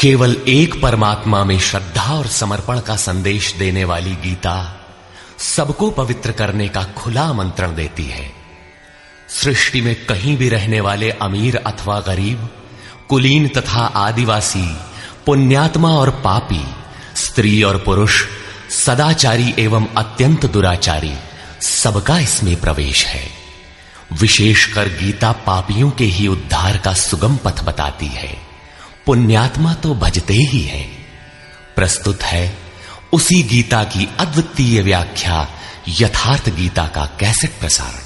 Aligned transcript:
केवल 0.00 0.36
एक 0.48 0.82
परमात्मा 0.82 1.44
में 1.44 1.58
श्रद्धा 1.58 2.14
और 2.14 2.26
समर्पण 2.26 2.80
का 2.80 2.96
संदेश 2.96 3.54
देने 3.54 3.84
वाली 3.84 4.10
गीता 4.10 4.80
सबको 5.38 5.90
पवित्र 5.90 6.32
करने 6.32 6.68
का 6.68 6.82
खुला 6.82 7.22
आमंत्रण 7.22 7.74
देती 7.74 8.04
है। 8.04 8.32
सृष्टि 9.28 9.80
में 9.80 10.06
कहीं 10.06 10.36
भी 10.36 10.48
रहने 10.48 10.80
वाले 10.80 11.10
अमीर 11.10 11.56
अथवा 11.56 12.00
गरीब, 12.00 12.48
कुलीन 13.08 13.48
तथा 13.48 13.80
आदिवासी, 13.80 14.76
पुण्यात्मा 15.26 15.88
और 15.88 16.10
पापी, 16.10 16.64
स्त्री 17.16 17.62
और 17.62 17.76
पुरुष, 17.76 18.24
सदाचारी 18.70 19.54
एवं 19.58 19.86
अत्यंत 19.96 20.46
दुराचारी, 20.46 21.14
सबका 21.60 22.18
इसमें 22.18 22.60
प्रवेश 22.60 23.06
है। 23.06 23.30
विशेषकर 24.12 24.88
गीता 24.88 25.32
पापियों 25.32 25.90
के 25.90 26.04
ही 26.04 26.26
उद्धार 26.26 26.78
का 26.78 26.94
सुगम 26.94 27.36
पथ 27.36 27.62
बताती 27.64 28.06
है। 28.06 28.49
पुण्यात्मा 29.10 29.74
तो 29.74 29.94
भजते 29.94 30.34
ही 30.34 30.60
है। 30.60 30.82
प्रस्तुत 31.76 32.22
है 32.22 32.58
उसी 33.12 33.42
गीता 33.42 33.84
की 33.84 34.08
अद्वितीय 34.18 34.82
व्याख्या, 34.82 35.48
यथार्थ 35.88 36.48
गीता 36.48 36.86
का 36.86 37.06
कैसेट 37.20 37.50
प्रसारण। 37.60 38.00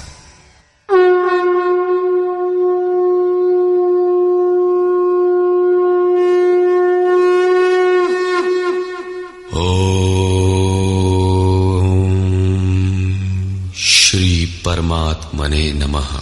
श्री 13.71 14.45
परमात्मने 14.45 15.73
नमः। 15.73 16.21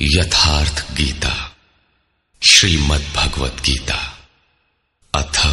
यथार्थ 0.00 0.96
गीता। 0.96 1.53
श्रीमद् 2.50 3.14
भगवत 3.14 3.56
गीता 3.64 4.18
अथ 5.14 5.46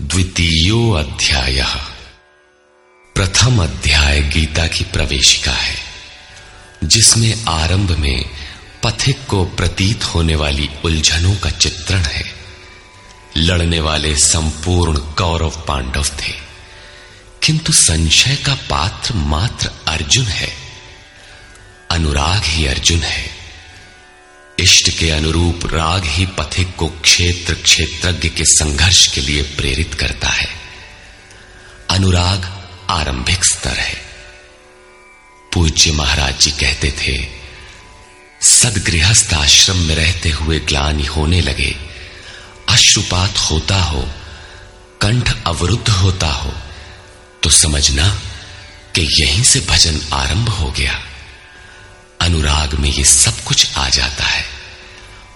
द्वितीयो 0.00 0.90
अध्याय 0.90 1.64
प्रथम 3.14 3.62
अध्याय 3.62 4.20
गीता 4.20 4.66
की 4.66 4.84
प्रवेशिका 4.84 5.52
है, 5.52 5.76
जिसमें 6.84 7.44
आरंभ 7.44 7.90
में 7.90 8.30
पथिक 8.84 9.26
को 9.26 9.44
प्रतीत 9.44 10.04
होने 10.04 10.36
वाली 10.36 10.70
उलझनों 10.84 11.36
का 11.36 11.50
चित्रण 11.50 11.98
है। 11.98 12.24
लड़ने 13.36 13.80
वाले 13.80 14.16
संपूर्ण 14.16 14.98
कौरव 14.98 15.64
पांडव 15.68 16.04
थे, 16.04 16.32
किंतु 17.42 17.72
संशय 17.72 18.36
का 18.36 18.54
पात्र 18.54 19.14
मात्र 19.14 19.70
अर्जुन 19.88 20.24
है। 20.24 20.52
अनुराग 21.90 22.42
ही 22.44 22.66
अर्जुन 22.66 22.98
है। 22.98 23.35
इष्ट 24.60 24.88
के 24.98 25.10
अनुरूप 25.10 25.66
राग 25.66 26.04
ही 26.04 26.26
पथिक 26.26 26.74
को 26.76 26.88
क्षेत्र 26.88 27.54
क्षेत्रज्ञ 27.54 28.28
के 28.28 28.44
संघर्ष 28.44 29.06
के 29.06 29.20
लिए 29.20 29.42
प्रेरित 29.42 29.94
करता 29.94 30.28
है। 30.28 30.48
अनुराग 31.90 32.46
आरंभिक 32.90 33.44
स्तर 33.44 33.78
है। 33.78 33.94
पूज्य 35.52 35.92
महाराज 35.92 36.40
जी 36.40 36.50
कहते 36.50 36.90
थे, 37.00 37.16
सदगृहस्थ 38.42 39.32
आश्रम 39.34 39.76
में 39.76 39.94
रहते 39.94 40.30
हुए 40.30 40.58
ग्लानि 40.60 41.04
होने 41.06 41.40
लगे, 41.40 41.76
अश्रुपात 42.68 43.38
होता 43.40 43.82
हो, 43.82 44.08
कंठ 45.02 45.34
अवरुद्ध 45.46 45.88
होता 45.88 46.28
हो 46.28 46.52
तो 47.42 47.50
समझना 47.50 48.08
कि 48.94 49.02
यहीं 49.22 49.42
से 49.42 49.60
भजन 49.60 50.00
आरंभ 50.12 50.48
हो 50.48 50.70
गया। 50.70 51.02
अनुराग 52.26 52.74
में 52.74 52.90
ये 52.90 53.04
सब 53.04 53.44
कुछ 53.44 53.76
आ 53.78 53.88
जाता 53.88 54.24
है। 54.24 54.44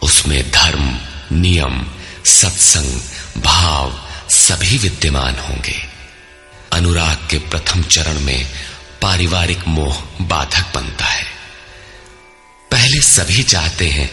उसमें 0.02 0.50
धर्म, 0.50 1.00
नियम, 1.32 1.86
सत्संग, 2.26 3.00
भाव 3.42 4.08
सभी 4.30 4.78
विद्यमान 4.78 5.34
होंगे। 5.34 5.88
अनुराग 6.72 7.28
के 7.30 7.38
प्रथम 7.38 7.82
चरण 7.82 8.20
में 8.20 8.52
पारिवारिक 9.02 9.68
मोह 9.68 10.04
बाधक 10.20 10.74
बनता 10.74 11.04
है। 11.04 11.24
पहले 12.70 13.00
सभी 13.00 13.42
चाहते 13.42 13.88
हैं 13.88 14.10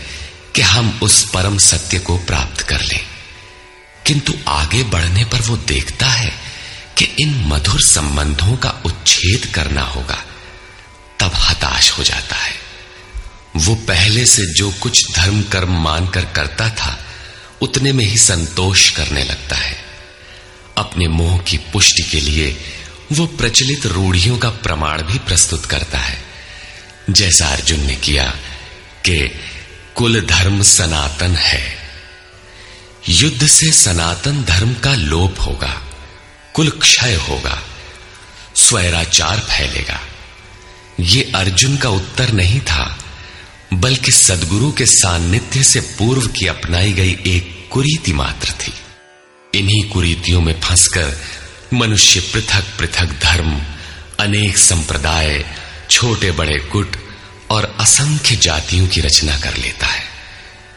कि 0.55 0.61
हम 0.61 0.99
उस 1.03 1.29
परम 1.29 1.57
सत्य 1.57 1.99
को 1.99 2.17
प्राप्त 2.17 2.61
कर 2.61 2.81
लें। 2.81 3.07
किंतु 4.05 4.33
आगे 4.47 4.83
बढ़ने 4.83 5.25
पर 5.25 5.41
वो 5.41 5.57
देखता 5.57 6.05
है 6.05 6.33
कि 6.97 7.05
इन 7.05 7.43
मधुर 7.47 7.81
संबंधों 7.81 8.57
का 8.57 8.69
उच्छेद 8.85 9.45
करना 9.45 9.81
होगा, 9.81 10.23
तब 11.19 11.31
हताश 11.35 11.91
हो 11.91 12.03
जाता 12.03 12.35
है। 12.35 12.56
वो 13.57 13.75
पहले 13.75 14.25
से 14.25 14.45
जो 14.53 14.72
कुछ 14.72 15.16
धर्म 15.16 15.44
कर्म 15.44 15.84
मानकर 15.84 16.25
करता 16.25 16.69
था, 16.69 17.06
उतने 17.62 17.91
में 17.91 18.06
ही 18.06 18.18
संतोष 18.18 18.90
करने 18.90 19.23
लगता 19.23 19.56
है। 19.56 19.78
अपने 20.78 21.07
मोह 21.07 21.38
की 21.38 21.57
पुष्टि 21.57 22.03
के 22.03 22.19
लिए 22.19 22.57
वो 23.12 23.25
प्रचलित 23.28 23.85
रूढ़ियों 23.85 24.38
का 24.38 24.50
प्रमाण 24.50 25.01
भी 25.01 25.19
प्रस्तुत 25.19 25.66
करता 25.66 26.00
है। 26.00 26.23
जैसा 27.09 27.47
अर्जुन 27.47 27.79
ने 27.79 27.96
किया 27.96 28.29
कि 29.06 29.40
कुल 29.96 30.22
धर्म 30.22 30.62
सनातन 30.62 31.35
है। 31.35 31.78
युद्ध 33.09 33.47
से 33.47 33.72
सनातन 33.72 34.44
धर्म 34.44 34.73
का 34.73 34.94
लोप 34.96 35.35
होगा, 35.40 35.81
कुल 36.53 36.69
क्षय 36.69 37.16
होगा, 37.16 37.62
स्वैराचार 38.56 39.40
फैलेगा। 39.40 40.00
ये 41.00 41.31
अर्जुन 41.35 41.78
का 41.78 41.90
उत्तर 41.90 42.31
नहीं 42.34 42.62
था। 42.62 42.97
बल्कि 43.73 44.11
सदगुरु 44.11 44.72
के 44.72 44.85
सान्निध्य 44.85 45.63
से 45.63 45.79
पूर्व 45.97 46.28
की 46.28 46.47
अपनाई 46.47 46.91
गई 46.94 47.17
एक 47.28 47.67
कुरीति 47.72 48.13
मात्र 48.13 48.51
थी। 48.51 48.73
इन्हीं 49.53 49.89
कुरीतियों 49.89 50.41
में 50.41 50.59
फंसकर 50.61 51.17
मनुष्य 51.73 52.19
पृथक 52.33 52.63
पृथक 52.79 53.19
धर्म, 53.22 53.61
अनेक 54.19 54.57
संप्रदाय, 54.57 55.44
छोटे 55.89 56.31
बड़े 56.31 56.57
गुट 56.72 56.95
और 57.50 57.75
असंख्य 57.79 58.35
जातियों 58.35 58.88
की 58.88 59.01
रचना 59.01 59.38
कर 59.39 59.57
लेता 59.57 59.88
है। 59.88 60.03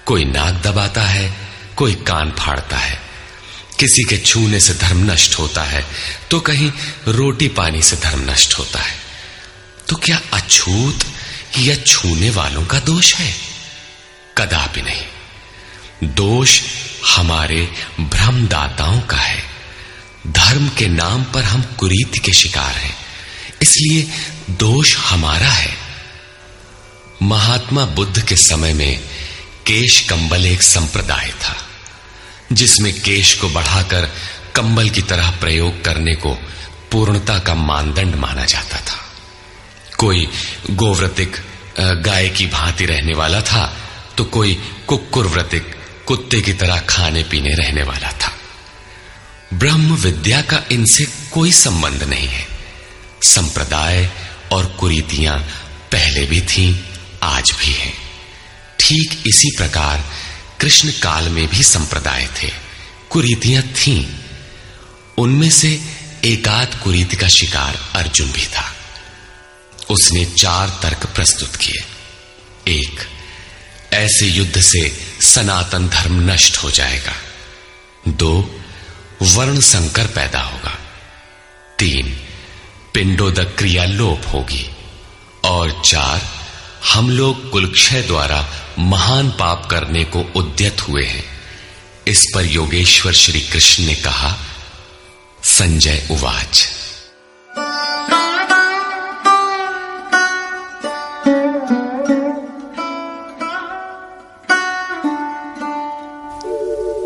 कोई 0.06 0.24
नाक 0.24 0.62
दबाता 0.62 1.02
है, 1.02 1.32
कोई 1.76 1.94
कान 2.06 2.30
फाड़ता 2.30 2.78
है। 2.78 2.98
किसी 3.78 4.02
के 4.02 4.16
छूने 4.16 4.60
से 4.60 4.74
धर्म 4.74 5.10
नष्ट 5.10 5.38
होता 5.38 5.62
है 5.64 5.84
तो 6.30 6.40
कहीं 6.40 6.72
रोटी 7.08 7.48
पानी 7.48 7.82
से 7.82 7.96
धर्म 7.96 8.30
नष्ट 8.30 8.58
होता 8.58 8.78
है। 8.78 8.98
तो 9.88 9.96
क्या 9.96 10.20
अछूत 10.32 11.04
या 11.58 11.74
छूने 11.74 12.30
वालों 12.30 12.66
का 12.66 12.78
दोष 12.78 13.14
है। 13.14 13.34
कदापि 14.38 14.82
नहीं। 14.82 15.04
दोष 16.04 16.62
हमारे 17.16 17.72
भ्रमदाताओं 18.00 19.00
का 19.00 19.16
है। 19.16 19.42
धर्म 20.26 20.68
के 20.68 20.86
नाम 20.86 21.24
पर 21.24 21.42
हम 21.42 21.62
कुरीति 21.62 22.18
के 22.18 22.32
शिकार 22.32 22.74
हैं। 22.74 22.96
इसलिए 23.62 24.08
दोष 24.50 24.96
हमारा 24.96 25.48
है। 25.48 25.76
महात्मा 27.22 27.84
बुद्ध 27.84 28.28
के 28.28 28.36
समय 28.36 28.74
में 28.74 29.00
केश 29.66 30.00
कंबल 30.00 30.46
एक 30.46 30.62
संप्रदाय 30.62 31.30
था, 31.30 31.56
जिसमें 32.52 33.00
केश 33.00 33.34
को 33.34 33.48
बढ़ाकर 33.48 34.10
कंबल 34.56 34.90
की 34.90 35.02
तरह 35.02 35.30
प्रयोग 35.30 35.84
करने 35.84 36.14
को 36.14 36.34
पूर्णता 36.90 37.38
का 37.38 37.54
मानदंड 37.54 38.14
माना 38.14 38.44
जाता 38.44 38.80
था। 38.80 39.09
कोई 40.00 40.28
गोव्रतिक 40.70 41.36
गाय 42.04 42.28
की 42.28 42.46
भांति 42.46 42.86
रहने 42.86 43.14
वाला 43.14 43.40
था 43.42 43.64
तो 44.16 44.24
कोई 44.26 44.54
कुकुर 44.88 45.26
व्रतिक 45.26 45.74
कुत्ते 46.06 46.40
की 46.40 46.52
तरह 46.52 46.80
खाने 46.80 47.22
पीने 47.22 47.54
रहने 47.54 47.82
वाला 47.82 48.12
था। 48.12 48.32
ब्रह्म 49.54 49.94
विद्या 49.96 50.40
का 50.42 50.62
इनसे 50.72 51.04
कोई 51.32 51.52
संबंध 51.52 52.02
नहीं 52.02 52.28
है। 52.28 52.46
संप्रदाय 53.26 54.10
और 54.52 54.66
कुरीतियाँ 54.80 55.38
पहले 55.92 56.24
भी 56.26 56.40
थीं, 56.42 56.74
आज 57.22 57.52
भी 57.52 57.72
हैं। 57.72 57.92
ठीक 58.80 59.22
इसी 59.26 59.50
प्रकार 59.56 60.04
कृष्ण 60.60 60.90
काल 61.02 61.28
में 61.28 61.46
भी 61.48 61.62
संप्रदाय 61.64 62.28
थे, 62.42 62.50
कुरीतियाँ 63.10 63.62
थीं। 63.76 64.04
उनमें 65.18 65.50
से 65.50 65.78
एकाध 66.24 66.78
कुरीति 66.82 67.16
का 67.16 67.28
शिकार 67.28 67.78
अर्जुन 67.94 68.30
भी 68.32 68.46
था। 68.46 68.64
उसने 69.90 70.24
चार 70.24 70.78
तर्क 70.82 71.06
प्रस्तुत 71.06 71.56
किए। 71.56 71.84
एक, 72.68 73.00
ऐसे 73.92 74.26
युद्ध 74.26 74.60
से 74.60 75.06
सनातन 75.22 75.88
धर्म 75.88 76.30
नष्ट 76.30 76.56
हो 76.56 76.70
जाएगा। 76.70 77.12
दो, 78.08 78.60
वर्ण 79.22 79.60
संकर 79.60 80.06
पैदा 80.06 80.40
होगा। 80.40 80.78
तीन 81.78 82.20
पिंडोदक 82.94 83.54
क्रिया 83.58 83.84
लोप 83.84 84.34
होगी। 84.34 84.70
और 85.44 85.82
चार, 85.84 86.30
हम 86.92 87.10
लोग 87.10 87.50
कुलक्षय 87.50 88.02
द्वारा 88.02 88.52
महान 88.78 89.30
पाप 89.30 89.66
करने 89.70 90.04
को 90.04 90.20
उद्यत 90.20 90.80
हुए 90.80 91.04
हैं। 91.04 91.40
इस 92.08 92.26
पर 92.34 92.44
योगेश्वर 92.44 93.12
श्री 93.12 93.40
कृष्ण 93.40 93.84
ने 93.84 93.94
कहा, 93.94 94.38
संजय 95.44 96.08
उवाच। 96.10 96.68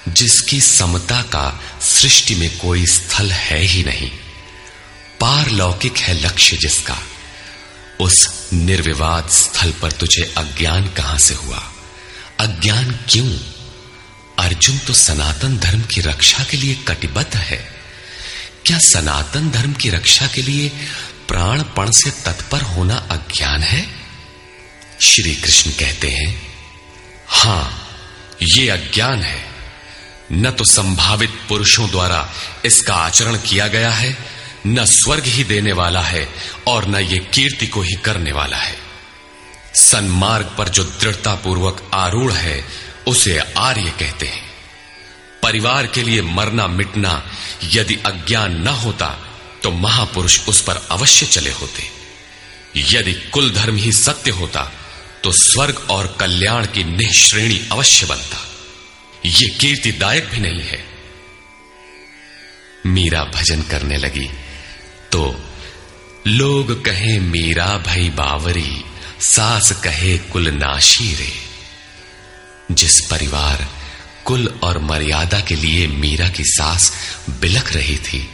जिसकी 0.07 0.61
समता 0.61 1.21
का 1.21 1.59
सृष्टि 1.81 2.35
में 2.35 2.57
कोई 2.57 2.85
स्थल 2.85 3.31
है 3.31 3.59
ही 3.59 3.83
नहीं। 3.83 4.11
पारलौकिक 5.19 5.97
है 5.97 6.25
लक्ष्य 6.25 6.57
जिसका। 6.57 6.97
उस 7.99 8.49
निर्विवाद 8.53 9.29
स्थल 9.29 9.73
पर 9.81 9.91
तुझे 9.91 10.33
अज्ञान 10.38 10.88
कहाँ 10.88 11.17
से 11.17 11.33
हुआ? 11.33 11.63
अज्ञान 12.39 12.99
क्यों? 13.09 13.61
अर्जुन 14.41 14.77
तो 14.77 14.93
सनातन 14.93 15.57
धर्म 15.57 15.81
की 15.83 16.01
रक्षा 16.01 16.43
के 16.43 16.57
लिए 16.57 16.75
कटिबद्ध 16.88 17.35
है। 17.35 17.57
क्या 18.65 18.77
सनातन 18.79 19.49
धर्म 19.51 19.73
की 19.73 19.89
रक्षा 19.89 20.27
के 20.27 20.41
लिए 20.41 20.69
प्राणपण 21.27 21.91
से 21.91 22.09
तत्पर 22.23 22.61
होना 22.61 22.95
अज्ञान 23.11 23.61
है? 23.61 23.85
श्री 25.01 25.35
कृष्ण 25.35 25.71
कहते 25.71 26.09
हैं, 26.09 26.41
हाँ, 27.27 27.88
ये 28.43 28.67
अज्ञान 28.69 29.21
है। 29.21 29.45
न 30.31 30.51
तो 30.51 30.63
संभावित 30.63 31.39
पुरुषों 31.49 31.89
द्वारा 31.89 32.29
इसका 32.65 32.95
आचरण 32.95 33.38
किया 33.38 33.67
गया 33.67 33.91
है, 33.91 34.17
न 34.67 34.85
स्वर्ग 34.85 35.25
ही 35.25 35.43
देने 35.43 35.71
वाला 35.71 36.01
है 36.01 36.27
और 36.67 36.88
न 36.88 36.95
ये 36.95 37.17
कीर्ति 37.33 37.67
को 37.67 37.81
ही 37.81 37.95
करने 37.95 38.31
वाला 38.31 38.57
है। 38.57 38.77
सन्मार्ग 39.75 40.55
पर 40.57 40.69
जो 40.69 40.83
दृढ़ता 40.83 41.35
पूर्वक 41.35 41.89
आरूढ़ 41.93 42.33
है 42.33 42.63
उसे 43.07 43.38
आर्य 43.57 43.94
कहते 44.00 44.25
हैं। 44.25 44.50
परिवार 45.44 45.88
के 45.88 46.03
लिए 46.03 46.21
मरना 46.21 46.68
मिटना 46.68 47.31
यदि 47.63 47.95
अज्ञान 47.95 48.62
न 48.62 48.68
होता 48.68 49.09
तो 49.63 49.71
महापुरुष 49.71 50.39
उस 50.48 50.62
पर 50.62 50.88
अवश्य 50.92 51.25
चले 51.25 51.51
होते। 51.51 51.83
यदि 52.77 53.13
कुल 53.13 53.51
धर्म 53.51 53.75
ही 53.75 53.92
सत्य 53.92 54.31
होता 54.31 54.71
तो 55.24 55.31
स्वर्ग 55.31 55.88
और 55.89 56.18
कल्याण 56.19 56.65
की 56.65 56.83
निःश्रेणी 56.83 57.62
अवश्य 57.71 58.06
बनता। 58.06 58.48
ये 59.25 59.50
कीर्तिदायक 59.50 60.30
भी 60.30 60.39
नहीं 60.39 60.62
है। 60.62 60.86
मीरा 62.86 63.24
भजन 63.24 63.62
करने 63.62 63.98
लगी। 63.98 64.30
तो 65.12 65.44
लोग 66.27 66.86
कहे 66.86 67.19
मीरा 67.19 67.77
भई 67.77 68.09
बावरी, 68.09 68.83
सास 69.21 69.71
कहे 69.71 70.18
कुल 70.18 70.48
नाशी 70.48 71.15
रे। 71.15 71.50
जिस 72.75 73.01
परिवार, 73.01 73.68
कुल 74.25 74.59
और 74.63 74.77
मर्यादा 74.77 75.39
के 75.39 75.56
लिए 75.56 75.88
मीरा 75.88 76.29
की 76.29 76.44
सास 76.45 76.94
बिलख 77.29 77.73
रही 77.73 77.97
थी, 77.97 78.29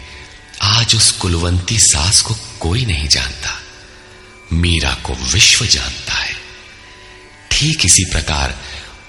आज 0.62 0.95
उस 0.95 1.12
कुलवंती 1.12 1.80
सास 1.80 2.22
को 2.22 2.36
कोई 2.60 2.86
नहीं 2.86 3.07
जानता। 3.07 3.62
मीरा 4.54 4.94
को 4.94 5.13
विश्व 5.13 5.66
जानता 5.66 6.13
है। 6.13 6.36
ठीक 7.51 7.86
इसी 7.86 8.06
प्रकार, 8.06 8.60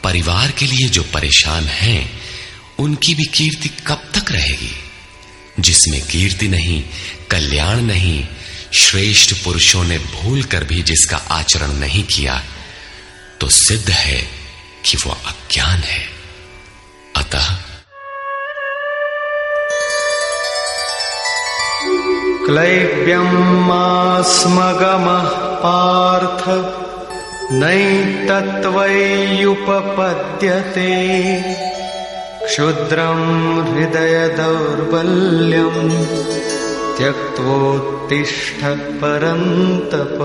परिवार 0.04 0.50
के 0.50 0.66
लिए 0.66 0.88
जो 0.88 1.02
परेशान 1.02 1.64
हैं, 1.64 2.20
उनकी 2.78 3.14
भी 3.14 3.24
कीर्ति 3.24 3.68
कब 3.68 4.12
तक 4.14 4.32
रहेगी? 4.32 4.74
जिसमें 5.60 6.06
कीर्ति 6.06 6.48
नहीं, 6.48 6.84
कल्याण 7.30 7.80
नहीं, 7.80 8.28
श्रेष्ठ 8.74 9.34
पुरुषों 9.44 9.84
ने 9.84 9.98
भूल 9.98 10.42
कर 10.42 10.64
भी 10.64 10.82
जिसका 10.82 11.16
आचरण 11.16 11.72
नहीं 11.72 12.04
किया 12.04 12.44
तो 13.40 13.48
सिद्ध 13.48 13.90
है 13.90 14.37
कि 14.88 14.96
वो 15.06 15.12
अज्ञान 15.12 15.78
है। 15.78 16.04
अतः 17.16 17.54
क्लैब्यमास्मगमः 22.46 23.18
पार्थ 25.64 26.48
नैतत्त्वय्युपपद्यते 27.52 28.42
क्षुद्रम् 32.46 33.68
हृदयदौर्बल्यम् 33.68 34.46
त्यक्त्वोत्तिष्ठ 36.98 38.64
परन्तप। 39.02 40.18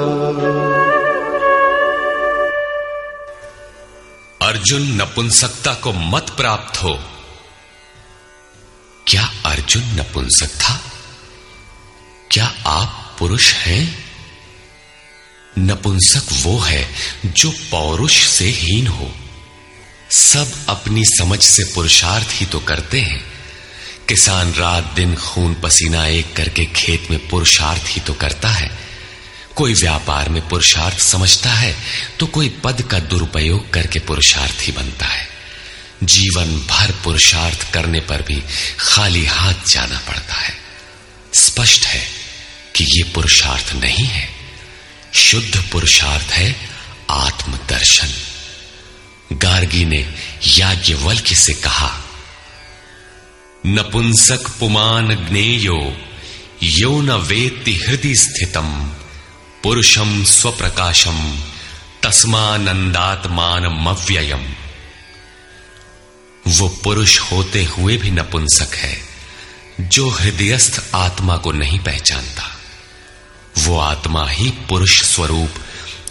अर्जुन 4.44 5.02
नपुंसकता 5.02 5.74
को 5.74 5.94
मत 5.94 6.30
प्राप्त 6.30 6.84
हो। 6.84 7.00
क्या 9.08 9.34
अर्जुन 9.46 9.84
नपुंसक 9.84 10.48
था 10.48 10.92
क्या 12.32 12.54
आप 12.66 13.16
पुरुष 13.20 13.54
हैं? 13.54 14.06
नपुंसक 15.60 16.24
वो 16.34 16.60
है 16.60 16.96
जो 17.26 17.52
पौरुष 17.52 18.28
से 18.28 18.46
हीन 18.46 18.88
हो। 18.88 19.14
सब 20.12 20.52
अपनी 20.70 21.06
समझ 21.06 21.44
से 21.44 21.64
पुरुषार्थ 21.64 22.28
ही 22.30 22.46
तो 22.46 22.60
करते 22.60 23.02
हैं। 23.02 23.24
किसान 24.10 24.54
रात 24.54 24.84
दिन 24.84 25.16
खून 25.16 25.54
पसीना 25.54 26.06
एक 26.06 26.36
करके 26.36 26.66
खेत 26.66 27.12
में 27.12 27.30
पुरुषार्थ 27.30 27.84
ही 27.86 28.02
तो 28.02 28.14
करता 28.14 28.50
है। 28.50 28.93
कोई 29.56 29.74
व्यापार 29.74 30.30
में 30.30 30.48
पुरुषार्थ 30.50 31.00
समझता 31.00 31.52
है 31.52 31.76
तो 32.20 32.28
कोई 32.28 32.50
पद 32.64 32.82
का 32.82 33.00
दुरुपयोग 33.00 33.72
करके 33.74 34.00
पुरुषार्थ 34.00 34.62
ही 34.62 34.72
बनता 34.72 35.06
है। 35.06 35.28
जीवन 36.04 36.56
भर 36.70 36.92
पुरुषार्थ 37.04 37.72
करने 37.74 38.00
पर 38.00 38.22
भी 38.22 38.42
खाली 38.80 39.26
हाथ 39.26 39.68
जाना 39.68 40.00
पड़ता 40.00 40.36
है। 40.36 40.54
स्पष्ट 41.34 41.86
है 41.86 42.04
कि 42.76 42.84
ये 42.84 43.04
पुरुषार्थ 43.04 43.74
नहीं 43.74 44.06
है। 44.06 44.28
शुद्ध 45.14 45.64
पुरुषार्थ 45.72 46.32
है 46.32 46.56
आत्मदर्शन। 47.12 48.10
गार्गी 49.34 49.86
ने 49.86 50.02
याज्ञवल्क्य 50.48 51.36
से 51.36 51.54
कहा, 51.54 51.92
नपुंसक 53.66 54.50
पुमान 54.60 55.16
ज्ञेयो 55.30 55.80
यो 56.64 57.02
न 57.02 57.12
वेत्ति 57.22 57.76
हृदय 57.78 58.14
स्थितम। 58.16 58.70
पुरुषम 59.64 60.24
स्वप्रकाशम 60.24 61.44
तस्मानंदात्मान 62.04 63.66
मव्ययम 63.66 64.54
वो 66.48 66.70
पुरुष 66.70 67.20
होते 67.20 67.64
हुए 67.64 67.98
भी 67.98 68.12
नपुंसक 68.12 68.76
है, 68.76 69.02
जो 69.82 70.10
हृदयस्थ 70.10 70.96
आत्मा 70.96 71.38
को 71.38 71.52
नहीं 71.52 71.80
पहचानता। 71.80 72.58
वो 73.58 73.80
आत्मा 73.80 74.30
ही 74.30 74.50
पुरुष 74.50 75.04
स्वरूप, 75.04 75.50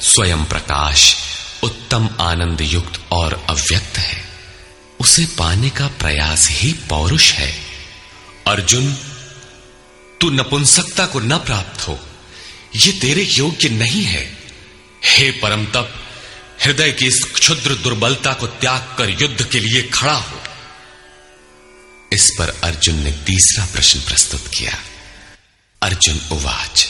स्वयं 0.01 0.45
प्रकाश, 0.45 1.15
उत्तम 1.63 2.09
आनंद 2.21 2.61
युक्त 2.61 3.01
और 3.13 3.47
अव्यक्त 3.49 3.99
है। 3.99 4.25
उसे 5.01 5.27
पाने 5.27 5.71
का 5.71 5.87
प्रयास 5.87 6.49
ही 6.51 6.73
पौरुष 6.73 7.33
है। 7.33 7.59
अर्जुन, 8.47 8.93
तू 10.21 10.31
नपुंसकता 10.31 11.07
को 11.07 11.21
न 11.21 11.39
प्राप्त 11.39 11.89
हो। 11.89 12.01
ये 12.77 12.93
तेरे 12.93 13.23
योग्य 13.23 13.69
नहीं 13.69 14.05
है। 14.05 14.37
हे 15.05 15.31
परम 15.31 15.65
तप 15.65 15.95
हृदय 16.65 16.93
की 16.93 17.07
इस 17.07 17.25
क्षुद्र 17.35 17.75
दुर्बलता 17.75 18.33
को 18.33 18.47
त्याग 18.47 18.95
कर 18.99 19.23
युद्ध 19.23 19.45
के 19.45 19.61
लिए 19.61 19.83
खड़ा 19.83 20.13
हो। 20.13 20.39
इस 22.13 22.31
पर 22.39 22.61
अर्जुन 22.65 22.95
ने 22.95 23.11
तीसरा 23.11 23.67
प्रश्न 23.73 24.01
प्रस्तुत 24.01 24.47
किया। 24.59 24.79
अर्जुन 25.83 26.21
उवाच। 26.33 26.89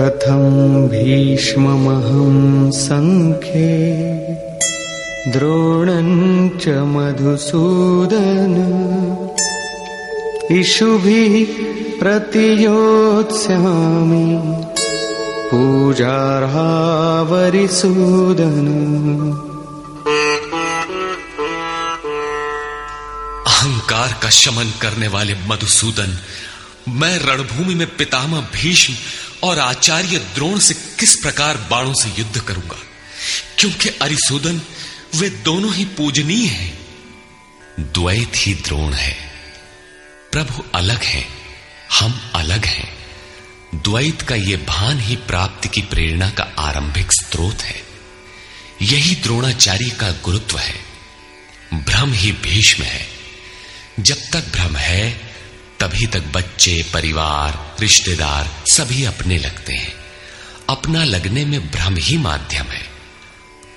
कथम 0.00 0.88
भीष्ममहं 0.88 2.70
सङ्ख्ये 2.70 3.92
द्रोणं 5.32 6.48
च 6.48 6.68
मधुसूदन 6.68 8.54
इषुभिः 10.52 11.46
प्रतियोत्स्यामि 11.98 12.64
पूजार्हावरिसूदन 15.50 16.28
अहंकार 23.46 24.20
का 24.22 24.30
शमन 24.30 24.72
करने 24.82 25.08
वाले 25.08 25.34
मधुसूदन, 25.34 26.18
मैं 26.88 27.18
रणभूमि 27.18 27.74
में 27.74 27.96
पितामह 27.96 28.40
भीष्म 28.40 28.94
और 29.42 29.58
आचार्य 29.58 30.18
द्रोण 30.18 30.58
से 30.58 30.74
किस 30.74 31.16
प्रकार 31.16 31.56
बाणों 31.70 31.94
से 31.94 32.08
युद्ध 32.18 32.40
करूँगा? 32.40 32.76
क्योंकि 33.58 33.88
अरिसूदन, 33.88 34.60
वे 35.16 35.28
दोनों 35.28 35.74
ही 35.74 35.84
पूजनीय 35.84 36.46
हैं। 36.46 36.78
द्वैत 37.80 38.32
ही 38.34 38.54
द्रोण 38.54 38.92
है। 38.92 39.27
प्रभु 40.32 40.64
अलग 40.74 41.02
है, 41.02 41.26
हम 42.00 42.30
अलग 42.34 42.64
हैं। 42.64 42.98
द्वैत 43.74 44.22
का 44.22 44.34
यह 44.34 44.56
भान 44.56 45.00
ही 45.00 45.16
प्राप्ति 45.16 45.68
की 45.68 45.82
प्रेरणा 45.82 46.30
का 46.30 46.52
आरंभिक 46.58 47.12
स्रोत 47.12 47.62
है। 47.62 47.82
यही 48.82 49.14
द्रोणाचार्य 49.14 49.90
का 49.90 50.10
गुरुत्व 50.10 50.58
है। 50.58 50.74
भ्रम 51.74 52.12
ही 52.12 52.32
भीष्म 52.32 52.82
है। 52.82 53.08
जब 54.00 54.16
तक 54.32 54.52
भ्रम 54.52 54.76
है, 54.76 55.10
तभी 55.80 56.06
तक 56.06 56.20
बच्चे, 56.20 56.86
परिवार, 56.92 57.76
रिश्तेदार 57.80 58.64
सभी 58.72 59.04
अपने 59.04 59.38
लगते 59.38 59.72
हैं। 59.72 59.94
अपना 60.68 61.04
लगने 61.04 61.44
में 61.44 61.70
भ्रम 61.70 61.96
ही 61.96 62.16
माध्यम 62.16 62.66
है। 62.66 62.87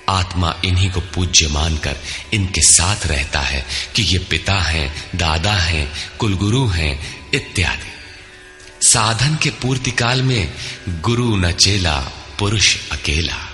आत्मा 0.08 0.60
इन्हीं 0.64 0.90
को 0.90 1.00
पूज्य 1.00 1.48
मानकर 1.48 1.96
इनके 2.32 2.60
साथ 2.60 3.06
रहता 3.06 3.40
है 3.40 3.66
कि 3.94 4.02
ये 4.02 4.18
पिता 4.18 4.54
हैं, 4.54 5.10
दादा 5.16 5.52
हैं, 5.52 5.92
कुलगुरु 6.18 6.66
हैं, 6.66 7.16
इत्यादि। 7.34 7.92
साधन 8.86 9.36
के 9.42 9.50
पूर्ति 9.50 9.90
काल 9.90 10.22
में 10.22 10.52
गुरु 10.88 11.36
न 11.36 11.52
चेला, 11.52 12.00
पुरुष 12.38 12.76
अकेला। 12.92 13.48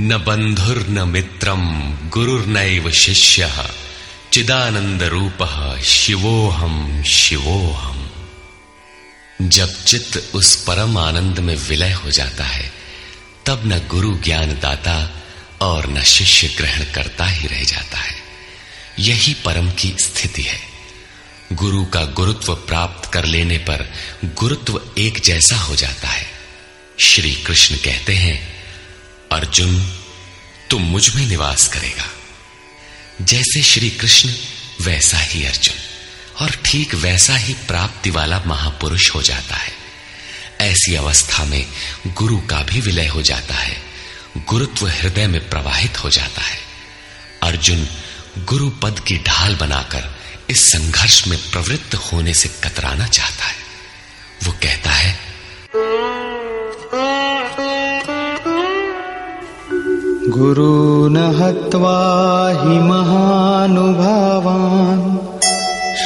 न 0.00 0.18
बंधुर 0.18 0.86
न 0.88 1.08
मित्रम 1.08 1.64
गुरुर्नैव 2.08 2.90
शिष्य 2.90 3.68
चिदानंद 4.32 5.02
रूप 5.02 5.78
शिवोहम 5.84 7.02
शिवोहम 7.02 8.10
जब 9.42 9.84
चित्त 9.84 10.30
उस 10.34 10.64
परम 10.64 10.98
आनंद 10.98 11.38
में 11.38 11.56
विलय 11.56 11.92
हो 11.92 12.10
जाता 12.10 12.44
है 12.44 12.81
तब 13.46 13.62
न 13.66 13.78
गुरु 13.78 14.18
ज्ञान 14.18 14.60
दाता 14.60 15.22
और 15.60 15.90
न 15.90 16.02
शिष्य 16.02 16.48
ग्रहण 16.48 16.84
करता 16.84 17.26
ही 17.26 17.46
रह 17.46 17.62
जाता 17.62 17.98
है। 17.98 18.14
यही 18.98 19.34
परम 19.34 19.70
की 19.70 19.96
स्थिति 20.00 20.42
है। 20.42 20.60
गुरु 21.52 21.84
का 21.84 22.04
गुरुत्व 22.04 22.54
प्राप्त 22.54 23.12
कर 23.12 23.24
लेने 23.24 23.58
पर 23.58 23.92
गुरुत्व 24.24 24.82
एक 24.98 25.20
जैसा 25.24 25.56
हो 25.56 25.76
जाता 25.76 26.08
है। 26.08 26.26
श्री 27.00 27.34
कृष्ण 27.34 27.76
कहते 27.76 28.14
हैं, 28.14 28.64
अर्जुन, 29.32 30.00
तुम 30.70 30.82
मुझमें 30.82 31.26
निवास 31.26 31.68
करेगा। 31.68 32.10
जैसे 33.22 33.62
श्री 33.62 33.90
कृष्ण, 33.90 34.34
वैसा 34.80 35.18
ही 35.18 35.44
अर्जुन। 35.44 35.74
और 36.40 36.50
ठीक 36.50 36.94
वैसा 36.94 37.36
ही 37.36 37.54
प्राप्ति 37.54 38.10
वाला 38.10 38.42
महापुरुष 38.46 39.10
हो 39.14 39.22
जाता 39.22 39.56
है। 39.56 39.81
ऐसी 40.62 40.94
अवस्था 40.94 41.44
में 41.44 41.66
गुरु 42.06 42.36
का 42.36 42.62
भी 42.62 42.80
विलय 42.80 43.06
हो 43.06 43.22
जाता 43.22 43.54
है। 43.54 43.92
गुरुत्व 44.38 44.88
हृदय 44.88 45.26
में 45.26 45.50
प्रवाहित 45.50 46.04
हो 46.04 46.10
जाता 46.10 46.42
है। 46.42 46.58
अर्जुन 47.42 47.88
गुरु 48.38 48.70
पद 48.70 49.00
की 49.00 49.18
ढाल 49.18 49.56
बनाकर 49.56 50.16
इस 50.50 50.68
संघर्ष 50.68 51.28
में 51.28 51.38
प्रवृत्त 51.38 51.94
होने 51.94 52.34
से 52.34 52.48
कतराना 52.48 53.06
चाहता 53.06 53.44
है। 53.44 53.54
वो 54.44 54.52
कहता 54.52 54.90
है 54.90 55.18
गुरून 60.28 61.16
हत्वा 61.16 62.50
हि 62.50 62.78
महानुभावान्। 62.78 65.31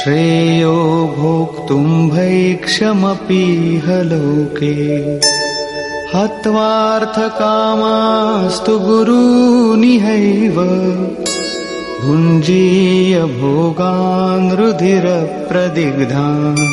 श्रेयो 0.07 0.75
भोक्तुम् 1.15 1.95
भैक्षमपीह 2.11 3.87
लोके 4.09 4.75
हत्वार्थकामास्तु 6.13 8.75
गुरूनिहैव 8.85 10.57
भुञ्जीय 12.05 13.15
भोगान् 13.41 14.55
रुधिरप्रदिग्धान् 14.61 16.63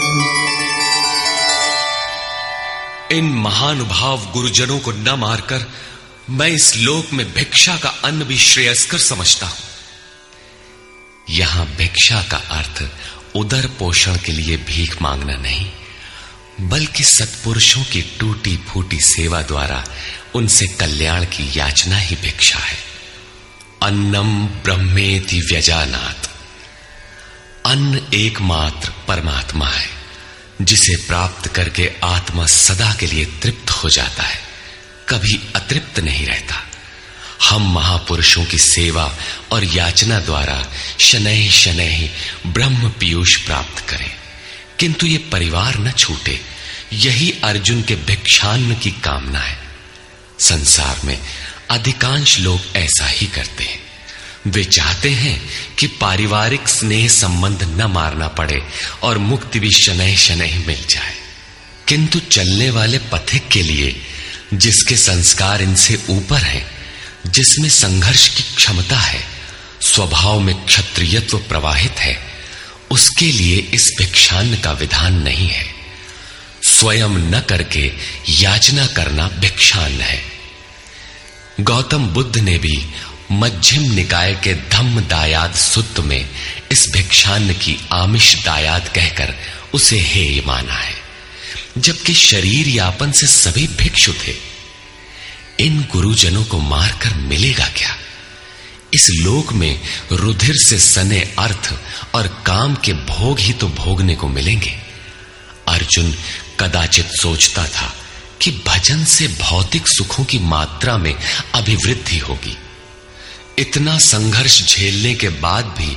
इन 3.18 3.26
महानुभाव 3.48 4.18
गुरुजनों 4.32 4.80
को 4.86 4.90
न 4.92 5.18
मारकर 5.26 5.60
मैं 6.38 6.50
इस 6.62 6.68
लोक 6.86 7.04
में 7.12 7.26
भिक्षा 7.34 7.74
का 7.82 7.90
अन्न 8.08 8.20
भी 8.30 8.38
श्रेयस्कर 8.48 9.00
समझता 9.10 9.46
हूँ। 9.46 9.62
यहाँ 11.30 11.64
भिक्षा 11.76 12.20
का 12.30 12.36
अर्थ 12.58 12.76
उदर 13.34 13.66
पोषण 13.66 14.16
के 14.16 14.32
लिए 14.32 14.56
भीख 14.56 15.02
मांगना 15.02 15.36
नहीं, 15.36 15.70
बल्कि 16.60 17.04
सत्पुरुषों 17.04 17.84
की 17.84 18.02
टूटी 18.02 18.56
फूटी 18.56 19.00
सेवा 19.00 19.42
द्वारा 19.42 19.84
उनसे 20.34 20.66
कल्याण 20.66 21.24
की 21.24 21.58
याचना 21.58 21.96
ही 21.96 22.16
भिक्षा 22.16 22.58
है। 22.58 22.78
अन्नम 23.82 24.46
ब्रह्मेति 24.46 25.40
व्यजानात। 25.40 26.30
अन्न 27.66 28.06
एकमात्र 28.14 28.92
परमात्मा 29.08 29.68
है, 29.68 29.88
जिसे 30.62 30.96
प्राप्त 30.96 31.48
करके 31.48 31.92
आत्मा 32.04 32.46
सदा 32.46 32.92
के 32.92 33.06
लिए 33.06 33.24
तृप्त 33.24 33.70
हो 33.70 33.90
जाता 33.90 34.22
है, 34.22 34.40
कभी 35.08 35.52
अतृप्त 35.56 36.00
नहीं 36.00 36.26
रहता। 36.26 36.66
हम 37.42 37.74
महापुरुषों 37.74 38.44
की 38.44 38.58
सेवा 38.58 39.16
और 39.52 39.64
याचना 39.64 40.20
द्वारा 40.20 40.66
शनै 41.00 41.48
शनय 41.48 42.10
ब्रह्म 42.46 42.90
पीयूष 42.90 43.36
प्राप्त 43.36 43.88
करें। 43.88 44.10
किंतु 44.80 45.06
ये 45.06 45.18
परिवार 45.18 45.78
न 45.78 45.90
छूटे, 45.90 46.40
यही 46.92 47.34
अर्जुन 47.44 47.82
के 47.82 47.94
भिक्षान्न 47.94 48.74
की 48.74 48.90
कामना 48.90 49.38
है। 49.38 49.58
संसार 50.40 51.00
में 51.04 51.20
अधिकांश 51.70 52.38
लोग 52.38 52.60
ऐसा 52.76 53.06
ही 53.06 53.26
करते 53.26 53.64
हैं। 53.64 53.80
वे 54.46 54.64
चाहते 54.64 55.10
हैं 55.10 55.50
कि 55.78 55.86
पारिवारिक 55.86 56.68
स्नेह 56.68 57.08
संबंध 57.08 57.62
न 57.62 57.82
मारना 57.82 58.28
पड़े 58.28 58.62
और 59.02 59.18
मुक्ति 59.18 59.60
भी 59.60 59.70
शनै 59.70 60.16
शनय 60.16 60.64
मिल 60.66 60.86
जाए। 60.90 61.16
किंतु 61.88 62.18
चलने 62.18 62.70
वाले 62.70 62.98
पथिक 62.98 63.48
के 63.48 63.62
लिए, 63.62 64.00
जिसके 64.54 64.96
संस्कार 64.96 65.62
इनसे 65.62 66.02
ऊपर 66.10 66.38
है 66.38 66.73
जिसमें 67.26 67.68
संघर्ष 67.68 68.28
की 68.28 68.42
क्षमता 68.56 68.96
है, 68.96 69.20
स्वभाव 69.80 70.40
में 70.40 70.64
क्षत्रियत्व 70.64 71.38
प्रवाहित 71.38 71.92
है, 71.92 72.18
उसके 72.90 73.32
लिए 73.32 73.56
इस 73.56 73.94
भिक्षान्न 73.98 74.56
का 74.56 74.72
विधान 74.72 75.22
नहीं 75.22 75.48
है। 75.48 75.66
स्वयं 76.62 77.08
न 77.08 77.40
करके 77.40 77.92
याचना 78.28 78.86
करना 78.86 79.28
भिक्षान्न 79.28 80.00
है। 80.00 80.22
गौतम 81.60 82.06
बुद्ध 82.06 82.38
ने 82.38 82.58
भी 82.58 82.86
मध्यम 83.32 83.82
निकाय 83.82 84.34
के 84.34 84.54
धम्म 84.54 85.00
दायाद 85.00 85.54
सुत्त 85.54 86.00
में 86.00 86.28
इस 86.72 86.88
भिक्षान्न 86.92 87.52
की 87.52 87.76
आमिष 87.92 88.44
दायाद 88.44 88.88
कहकर 88.94 89.34
उसे 89.74 89.98
हेय 89.98 90.42
माना 90.46 90.74
है, 90.74 90.94
जबकि 91.78 92.14
शरीर 92.14 92.68
यापन 92.68 93.12
से 93.12 93.26
सभी 93.26 93.66
भिक्षु 93.66 94.12
थे। 94.12 94.53
इन 95.60 95.88
गुरुजनों 95.92 96.44
को 96.44 96.58
मारकर 96.58 97.14
मिलेगा 97.14 97.66
क्या? 97.66 97.96
इस 98.94 99.10
लोक 99.10 99.52
में 99.52 99.80
रुधिर 100.12 100.54
से 100.54 100.78
सने 100.78 101.34
अर्थ 101.38 101.74
और 102.14 102.42
काम 102.46 102.74
के 102.74 102.92
भोग 102.92 103.40
ही 103.40 103.52
तो 103.52 103.68
भोगने 103.68 104.14
को 104.14 104.28
मिलेंगे। 104.28 104.78
अर्जुन 105.68 106.14
कदाचित 106.60 107.06
सोचता 107.06 107.66
था 107.66 107.94
कि 108.42 108.62
भजन 108.66 109.04
से 109.04 109.28
भौतिक 109.28 109.88
सुखों 109.88 110.24
की 110.24 110.38
मात्रा 110.38 110.96
में 110.96 111.14
अभिवृद्धि 111.54 112.18
होगी। 112.18 112.58
इतना 113.58 113.98
संघर्ष 113.98 114.76
झेलने 114.76 115.14
के 115.14 115.28
बाद 115.28 115.64
भी 115.64 115.96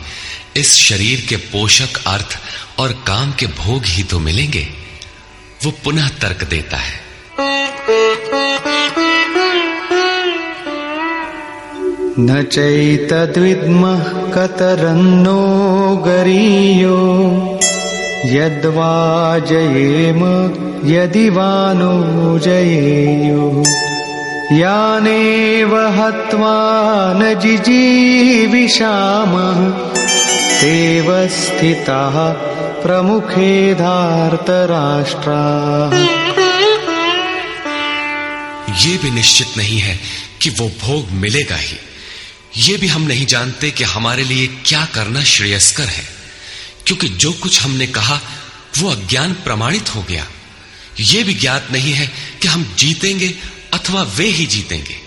इस 0.59 0.73
शरीर 0.73 1.25
के 1.29 1.35
पोषक 1.35 2.03
अर्थ 2.07 2.39
और 2.77 3.03
काम 3.07 3.31
के 3.31 3.47
भोग 3.47 3.85
ही 3.85 4.03
तो 4.03 4.19
मिलेंगे। 4.19 4.73
वो 5.63 5.71
पुनः 5.71 6.07
तर्क 6.07 6.43
देता 6.43 6.77
है। 6.77 7.07
न 12.19 12.43
चैतद्विद्मः 12.43 14.33
कतरन्नो 14.33 15.97
गरीयो। 15.97 16.99
यद्वा 18.25 19.39
जयेम 19.39 20.23
यदि 20.91 21.29
वा 21.29 21.73
नो 21.73 22.39
जयेयुः 22.39 23.87
यानेव 24.57 25.75
हत्वा 25.75 27.13
न 27.17 27.39
जिजीविषामः, 27.39 29.89
तेव 30.61 31.27
स्थिताः 31.27 32.33
प्रमुखे 32.83 33.73
धार्तराष्ट्राः। 33.73 36.17
ये 38.85 38.97
भी 38.97 39.11
निश्चित 39.11 39.47
नहीं 39.57 39.79
है 39.79 39.99
कि 40.41 40.49
वो 40.49 40.67
भोग 40.67 41.05
मिलेगा 41.11 41.55
ही। 41.55 41.77
ये 42.57 42.77
भी 42.77 42.87
हम 42.87 43.01
नहीं 43.01 43.25
जानते 43.25 43.71
कि 43.71 43.83
हमारे 43.83 44.23
लिए 44.23 44.47
क्या 44.47 44.85
करना 44.85 45.23
श्रेयस्कर 45.23 45.87
है, 45.87 46.09
क्योंकि 46.85 47.09
जो 47.09 47.31
कुछ 47.31 47.61
हमने 47.61 47.87
कहा, 47.87 48.21
वो 48.77 48.89
अज्ञान 48.89 49.33
प्रमाणित 49.33 49.95
हो 49.95 50.03
गया। 50.03 50.27
ये 50.99 51.23
भी 51.23 51.33
ज्ञात 51.33 51.67
नहीं 51.71 51.93
है 51.93 52.07
कि 52.41 52.47
हम 52.47 52.75
जीतेंगे 52.79 53.35
अथवा 53.73 54.03
वे 54.03 54.27
ही 54.27 54.45
जीतेंगे। 54.45 54.97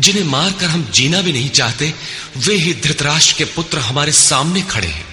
जिन्हें 0.00 0.24
मारकर 0.24 0.66
हम 0.66 0.90
जीना 0.94 1.22
भी 1.22 1.32
नहीं 1.32 1.50
चाहते, 1.50 1.94
वे 2.36 2.54
ही 2.54 2.74
धृतराष्ट्र 2.74 3.34
के 3.38 3.44
पुत्र 3.44 3.78
हमारे 3.78 4.12
सामने 4.12 4.62
खड़े 4.62 4.88
हैं। 4.88 5.06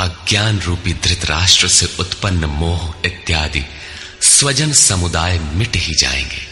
अज्ञान 0.00 0.60
रूपी 0.60 0.92
धृतराष्ट्र 0.92 1.68
से 1.68 1.88
उत्पन्न 1.98 2.44
मोह 2.44 2.94
इत्यादि 3.06 3.64
स्वजन 4.22 4.72
समुदाय 4.72 5.38
मिट 5.38 5.76
ही 5.76 5.94
जाएँगे। 5.94 6.46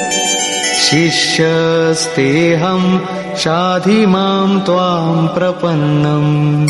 शिष्यस्तेऽहम् 0.85 3.37
शाधि 3.37 4.07
त्वाम् 4.65 5.29
प्रपन्नम्। 5.29 6.69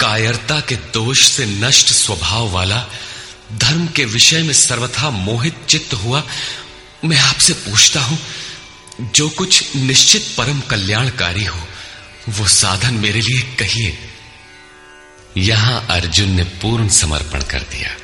कायरता 0.00 0.60
के 0.60 0.74
दोष 0.74 1.22
से 1.22 1.46
नष्ट 1.46 1.88
स्वभाव 1.88 2.50
वाला, 2.50 2.86
धर्म 3.58 3.86
के 3.86 4.04
विषय 4.04 4.42
में 4.42 4.52
सर्वथा 4.52 5.10
मोहित 5.10 5.54
चित्त 5.68 5.94
हुआ, 5.94 6.22
मैं 7.04 7.18
आपसे 7.18 7.52
पूछता 7.52 8.00
हूँ, 8.00 8.18
जो 9.14 9.28
कुछ 9.28 9.76
निश्चित 9.76 10.26
परम 10.38 10.60
कल्याणकारी 10.60 11.44
हो, 11.44 11.60
वो 12.28 12.48
साधन 12.48 12.94
मेरे 12.94 13.20
लिए 13.20 13.40
कहिए। 13.40 13.98
यहाँ 15.36 15.86
अर्जुन 15.90 16.30
ने 16.30 16.42
पूर्ण 16.42 16.88
समर्पण 16.88 17.42
कर 17.42 17.60
दिया। 17.60 17.96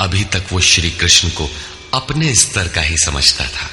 अभी 0.00 0.24
तक 0.24 0.44
वो 0.52 0.60
श्री 0.60 0.90
कृष्ण 0.90 1.28
को 1.28 1.50
अपने 1.94 2.34
स्तर 2.34 2.68
का 2.68 2.80
ही 2.80 2.96
समझता 2.98 3.44
था। 3.44 3.70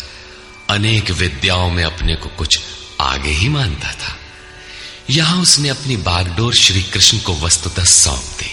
अनेक 0.70 1.12
विद्याओं 1.12 1.70
में 1.70 1.84
अपने 1.84 2.16
को 2.16 2.30
कुछ 2.30 2.60
आगे 3.02 3.30
ही 3.30 3.50
मानता 3.50 3.92
था। 3.92 4.18
यहाँ 5.10 5.42
उसने 5.42 5.70
अपनी 5.70 5.98
बागडोर 5.98 6.56
श्री 6.56 6.84
कृष्ण 6.84 7.20
को 7.20 7.36
वस्तुतः 7.36 7.84
सौंप 7.84 8.38
दी। 8.40 8.52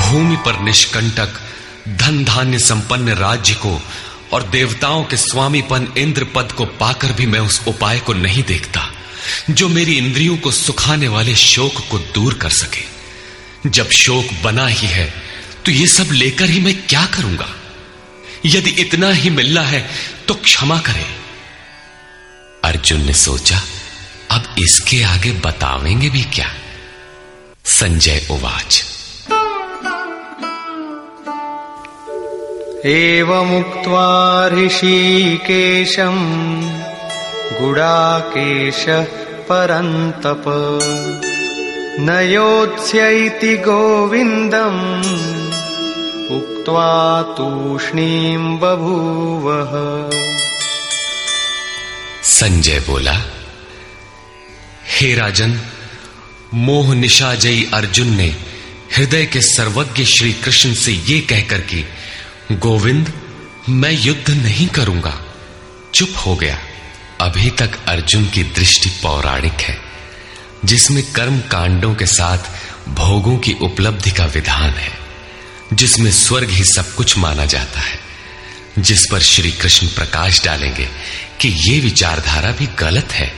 भूमि 0.00 0.36
पर 0.36 0.60
निष्कंटक 0.60 1.28
धन 1.88 2.24
धान्य 2.24 2.58
संपन्न 2.58 3.08
राज्य 3.08 3.54
को 3.54 3.80
और 4.32 4.42
देवताओं 4.42 5.04
के 5.04 5.16
स्वामीपन 5.16 5.88
इंद्र 5.98 6.26
पद 6.34 6.52
को 6.52 6.64
पाकर 6.64 7.12
भी 7.12 7.26
मैं 7.26 7.40
उस 7.40 7.68
उपाय 7.68 7.98
को 7.98 8.12
नहीं 8.12 8.42
देखता। 8.42 8.80
जो 9.50 9.68
मेरी 9.68 9.98
इंद्रियों 9.98 10.36
को 10.36 10.50
सुखाने 10.50 11.08
वाले 11.08 11.36
शोक 11.36 11.72
को 11.90 11.98
दूर 11.98 12.34
कर 12.34 12.50
सके। 12.50 12.98
जब 13.70 13.90
शोक 13.90 14.26
बना 14.44 14.66
ही 14.66 14.86
है 14.86 15.14
तो 15.64 15.72
ये 15.72 15.86
सब 15.86 16.08
लेकर 16.12 16.44
ही 16.44 16.60
मैं 16.60 16.86
क्या 16.86 17.06
करूँगा? 17.06 17.48
यदि 18.46 18.70
इतना 18.70 19.10
ही 19.10 19.30
मिलना 19.30 19.62
है 19.62 19.90
तो 20.28 20.34
क्षमा 20.34 20.78
करे। 20.78 21.06
अर्जुन 22.64 23.06
ने 23.06 23.12
सोचा, 23.12 23.62
अब 24.30 24.54
इसके 24.58 25.02
आगे 25.02 25.32
बतावेंगे 25.32 26.10
भी 26.10 26.22
क्या? 26.22 26.54
संजय 27.64 28.26
उवाच। 28.30 28.84
एवमुक्त्वा 32.86 34.48
ऋषिकेशम्। 34.48 36.97
गुडाकेशः 37.52 39.04
परन्तप 39.42 40.44
न 42.00 42.30
योत्स्य 42.32 43.26
इति 43.26 43.56
गोविन्दम्, 43.56 45.04
उक्त्वा 46.36 47.22
तूष्णीम् 47.22 48.58
बभूवः। 48.58 49.70
संजय 52.22 52.80
बोला, 52.80 53.20
हे 54.88 55.14
राजन, 55.14 55.60
मोह 56.54 56.94
निशाजयी 56.94 57.70
अर्जुन 57.74 58.08
ने 58.08 58.36
हृदय 58.96 59.26
के 59.26 59.40
सर्वज्ञ 59.40 60.04
श्री 60.04 60.32
कृष्ण 60.32 60.74
से 60.74 60.92
ये 60.92 61.20
कहकर 61.20 61.58
कि, 61.58 61.84
गोविंद, 62.52 63.12
मैं 63.68 63.92
युद्ध 63.92 64.30
नहीं 64.30 64.68
करूँगा। 64.68 65.24
चुप 65.94 66.08
हो 66.26 66.36
गया। 66.36 66.58
अभी 67.20 67.50
तक 67.50 67.70
अर्जुन 67.88 68.26
की 68.26 68.42
दृष्टि 68.42 68.90
पौराणिक 68.90 69.52
है, 69.52 69.78
जिसमें 70.64 71.12
कर्म 71.12 71.38
कांडों 71.38 71.94
के 71.94 72.06
साथ 72.06 72.38
भोगों 72.88 73.38
की 73.38 73.56
उपलब्धि 73.62 74.10
का 74.10 74.24
विधान 74.24 74.70
है, 74.70 74.98
जिसमें 75.72 76.10
स्वर्ग 76.10 76.48
ही 76.48 76.64
सब 76.64 76.94
कुछ 76.94 77.18
माना 77.18 77.44
जाता 77.44 77.80
है, 77.80 77.98
जिस 78.78 79.06
पर 79.12 79.20
श्री 79.20 79.52
कृष्ण 79.52 79.86
प्रकाश 79.86 80.44
डालेंगे 80.44 80.88
कि 81.40 81.48
ये 81.48 81.80
विचारधारा 81.80 82.50
भी 82.50 82.66
गलत 82.66 83.12
है। 83.12 83.32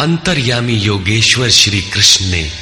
अंतर्यामी 0.00 0.72
योगेश्वर 0.72 1.50
श्री 1.50 1.80
कृष्ण 1.80 2.26
ने 2.26 2.52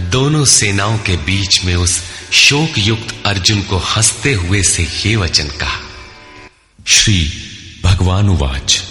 दोनों 0.00 0.44
सेनाओं 0.44 0.98
के 0.98 1.16
बीच 1.16 1.64
में 1.64 1.74
उस 1.74 2.02
शोक 2.32 2.78
युक्त 2.78 3.26
अर्जुन 3.26 3.62
को 3.62 3.76
हँसते 3.76 4.32
हुए 4.32 4.62
से 4.62 4.82
ये 4.82 5.16
वचन 5.16 5.44
कहा। 5.44 5.80
श्री 6.86 7.32
भगवान 7.84 8.28
उवाच 8.28 8.82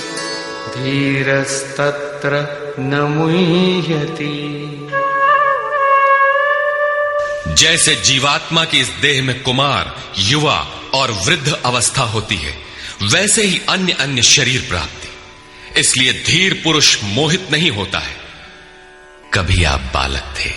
धीरस्तत्र 0.75 2.59
न 2.79 3.01
मुह्यति। 3.01 4.65
जैसे 7.55 7.95
जीवात्मा 7.95 8.65
की 8.65 8.81
इस 8.81 8.89
देह 8.89 9.23
में 9.23 9.43
कुमार, 9.43 9.97
युवा 10.19 10.69
और 10.95 11.11
वृद्ध 11.11 11.61
अवस्था 11.65 12.03
होती 12.03 12.37
है, 12.37 12.59
वैसे 13.03 13.43
ही 13.43 13.61
अन्य 13.69 13.93
अन्य 13.93 14.23
शरीर 14.23 14.67
प्राप्ति। 14.69 15.09
इसलिए 15.81 16.13
धीर 16.13 16.61
पुरुष 16.65 17.05
मोहित 17.05 17.49
नहीं 17.53 17.71
होता 17.71 17.99
है। 17.99 18.17
कभी 19.35 19.65
आप 19.65 19.81
बालक 19.81 20.21
थे 20.21 20.51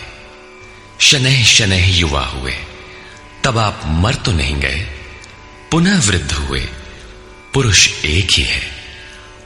शनह 1.01 1.43
शनह 1.43 1.99
युवा 1.99 2.25
हुए, 2.25 2.55
तब 3.43 3.57
आप 3.57 3.81
मर 3.85 4.15
तो 4.15 4.31
नहीं 4.31 4.55
गए। 4.55 5.00
पुनः 5.71 6.07
वृद्ध 6.07 6.31
हुए। 6.31 6.69
पुरुष 7.53 8.05
एक 8.05 8.31
ही 8.31 8.43
है। 8.43 8.61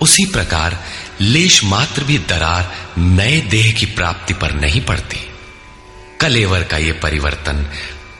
उसी 0.01 0.25
प्रकार 0.25 0.83
लेश 1.21 1.63
मात्र 1.63 2.03
भी 2.03 2.17
दरार 2.17 2.71
नए 2.97 3.41
देह 3.41 3.73
की 3.73 3.85
प्राप्ति 3.85 4.33
पर 4.33 4.51
नहीं 4.51 4.81
पड़ती। 4.81 5.29
कलेवर 6.21 6.63
का 6.63 6.77
यह 6.77 6.99
परिवर्तन 7.03 7.67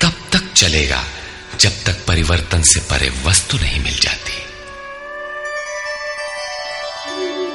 तब 0.02 0.14
तक 0.34 0.42
चलेगा 0.56 1.04
जब 1.60 1.72
तक 1.86 1.98
परिवर्तन 2.08 2.62
से 2.62 2.80
परे 2.80 3.12
वस्तु 3.26 3.58
नहीं 3.58 3.84
मिल 3.84 4.00
जाती। 4.00 4.46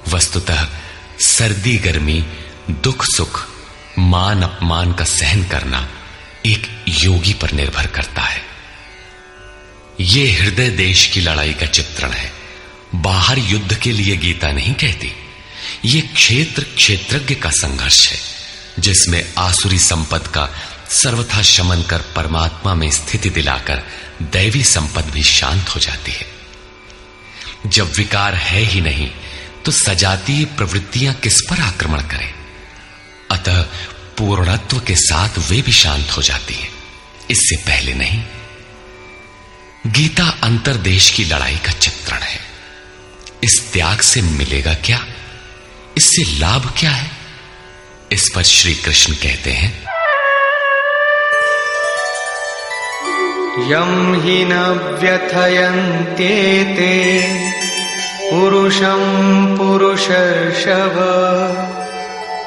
वस्तुतः 0.09 0.69
सर्दी 1.21 1.77
गर्मी, 1.77 2.27
दुख 2.71 3.05
सुख, 3.05 3.47
मान 3.99 4.43
अपमान 4.43 4.93
का 4.93 5.05
सहन 5.05 5.45
करना 5.45 5.89
एक 6.47 6.85
योगी 6.89 7.33
पर 7.33 7.53
निर्भर 7.53 7.87
करता 7.87 8.23
है। 8.23 8.43
यह 10.01 10.43
हृदय 10.43 10.71
देश 10.71 11.07
की 11.07 11.21
लड़ाई 11.21 11.55
का 11.55 11.67
चित्रण 11.67 12.11
है। 12.11 12.33
बाहर 12.95 13.39
युद्ध 13.39 13.79
के 13.79 13.93
लिए 13.93 14.17
गीता 14.17 14.53
नहीं 14.53 14.75
कहती। 14.75 15.13
यह 15.85 16.09
क्षेत्र 16.15 16.63
क्षेत्रज्ञ 16.63 17.35
का 17.35 17.51
संघर्ष 17.51 18.09
है, 18.09 18.19
जिसमें 18.79 19.35
आसुरी 19.39 19.79
संपद 19.79 20.27
का 20.27 20.49
सर्वथा 20.91 21.43
शमन 21.43 21.83
कर 21.83 21.99
परमात्मा 21.99 22.75
में 22.75 22.91
स्थिति 22.91 23.31
दिलाकर 23.31 23.83
दैवी 24.23 24.65
संपद 24.65 25.05
भी 25.05 25.23
शांत 25.23 25.69
हो 25.69 25.81
जाती 25.81 26.13
है। 26.13 26.27
जब 27.67 27.93
विकार 27.93 28.35
है 28.35 28.61
ही 28.61 28.81
नहीं 28.81 29.11
तो 29.65 29.73
सजातीय 29.73 30.45
प्रवृत्तियाँ 30.45 31.15
किस 31.15 31.41
पर 31.51 31.61
आक्रमण 31.61 32.01
करें? 32.01 32.35
अतः 33.31 33.67
पूर्णत्व 34.19 34.79
के 34.79 34.95
साथ 34.97 35.39
वे 35.39 35.61
भी 35.63 35.73
शांत 35.73 36.11
हो 36.17 36.23
जाती 36.23 36.55
हैं। 36.55 36.71
इससे 37.31 37.57
पहले 37.57 37.95
नहीं, 37.95 38.23
गीता 39.87 40.25
अंतरदेश 40.43 41.11
की 41.11 41.25
लड़ाई 41.25 41.57
का 41.57 41.73
चित्रण 41.73 42.19
है। 42.19 42.41
इस 43.45 43.73
त्याग 43.73 44.01
से 44.01 44.23
मिलेगा 44.23 44.75
क्या? 44.75 45.07
इससे 45.97 46.39
लाभ 46.39 46.75
क्या 46.79 46.91
है? 46.91 47.11
इस 48.13 48.31
पर 48.35 48.43
श्री 48.43 48.75
कृष्ण 48.75 49.13
कहते 49.13 49.53
हैं, 49.53 49.87
यम 53.71 54.15
ही 54.23 54.45
न 54.45 54.55
व्यथयन्त्येते 55.03 56.95
पुरुषं 58.31 59.03
पुरुषर्षभ। 59.57 60.97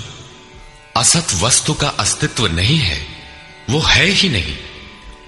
असत 0.98 1.28
वस्तु 1.42 1.74
का 1.74 1.88
अस्तित्व 1.88 2.48
नहीं 2.48 2.78
है, 2.78 3.08
वो 3.70 3.80
है 3.80 4.06
ही 4.06 4.30
नहीं। 4.30 4.58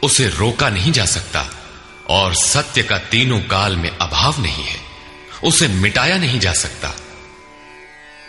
उसे 0.03 0.27
रोका 0.27 0.69
नहीं 0.69 0.91
जा 0.91 1.05
सकता, 1.05 1.45
और 2.09 2.33
सत्य 2.33 2.83
का 2.83 2.97
तीनों 2.97 3.39
काल 3.39 3.75
में 3.75 3.97
अभाव 3.97 4.35
नहीं 4.39 4.63
है। 4.63 4.79
उसे 5.43 5.67
मिटाया 5.67 6.17
नहीं 6.17 6.39
जा 6.39 6.53
सकता। 6.53 6.95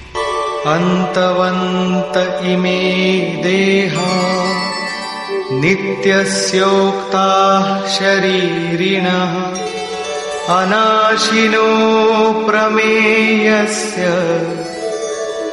अन्तवन्त 0.67 2.45
इमे 2.45 3.39
देहा, 3.43 4.45
नित्यस्योक्ताः 5.51 7.87
शरीरिणः, 7.87 9.55
अनाशिनो 10.55 11.65
प्रमेयस्य। 12.49 14.64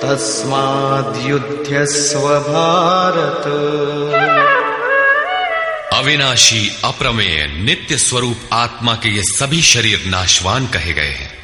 तस्माद्युध्यस्व 0.03 2.21
भारत 2.21 3.43
अविनाशी 5.95 6.79
अप्रमेय 6.85 7.47
नित्य 7.47 7.99
स्वरूप 7.99 8.41
आत्मा 8.53 8.95
के 8.95 9.09
ये 9.09 9.23
सभी 9.23 9.63
शरीर 9.63 10.07
नाशवान 10.07 10.67
कहे 10.67 10.93
गए 10.93 11.13
हैं। 11.13 11.39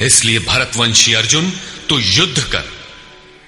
इसलिए 0.00 0.38
भरतवंशी 0.38 1.12
अर्जुन, 1.12 1.52
तू 1.88 1.98
युद्ध 1.98 2.42
कर। 2.42 2.62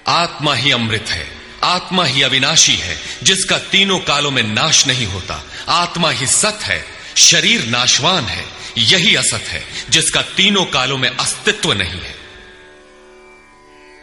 आत्मा 0.08 0.54
ही 0.54 0.70
अमृत 0.70 1.04
है, 1.08 1.28
आत्मा 1.64 2.04
ही 2.04 2.22
अविनाशी 2.22 2.74
है, 2.74 2.96
जिसका 3.22 3.58
तीनों 3.58 3.98
कालों 3.98 4.30
में 4.30 4.42
नाश 4.42 4.86
नहीं 4.86 5.06
होता। 5.06 5.44
आत्मा 5.68 6.10
ही 6.10 6.26
सत 6.26 6.58
है, 6.62 6.84
शरीर 7.16 7.66
नाशवान 7.66 8.24
है, 8.24 8.44
यही 8.78 9.14
असत 9.14 9.44
है, 9.48 9.64
जिसका 9.90 10.22
तीनों 10.22 10.64
कालों 10.64 10.98
में 10.98 11.16
अस्तित्व 11.16 11.72
नहीं 11.72 12.00
है। 12.00 12.19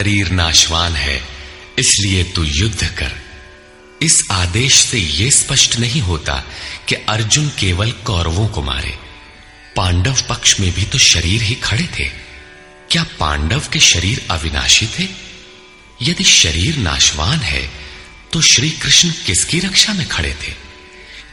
शरीर 0.01 0.29
नाशवान 0.31 0.95
है, 0.95 1.15
इसलिए 1.79 2.23
तू 2.23 2.43
युद्ध 2.43 2.87
कर। 2.99 3.11
इस 4.01 4.17
आदेश 4.31 4.75
से 4.75 4.99
यह 4.99 5.29
स्पष्ट 5.31 5.77
नहीं 5.79 6.01
होता 6.01 6.33
कि 6.89 6.95
अर्जुन 7.09 7.47
केवल 7.59 7.91
कौरवों 8.05 8.47
को 8.47 8.61
मारे। 8.61 8.93
पांडव 9.75 10.21
पक्ष 10.29 10.59
में 10.59 10.71
भी 10.71 10.83
तो 10.83 10.97
शरीर 10.97 11.41
ही 11.41 11.55
खड़े 11.55 11.87
थे। 11.99 12.05
क्या 12.91 13.05
पांडव 13.19 13.63
के 13.73 13.79
शरीर 13.79 14.25
अविनाशी 14.31 14.87
थे? 14.99 15.07
यदि 16.01 16.23
शरीर 16.23 16.77
नाशवान 16.77 17.39
है 17.39 17.69
तो 18.33 18.41
श्री 18.43 18.69
कृष्ण 18.69 19.11
किसकी 19.25 19.59
रक्षा 19.59 19.93
में 19.93 20.07
खड़े 20.07 20.35
थे? 20.43 20.53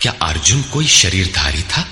क्या 0.01 0.15
अर्जुन 0.23 0.63
कोई 0.63 0.87
शरीरधारी 0.89 1.63
था? 1.63 1.89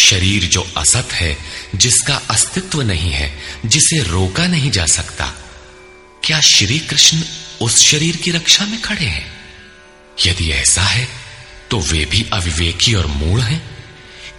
शरीर 0.00 0.44
जो 0.44 0.66
असत 0.76 1.12
है, 1.12 1.36
जिसका 1.74 2.22
अस्तित्व 2.30 2.82
नहीं 2.82 3.10
है, 3.10 3.38
जिसे 3.66 4.02
रोका 4.04 4.46
नहीं 4.46 4.70
जा 4.70 4.86
सकता 4.86 5.32
क्या 6.24 6.40
श्री 6.40 6.78
कृष्ण 6.78 7.22
उस 7.60 7.82
शरीर 7.82 8.16
की 8.16 8.30
रक्षा 8.30 8.66
में 8.66 8.82
खड़े 8.82 9.06
हैं? 9.06 9.40
यदि 10.26 10.50
ऐसा 10.50 10.82
है 10.82 11.08
तो 11.70 11.80
वे 11.80 12.04
भी 12.04 12.26
अविवेकी 12.32 12.94
और 12.94 13.06
मूढ़ 13.06 13.40
हैं। 13.40 13.72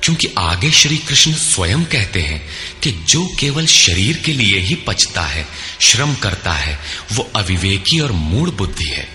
क्योंकि 0.04 0.28
आगे 0.38 0.72
श्री 0.72 0.98
कृष्ण 0.98 1.34
स्वयं 1.34 1.86
कहते 1.86 2.22
हैं 2.22 2.50
कि 2.84 2.92
जो 2.92 3.28
केवल 3.40 3.66
शरीर 3.66 4.18
के 4.18 4.34
लिए 4.34 4.60
ही 4.60 4.76
पचता 4.76 5.22
है, 5.22 5.48
श्रम 5.82 6.16
करता 6.16 6.54
है, 6.54 6.80
वो 7.14 7.32
अविवेकी 7.36 8.00
और 8.00 8.12
मूढ़ 8.12 8.50
बुद्धि 8.50 8.90
है। 8.90 9.10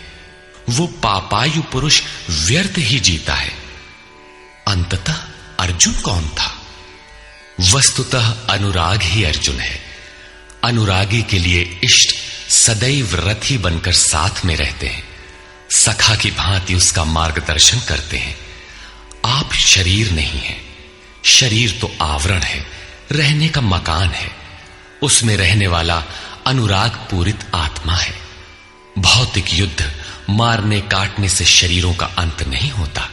वो 0.68 0.86
पापायु 0.86 1.62
पुरुष 1.62 2.02
व्यर्थ 2.30 2.74
ही 2.78 3.00
जीता 3.00 3.34
है। 3.34 3.52
अंततः 4.68 5.12
अर्जुन 5.60 5.94
कौन 5.94 6.28
था? 6.28 6.66
वस्तुतः 7.60 8.26
अनुराग 8.46 9.02
ही 9.02 9.24
अर्जुन 9.24 9.60
है। 9.60 9.82
अनुरागी 10.64 11.22
के 11.22 11.38
लिए 11.38 11.80
इष्ट 11.84 12.27
सदैव 12.48 13.14
रथी 13.14 13.58
बनकर 13.58 13.92
साथ 13.92 14.44
में 14.44 14.56
रहते 14.56 14.86
हैं। 14.86 15.08
सखा 15.70 16.14
की 16.14 16.30
भांति 16.30 16.74
उसका 16.74 17.04
मार्गदर्शन 17.04 17.80
करते 17.80 18.16
हैं। 18.16 18.38
आप 19.24 19.52
शरीर 19.52 20.10
नहीं 20.10 20.40
है। 20.40 20.60
शरीर 21.24 21.78
तो 21.80 21.92
आवरण 22.02 22.40
है। 22.40 22.66
रहने 23.12 23.48
का 23.48 23.60
मकान 23.60 24.08
है। 24.08 24.30
उसमें 25.02 25.36
रहने 25.36 25.66
वाला 25.66 26.04
अनुराग 26.46 26.90
पूरित 26.90 27.38
आत्मा 27.54 27.96
है। 27.96 28.14
भौतिक 28.98 29.54
युद्ध 29.54 30.04
मारने 30.30 30.80
काटने 30.80 31.28
से 31.28 31.44
शरीरों 31.44 31.94
का 31.94 32.06
अंत 32.06 32.42
नहीं 32.42 32.70
होता। 32.70 33.10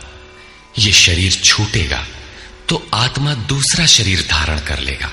ये 0.80 0.92
शरीर 0.92 1.32
छूटेगा 1.32 2.08
तो 2.70 2.90
आत्मा 2.94 3.34
दूसरा 3.34 3.86
शरीर 3.86 4.28
धारण 4.30 4.60
कर 4.60 4.80
लेगा। 4.80 5.12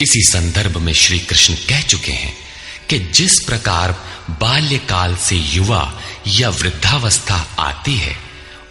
इसी 0.00 0.22
संदर्भ 0.22 0.76
में 0.76 0.92
श्री 0.92 1.18
कृष्ण 1.18 1.54
कह 1.54 1.82
चुके 1.82 2.12
हैं 2.12 2.53
कि 2.90 2.98
जिस 2.98 3.40
प्रकार 3.46 3.92
बाल्यकाल 4.30 5.16
से 5.16 5.36
युवा 5.36 6.00
या 6.26 6.48
वृद्धावस्था 6.48 7.56
आती 7.58 7.94
है, 7.94 8.16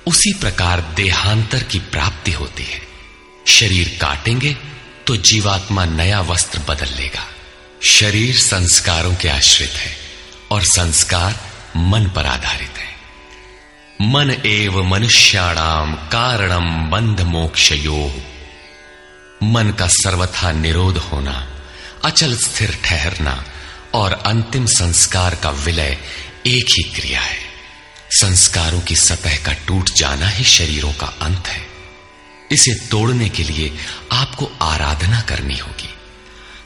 उसी 0.07 0.33
प्रकार 0.33 0.81
देहांतर 0.81 1.63
की 1.63 1.79
प्राप्ति 1.79 2.31
होती 2.31 2.63
है। 2.63 2.81
शरीर 3.47 3.97
काटेंगे 4.01 4.57
तो 5.07 5.15
जीवात्मा 5.17 5.85
नया 5.85 6.21
वस्त्र 6.21 6.59
बदल 6.59 6.89
लेगा। 6.95 7.27
शरीर 7.83 8.35
संस्कारों 8.35 9.15
के 9.15 9.29
आश्रित 9.29 9.69
है 9.69 9.97
और 10.51 10.61
संस्कार 10.61 11.39
मन 11.77 12.11
पर 12.15 12.25
आधारित 12.25 12.73
है। 12.77 12.93
मन 14.01 14.41
एव 14.45 14.83
मनुष्याणाम 14.83 15.93
कारणम 15.93 16.89
बंध 16.89 17.21
मोक्षयो 17.21 18.15
मन 19.43 19.71
का 19.71 19.87
सर्वथा 19.87 20.51
निरोध 20.51 20.97
होना, 20.97 21.47
अचल 22.05 22.37
स्थिर 22.37 22.79
ठहरना 22.83 23.43
और 23.93 24.13
अंतिम 24.13 24.65
संस्कार 24.65 25.35
का 25.35 25.49
विलय 25.49 25.97
एक 26.47 26.65
ही 26.69 26.83
क्रिया 26.83 27.21
है। 27.21 27.37
संस्कारों 28.11 28.81
की 28.81 28.95
सतह 28.95 29.37
का 29.37 29.53
टूट 29.53 29.89
जाना 29.89 30.27
ही 30.27 30.43
शरीरों 30.43 30.93
का 30.93 31.05
अंत 31.05 31.47
है। 31.47 31.67
इसे 32.51 32.73
तोड़ने 32.73 33.29
के 33.29 33.43
लिए 33.43 33.77
आपको 34.11 34.51
आराधना 34.61 35.21
करनी 35.21 35.57
होगी, 35.57 35.89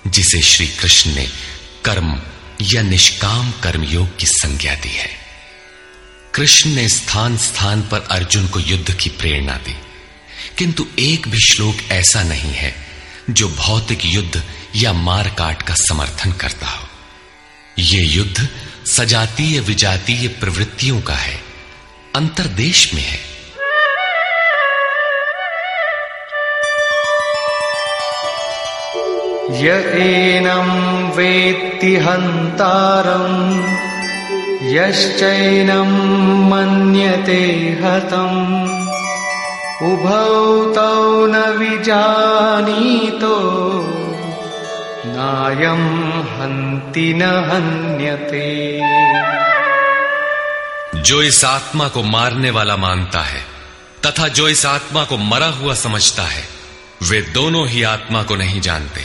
जिसे 0.08 0.42
श्री 0.42 0.68
कृष्ण 0.68 1.16
ने 1.16 1.28
कर्म 1.86 2.22
या 2.62 2.82
निष्काम 2.82 3.52
कर्मयोग 3.52 4.18
की 4.18 4.26
संज्ञा 4.26 4.76
दी 4.76 4.90
है। 4.90 5.10
कृष्ण 6.36 6.70
ने 6.70 6.90
स्थान 6.90 7.38
स्थान 7.38 7.82
पर 7.82 8.00
अर्जुन 8.00 8.48
को 8.48 8.60
युद्ध 8.60 8.94
की 8.94 9.10
प्रेरणा 9.10 9.54
दी। 9.54 9.76
किंतु 10.58 10.88
एक 11.00 11.28
भी 11.28 11.40
श्लोक 11.40 11.78
ऐसा 11.92 12.24
नहीं 12.24 12.54
है 12.54 12.88
जो 13.30 13.50
भौतिक 13.50 14.06
युद्ध 14.06 14.44
या 14.76 14.94
मार 14.94 15.30
काट 15.30 15.62
का 15.62 15.74
समर्थन 15.74 16.32
करता 16.32 16.68
हो। 16.68 16.87
यह 17.80 18.16
युद्ध 18.16 18.50
सजातीय 18.86 19.60
विजातीय 19.60 20.28
प्रवृत्तियों 20.28 21.02
का 21.02 21.14
है। 21.14 21.42
अंतरदेश 22.16 22.94
में 22.94 23.02
है। 23.02 23.38
य 29.64 29.70
एनं 30.02 31.10
वेत्ति 31.12 31.96
हन्तारम् 31.96 33.60
यश्चैनं 34.74 35.90
मन्यते 36.50 37.42
हतम्। 37.84 38.78
उभौ 39.92 40.66
तौ 40.74 41.26
न 41.26 41.36
विजानीतो। 41.58 43.48
नायं 45.20 45.84
हन्ति 46.22 47.14
न 47.14 47.22
हन्यते। 47.22 48.82
जो 51.02 51.22
इस 51.22 51.46
आत्मा 51.46 51.88
को 51.88 52.04
मारने 52.04 52.50
वाला 52.50 52.78
मानता 52.78 53.22
है 53.22 53.42
तथा 54.06 54.28
जो 54.28 54.50
इस 54.50 54.66
आत्मा 54.66 55.04
को 55.04 55.18
मरा 55.18 55.48
हुआ 55.48 55.74
समझता 55.74 56.24
है 56.24 56.44
वे 57.04 57.22
दोनों 57.22 57.68
ही 57.68 57.84
आत्मा 57.84 58.24
को 58.24 58.36
नहीं 58.36 58.62
जानते 58.62 59.02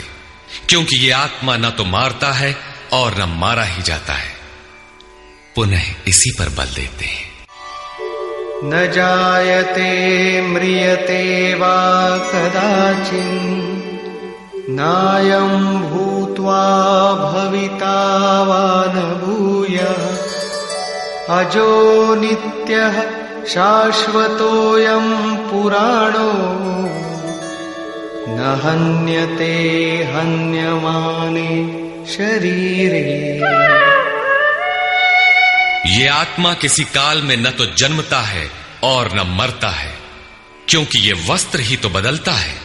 क्योंकि 0.68 0.96
ये 0.96 1.11
आत्मा 1.11 1.57
न 1.57 1.70
तो 1.70 1.85
मारता 1.85 2.33
है 2.33 2.57
और 2.92 3.18
न 3.18 3.22
मारा 3.22 3.64
ही 3.64 3.83
जाता 3.83 4.12
है। 4.12 4.33
पुनः 5.57 5.83
इसी 6.09 6.31
पर 6.38 6.48
बल 6.48 6.66
देते 6.66 7.05
हैं। 7.05 7.46
न 8.64 8.92
जायते 8.92 9.90
म्रियते 10.42 11.55
वा 11.55 12.18
कदाचिन् 12.18 13.82
नायं 14.70 15.53
भूत्वा 15.83 16.62
भविता 17.14 17.96
वा 18.42 18.85
न 18.87 19.03
अजो 21.31 22.14
नित्यः 22.14 23.01
शाश्वतोऽयं 23.46 25.37
पुराणो। 25.37 26.31
न 28.29 28.61
हन्यते 28.64 29.55
हन्यमाने 30.14 31.48
शरीरे। 32.07 33.05
ये 35.92 36.09
आत्मा 36.09 36.55
किसी 36.55 36.85
काल 36.85 37.22
में 37.22 37.37
न 37.37 37.51
तो 37.51 37.66
जन्मता 37.66 38.20
है 38.20 38.51
और 38.85 39.12
न 39.14 39.37
मरता 39.38 39.68
है, 39.68 39.94
क्योंकि 40.68 40.98
ये 40.98 41.12
वस्त्र 41.29 41.61
ही 41.61 41.77
तो 41.77 41.88
बदलता 41.88 42.33
है। 42.33 42.62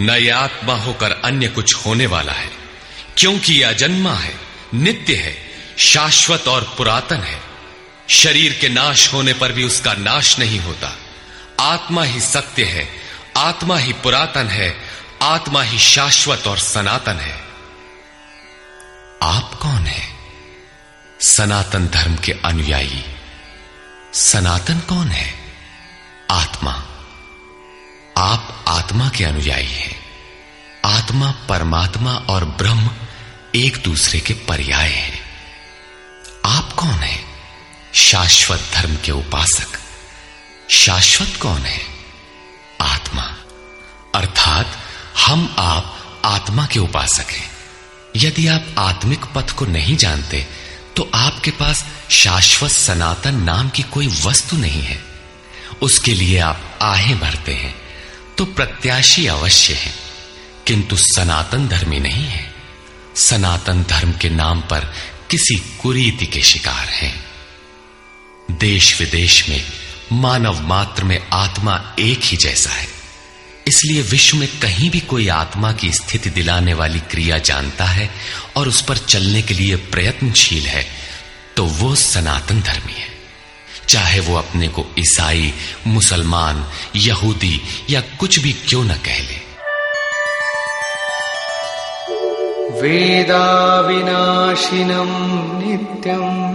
न 0.00 0.10
ये 0.10 0.30
आत्मा 0.30 0.74
होकर 0.74 1.10
अन्य 1.24 1.48
कुछ 1.48 1.74
होने 1.74 2.06
वाला 2.06 2.32
है। 2.32 2.50
क्योंकि 3.18 3.54
यह 3.54 3.68
अजन्मा 3.68 4.14
है, 4.14 4.40
नित्य 4.74 5.14
है, 5.14 5.36
शाश्वत 5.78 6.48
और 6.48 6.74
पुरातन 6.76 7.20
है। 7.20 7.42
शरीर 8.10 8.58
के 8.60 8.68
नाश 8.68 9.12
होने 9.12 9.32
पर 9.32 9.52
भी 9.52 9.64
उसका 9.64 9.92
नाश 9.92 10.38
नहीं 10.38 10.60
होता। 10.60 10.98
आत्मा 11.60 12.04
ही 12.04 12.20
सत्य 12.20 12.64
है, 12.64 12.88
आत्मा 13.36 13.78
ही 13.78 13.92
पुरातन 13.92 14.48
है, 14.48 14.76
आत्मा 15.22 15.62
ही 15.62 15.78
शाश्वत 15.78 16.46
और 16.46 16.58
सनातन 16.58 17.16
है। 17.16 17.44
आप 19.22 19.58
कौन 19.62 19.86
है? 19.86 20.16
सनातन 21.20 21.88
धर्म 21.88 22.16
के 22.16 22.32
अनुयायी। 22.32 23.04
सनातन 24.14 24.78
कौन 24.78 25.08
है? 25.08 25.34
आत्मा। 26.30 26.93
आप 28.18 28.64
आत्मा 28.68 29.08
के 29.08 29.24
अनुयायी 29.24 29.72
हैं। 29.72 30.00
आत्मा 30.84 31.30
परमात्मा 31.30 32.12
और 32.12 32.44
ब्रह्म 32.44 32.90
एक 33.54 33.76
दूसरे 33.76 34.20
के 34.20 34.34
पर्याय 34.34 34.88
हैं। 34.88 35.20
आप 36.44 36.72
कौन 36.72 36.94
है? 36.94 37.24
शाश्वत 37.94 38.70
धर्म 38.74 38.96
के 38.96 39.12
उपासक। 39.12 39.66
शाश्वत 40.70 41.38
कौन 41.42 41.60
है? 41.60 41.80
आत्मा। 42.80 43.36
अर्थात, 44.14 44.78
हम 45.26 45.56
आप 45.58 46.00
आत्मा 46.24 46.66
के 46.66 46.78
उपासक 46.78 47.30
हैं। 47.30 47.50
यदि 48.16 48.48
आप 48.48 48.66
आत्मिक 48.78 49.24
पथ 49.24 49.50
को 49.50 49.66
नहीं 49.66 49.96
जानते 49.96 50.46
तो 50.96 51.10
आपके 51.14 51.50
पास 51.50 51.84
शाश्वत 52.10 52.70
सनातन 52.70 53.34
नाम 53.34 53.68
की 53.68 53.82
कोई 53.82 54.06
वस्तु 54.06 54.56
नहीं 54.56 54.82
है। 54.82 55.04
उसके 55.82 56.14
लिए 56.14 56.38
आप 56.38 56.78
आहें 56.82 57.20
भरते 57.20 57.54
हैं। 57.54 57.83
तो 58.38 58.44
प्रत्याशी 58.44 59.26
अवश्य 59.26 59.74
है, 59.74 59.92
किंतु 60.66 60.96
सनातन 60.96 61.68
धर्मी 61.68 62.00
नहीं 62.00 62.24
है। 62.24 62.54
सनातन 63.16 63.82
धर्म 63.82 64.12
के 64.12 64.28
नाम 64.28 64.60
पर 64.60 64.92
किसी 65.30 65.54
कुरीति 65.82 66.26
के 66.26 66.42
शिकार 66.42 66.88
हैं। 66.88 67.14
देश 68.50 68.98
विदेश 69.00 69.48
में, 69.48 69.64
मानव 70.12 70.60
मात्र 70.60 71.04
में 71.04 71.18
आत्मा 71.32 71.94
एक 71.98 72.20
ही 72.22 72.36
जैसा 72.36 72.70
है। 72.70 72.86
इसलिए 73.66 74.02
विश्व 74.02 74.36
में 74.36 74.48
कहीं 74.60 74.90
भी 74.90 75.00
कोई 75.00 75.28
आत्मा 75.28 75.72
की 75.72 75.92
स्थिति 75.92 76.30
दिलाने 76.30 76.74
वाली 76.74 77.00
क्रिया 77.00 77.38
जानता 77.38 77.84
है 77.84 78.10
और 78.56 78.68
उस 78.68 78.80
पर 78.82 78.98
चलने 78.98 79.42
के 79.42 79.54
लिए 79.54 79.76
प्रयत्नशील 79.76 80.66
है 80.66 80.86
तो 81.56 81.64
वो 81.64 81.94
सनातन 81.94 82.60
धर्मी 82.60 82.92
है। 82.92 83.13
चाहे 83.88 84.20
वो 84.20 84.36
अपने 84.36 84.68
को 84.68 84.86
ईसाई, 84.98 85.54
मुसलमान, 85.86 86.64
यहूदी 86.96 87.60
या 87.90 88.00
कुछ 88.00 88.38
भी 88.38 88.52
क्यों 88.52 88.84
न 88.84 88.88
कह 88.88 89.18
ले। 89.18 89.44
वेदा 92.80 93.80
विनाशिनम 93.80 95.10
नित्यम 95.58 96.54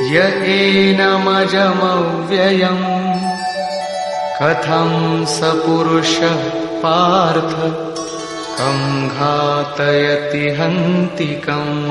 य 0.00 0.20
कथम 4.42 5.24
स 5.28 5.40
पार्थ 6.82 7.56
कम 8.58 9.08
घातयति 9.08 10.48
हंतिकम 10.60 11.88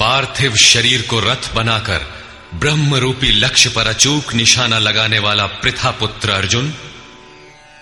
पार्थिव 0.00 0.56
शरीर 0.56 1.02
को 1.02 1.20
रथ 1.20 1.52
बनाकर 1.54 2.24
ब्रह्म 2.54 2.94
रूपी 2.94 3.28
लक्ष्य 3.28 3.68
पर 3.68 3.86
अचूक 3.86 4.34
निशाना 4.34 4.78
लगाने 4.78 5.18
वाला 5.18 5.46
पृथा 5.46 5.90
पुत्र 5.90 6.30
अर्जुन, 6.30 6.74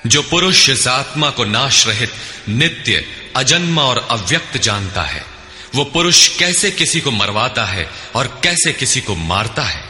जो 0.06 0.22
पुरुष 0.22 0.70
इस 0.70 0.88
आत्मा 0.88 1.30
को 1.30 1.44
नाश 1.44 1.86
रहित, 1.86 2.12
नित्य, 2.48 3.04
अजन्मा 3.36 3.82
और 3.82 4.06
अव्यक्त 4.10 4.56
जानता 4.56 5.02
है, 5.02 5.24
वो 5.74 5.84
पुरुष 5.84 6.28
कैसे 6.28 6.70
किसी 6.70 7.00
को 7.00 7.10
मरवाता 7.10 7.64
है 7.64 7.90
और 8.14 8.40
कैसे 8.42 8.72
किसी 8.72 9.00
को 9.00 9.14
मारता 9.14 9.62
है? 9.62 9.88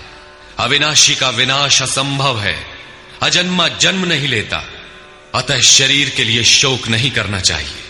अविनाशी 0.58 1.14
का 1.14 1.30
विनाश 1.30 1.82
असंभव 1.82 2.40
है। 2.40 2.66
अजन्मा 3.22 3.68
जन्म 3.68 4.04
नहीं 4.04 4.28
लेता। 4.28 4.64
अतः 5.34 5.60
शरीर 5.60 6.10
के 6.10 6.24
लिए 6.24 6.44
शोक 6.44 6.88
नहीं 6.88 7.10
करना 7.10 7.40
चाहिए। 7.40 7.84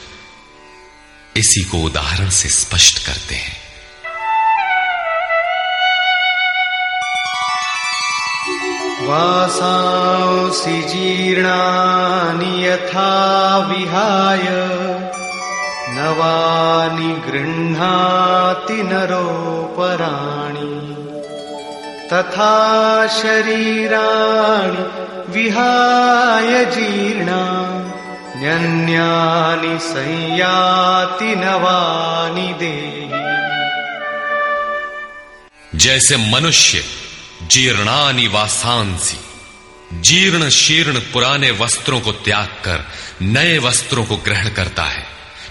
इसी 1.36 1.64
को 1.64 1.78
उदाहरण 1.78 2.30
से 2.30 2.48
स्पष्ट 2.48 3.06
करते 3.06 3.34
हैं। 3.34 3.57
वासांसि 9.08 10.82
जीर्णानि 10.82 12.66
यथा 12.66 13.56
विहाय। 13.58 14.42
नवानि 15.90 17.30
गृह्णाति 17.30 18.82
नरोपराणि। 18.82 19.28
तथा 22.12 23.06
शरीराणि 23.06 24.82
विहाय 25.32 26.64
जीर्णा। 26.64 27.68
न्यन्यानि 28.36 29.78
संयाति 29.78 31.36
नवानि 31.36 32.54
देहि। 32.58 33.08
जैसे 35.78 36.16
मनुष्य 36.16 37.07
जीर्णानि 37.50 38.26
वासांसी। 38.26 39.16
जीर्ण 40.00 40.48
शीर्ण 40.48 40.98
पुराने 40.98 41.50
वस्त्रों 41.50 42.00
को 42.00 42.12
त्याग 42.12 42.46
कर, 42.46 42.92
नए 43.22 43.58
वस्त्रों 43.58 44.04
को 44.04 44.16
ग्रहण 44.16 44.48
करता 44.48 44.84
है। 44.84 45.06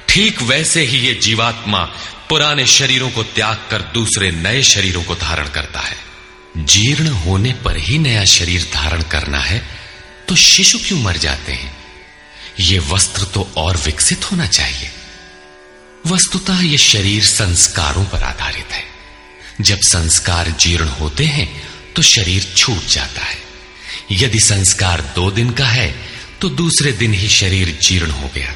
ठीक 0.10 0.42
वैसे 0.42 0.82
ही 0.82 1.00
ये 1.00 1.14
जीवात्मा 1.14 1.84
पुराने 2.30 2.66
शरीरों 2.68 3.10
को 3.12 3.24
त्याग 3.24 3.58
कर 3.72 3.82
दूसरे 3.82 4.32
नए 4.32 4.62
शरीरों 4.64 5.04
को 5.04 5.16
धारण 5.16 5.48
करता 5.48 5.80
है। 5.80 5.98
जीर्ण 6.58 7.08
होने 7.08 7.54
पर 7.54 7.78
ही 7.78 7.98
नया 7.98 8.26
शरीर 8.26 8.70
धारण 8.74 9.02
करना 9.02 9.40
है 9.40 9.68
तो 10.30 10.36
शिशु 10.36 10.78
क्यों 10.78 11.00
मर 11.00 11.18
जाते 11.18 11.54
हैं? 11.54 11.78
ये 12.60 12.80
वस्त्र 12.80 13.24
तो 13.24 13.52
और 13.58 13.78
विकसित 13.78 14.32
होना 14.32 14.46
चाहिए। 14.48 14.92
वस्तुतः 16.08 16.62
ये 16.62 16.78
शरीर 16.78 17.26
संस्कारों 17.26 18.06
पर 18.06 18.24
आधारित 18.24 18.72
है। 18.72 18.84
जब 19.62 19.80
संस्कार 19.82 20.50
जीर्ण 20.50 20.88
होते 20.88 21.26
हैं 21.26 21.67
तो 21.98 22.04
शरीर 22.04 22.54
छूट 22.58 22.86
जाता 22.86 23.22
है। 23.22 23.38
यदि 24.12 24.40
संस्कार 24.40 25.02
दो 25.16 25.32
दिन 25.32 25.50
का 25.52 25.66
है 25.66 25.96
तो 26.42 26.50
दूसरे 26.50 26.92
दिन 26.92 27.14
ही 27.14 27.28
शरीर 27.28 27.80
जीर्ण 27.82 28.12
हो 28.12 28.30
गया। 28.36 28.54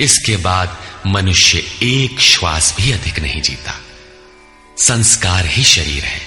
इसके 0.00 0.36
बाद 0.36 0.78
मनुष्य 1.06 1.58
एक 1.82 2.20
श्वास 2.20 2.74
भी 2.78 2.92
अधिक 2.92 3.18
नहीं 3.20 3.42
जीता। 3.42 3.80
संस्कार 4.78 5.46
ही 5.46 5.64
शरीर 5.64 6.04
है। 6.04 6.20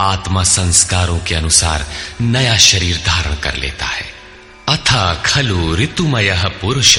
आत्मा 0.00 0.44
संस्कारों 0.44 1.18
के 1.18 1.34
अनुसार 1.34 1.86
नया 2.20 2.58
शरीर 2.58 2.96
धारण 3.06 3.34
कर 3.34 3.56
लेता 3.56 3.86
है। 3.86 4.06
अथा 4.68 5.14
खलु 5.14 5.76
ऋतुमय 5.76 6.52
पुरुष, 6.62 6.98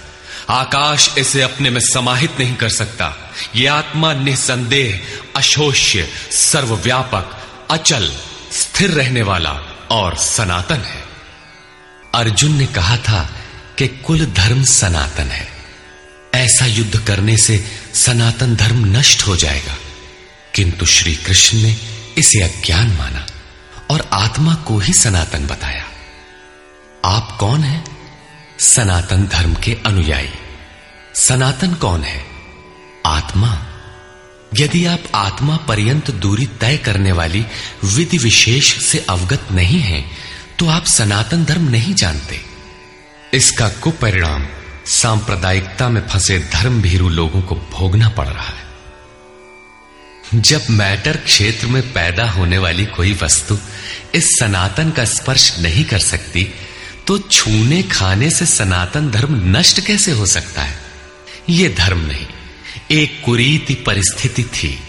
आकाश 0.50 1.16
इसे 1.18 1.42
अपने 1.42 1.70
में 1.70 1.82
समाहित 1.82 2.32
नहीं 2.40 2.56
कर 2.56 2.70
सकता। 2.70 3.34
ये 3.56 3.68
आत्मा 3.68 4.14
निसंदेह, 4.14 5.02
अशोष्य, 5.36 6.10
सर्वव्यापक, 6.32 7.48
अचल, 7.72 8.14
स्थिर 8.54 8.92
रहने 8.92 9.22
वाला 9.22 9.52
और 9.92 10.16
सनातन 10.16 10.80
है। 10.80 11.04
अर्जुन 12.16 12.54
ने 12.54 12.66
कहा 12.66 12.98
था 12.98 13.36
कि 13.78 13.88
कुल 13.88 14.26
धर्म 14.26 14.64
सनातन 14.64 15.24
है। 15.24 15.48
ऐसा 16.36 16.66
युद्ध 16.66 17.00
करने 17.00 17.38
से 17.38 17.66
सनातन 17.94 18.56
धर्म 18.56 18.98
नष्ट 18.98 19.28
हो 19.28 19.36
जाएगा। 19.36 19.78
किंतु 20.58 20.86
श्री 20.86 21.16
कृष्ण 21.16 21.58
ने 21.58 21.78
इसे 22.18 22.42
अज्ञान 22.42 22.88
माना 22.88 23.28
और 23.92 24.10
आत्मा 24.14 24.54
को 24.54 24.80
ही 24.80 24.94
सनातन 24.94 25.48
बताया। 25.48 25.86
आप 27.06 27.38
कौन 27.40 27.62
हैं? 27.62 27.98
सनातन 28.60 29.28
धर्म 29.28 29.54
के 29.54 29.78
अनुयायी। 29.86 30.30
सनातन 31.16 31.74
कौन 31.74 32.04
है? 32.04 32.26
आत्मा। 33.06 33.66
यदि 34.58 34.86
आप 34.86 35.04
आत्मा 35.16 35.58
पर्यंत 35.58 36.12
दूरी 36.12 36.46
तय 36.46 36.78
करने 36.78 37.12
वाली 37.12 37.46
विधि 37.84 38.18
विशेष 38.18 38.86
से 38.86 39.06
अवगत 39.10 39.48
नहीं 39.52 39.80
हैं, 39.80 40.18
तो 40.60 40.68
आप 40.68 40.86
सनातन 40.86 41.46
धर्म 41.46 41.70
नहीं 41.70 41.94
जानते। 41.94 42.42
इसका 43.34 43.70
कुपरिणाम 43.70 44.48
सांप्रदायिकता 44.86 45.90
में 45.90 46.08
फंसे 46.08 46.40
धर्म 46.40 46.82
भीरू 46.82 47.10
लोगों 47.10 47.42
को 47.42 47.56
भोगना 47.56 48.10
पड़ 48.10 48.28
रहा 48.28 48.48
है। 48.48 48.67
जब 50.36 50.66
मैटर 50.70 51.18
क्षेत्र 51.18 51.68
में 51.68 51.94
पैदा 51.94 52.30
होने 52.30 52.58
वाली 52.58 52.86
कोई 52.86 53.14
वस्तु 53.14 53.58
इस 54.16 54.30
सनातन 54.40 54.90
का 54.92 55.06
स्पर्श 55.06 55.60
नहीं 55.60 55.86
कर 55.86 56.00
सकती 56.00 56.54
तो 57.08 57.18
छूने 57.20 57.84
खाने 57.84 58.30
से 58.32 58.46
सनातन 58.46 59.12
धर्म 59.12 59.58
नष्ट 59.58 59.82
कैसे 59.82 60.12
हो 60.12 60.26
सकता 60.26 60.62
है? 60.62 60.80
यह 61.50 61.76
धर्म 61.78 62.00
नहीं, 62.00 62.26
एक 62.92 63.22
कुरीति 63.26 63.74
परिस्थिति 63.74 64.44
थी, 64.44 64.80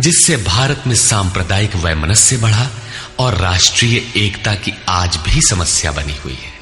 जिससे 0.00 0.36
भारत 0.36 0.82
में 0.86 0.94
सांप्रदायिक 0.94 1.76
वैमनस्य 1.76 2.36
बढ़ा 2.36 2.70
और 3.18 3.36
राष्ट्रीय 3.36 3.96
एकता 4.16 4.54
की 4.54 4.72
आज 4.88 5.16
भी 5.16 5.42
समस्या 5.42 5.92
बनी 5.92 6.16
हुई 6.16 6.38
है। 6.42 6.52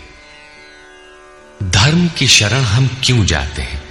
धर्म 1.71 2.09
की 2.09 2.29
शरण 2.29 2.61
हम 2.61 2.91
क्यों 3.05 3.25
जाते 3.27 3.62
हैं? 3.62 3.89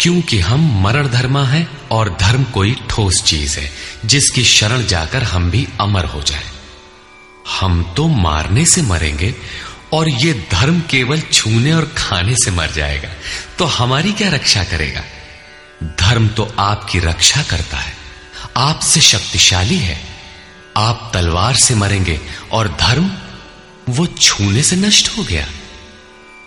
क्योंकि 0.00 0.38
हम 0.38 0.66
मरण 0.82 1.08
धर्मा 1.08 1.44
है 1.44 1.66
और 1.90 2.08
धर्म 2.20 2.44
कोई 2.44 2.74
ठोस 2.90 3.22
चीज़ 3.22 3.58
है, 3.58 3.70
जिसकी 4.04 4.44
शरण 4.44 4.84
जाकर 4.86 5.22
हम 5.22 5.50
भी 5.50 5.66
अमर 5.80 6.04
हो 6.04 6.22
जाए। 6.22 6.44
हम 7.50 7.82
तो 7.96 8.06
मारने 8.08 8.64
से 8.64 8.82
मरेंगे 8.82 9.34
और 9.92 10.08
ये 10.08 10.32
धर्म 10.52 10.80
केवल 10.90 11.20
छूने 11.22 11.72
और 11.72 11.84
खाने 11.98 12.34
से 12.34 12.50
मर 12.50 12.70
जाएगा 12.70 13.08
तो 13.58 13.64
हमारी 13.70 14.12
क्या 14.12 14.28
रक्षा 14.30 14.64
करेगा? 14.64 15.02
धर्म 15.98 16.28
तो 16.28 16.52
आपकी 16.58 16.98
रक्षा 16.98 17.42
करता 17.42 17.76
है, 17.76 17.94
आपसे 18.56 19.00
शक्तिशाली 19.00 19.78
है। 19.78 20.00
आप 20.76 21.10
तलवार 21.14 21.56
से 21.56 21.74
मरेंगे 21.74 22.20
और 22.52 22.68
धर्म 22.80 23.10
वो 23.88 24.06
छूने 24.06 24.62
से 24.62 24.76
नष्ट 24.76 25.16
हो 25.18 25.22
गया। 25.24 25.46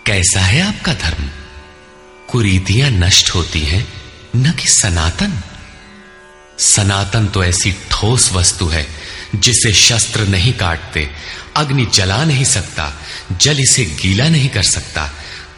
कैसा 0.06 0.40
है 0.40 0.60
आपका 0.62 0.94
धर्म? 0.94 1.28
कुरीतियाँ 2.28 2.90
नष्ट 2.90 3.30
होती 3.30 3.60
हैं, 3.60 3.92
न 4.36 4.52
कि 4.52 4.68
सनातन। 4.68 5.42
सनातन 6.58 7.26
तो 7.26 7.44
ऐसी 7.44 7.72
ठोस 7.72 8.32
वस्तु 8.32 8.66
है, 8.66 8.86
जिसे 9.34 9.72
शस्त्र 9.72 10.20
नहीं 10.20 10.52
काटते, 10.52 11.10
अग्नि 11.56 11.86
जला 11.86 12.24
नहीं 12.24 12.44
सकता, 12.44 12.92
जल 13.32 13.60
इसे 13.60 13.84
गीला 13.84 14.28
नहीं 14.28 14.48
कर 14.48 14.62
सकता। 14.62 15.10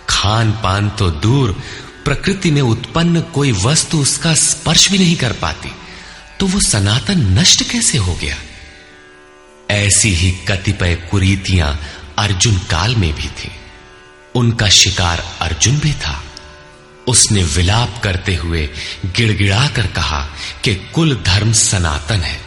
खान 0.08 0.52
पान 0.52 0.90
तो 0.90 1.10
दूर, 1.10 1.62
प्रकृति 2.04 2.50
में 2.50 2.62
उत्पन्न 2.62 3.20
कोई 3.20 3.52
वस्तु 3.52 3.98
उसका 3.98 4.34
स्पर्श 4.34 4.90
भी 4.90 4.98
नहीं 4.98 5.16
कर 5.16 5.32
पाती। 5.32 5.72
तो 6.40 6.46
वो 6.46 6.60
सनातन 6.60 7.38
नष्ट 7.38 7.70
कैसे 7.70 7.98
हो 7.98 8.14
गया? 8.14 8.36
ऐसी 9.70 10.14
ही 10.14 10.30
कतिपय 10.30 10.94
कुरीतियाँ 10.94 11.80
अर्जुन 12.18 12.58
काल 12.58 12.96
में 12.96 13.14
भी 13.14 13.28
थी। 13.28 13.50
उनका 14.34 14.68
शिकार 14.68 15.36
अर्जुन 15.40 15.78
भी 15.78 15.92
था। 15.92 16.24
उसने 17.08 17.44
विलाप 17.44 18.00
करते 18.04 18.34
हुए 18.34 18.70
गिड़गिड़ा 19.06 19.68
कर 19.68 19.86
कहा 19.86 20.28
कि 20.64 20.74
कुल 20.74 21.22
धर्म 21.26 21.52
सनातन 21.52 22.20
है। 22.20 22.40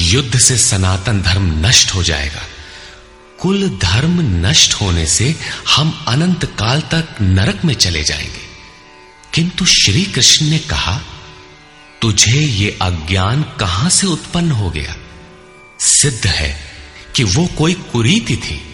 युद्ध 0.00 0.38
से 0.38 0.58
सनातन 0.58 1.22
धर्म 1.22 1.66
नष्ट 1.66 1.94
हो 1.94 2.02
जाएगा। 2.02 2.42
कुल 3.40 3.78
धर्म 3.82 4.46
नष्ट 4.46 4.74
होने 4.74 5.06
से 5.06 5.36
हम 5.68 6.04
अनंत 6.08 6.44
काल 6.44 6.80
तक 6.80 7.08
नरक 7.20 7.64
में 7.64 7.74
चले 7.74 8.04
जाएँगे। 8.04 8.44
किंतु 9.34 9.64
श्री 9.64 10.04
कृष्ण 10.04 10.46
ने 10.46 10.58
कहा, 10.58 11.00
तुझे 12.02 12.40
ये 12.40 12.78
अज्ञान 12.82 13.42
कहाँ 13.42 13.90
से 13.90 14.06
उत्पन्न 14.06 14.50
हो 14.50 14.70
गया? 14.70 14.96
सिद्ध 15.80 16.26
है 16.26 16.72
कि 17.16 17.24
वो 17.24 17.46
कोई 17.46 17.72
कुरीति 17.72 18.36
थी। 18.36 18.70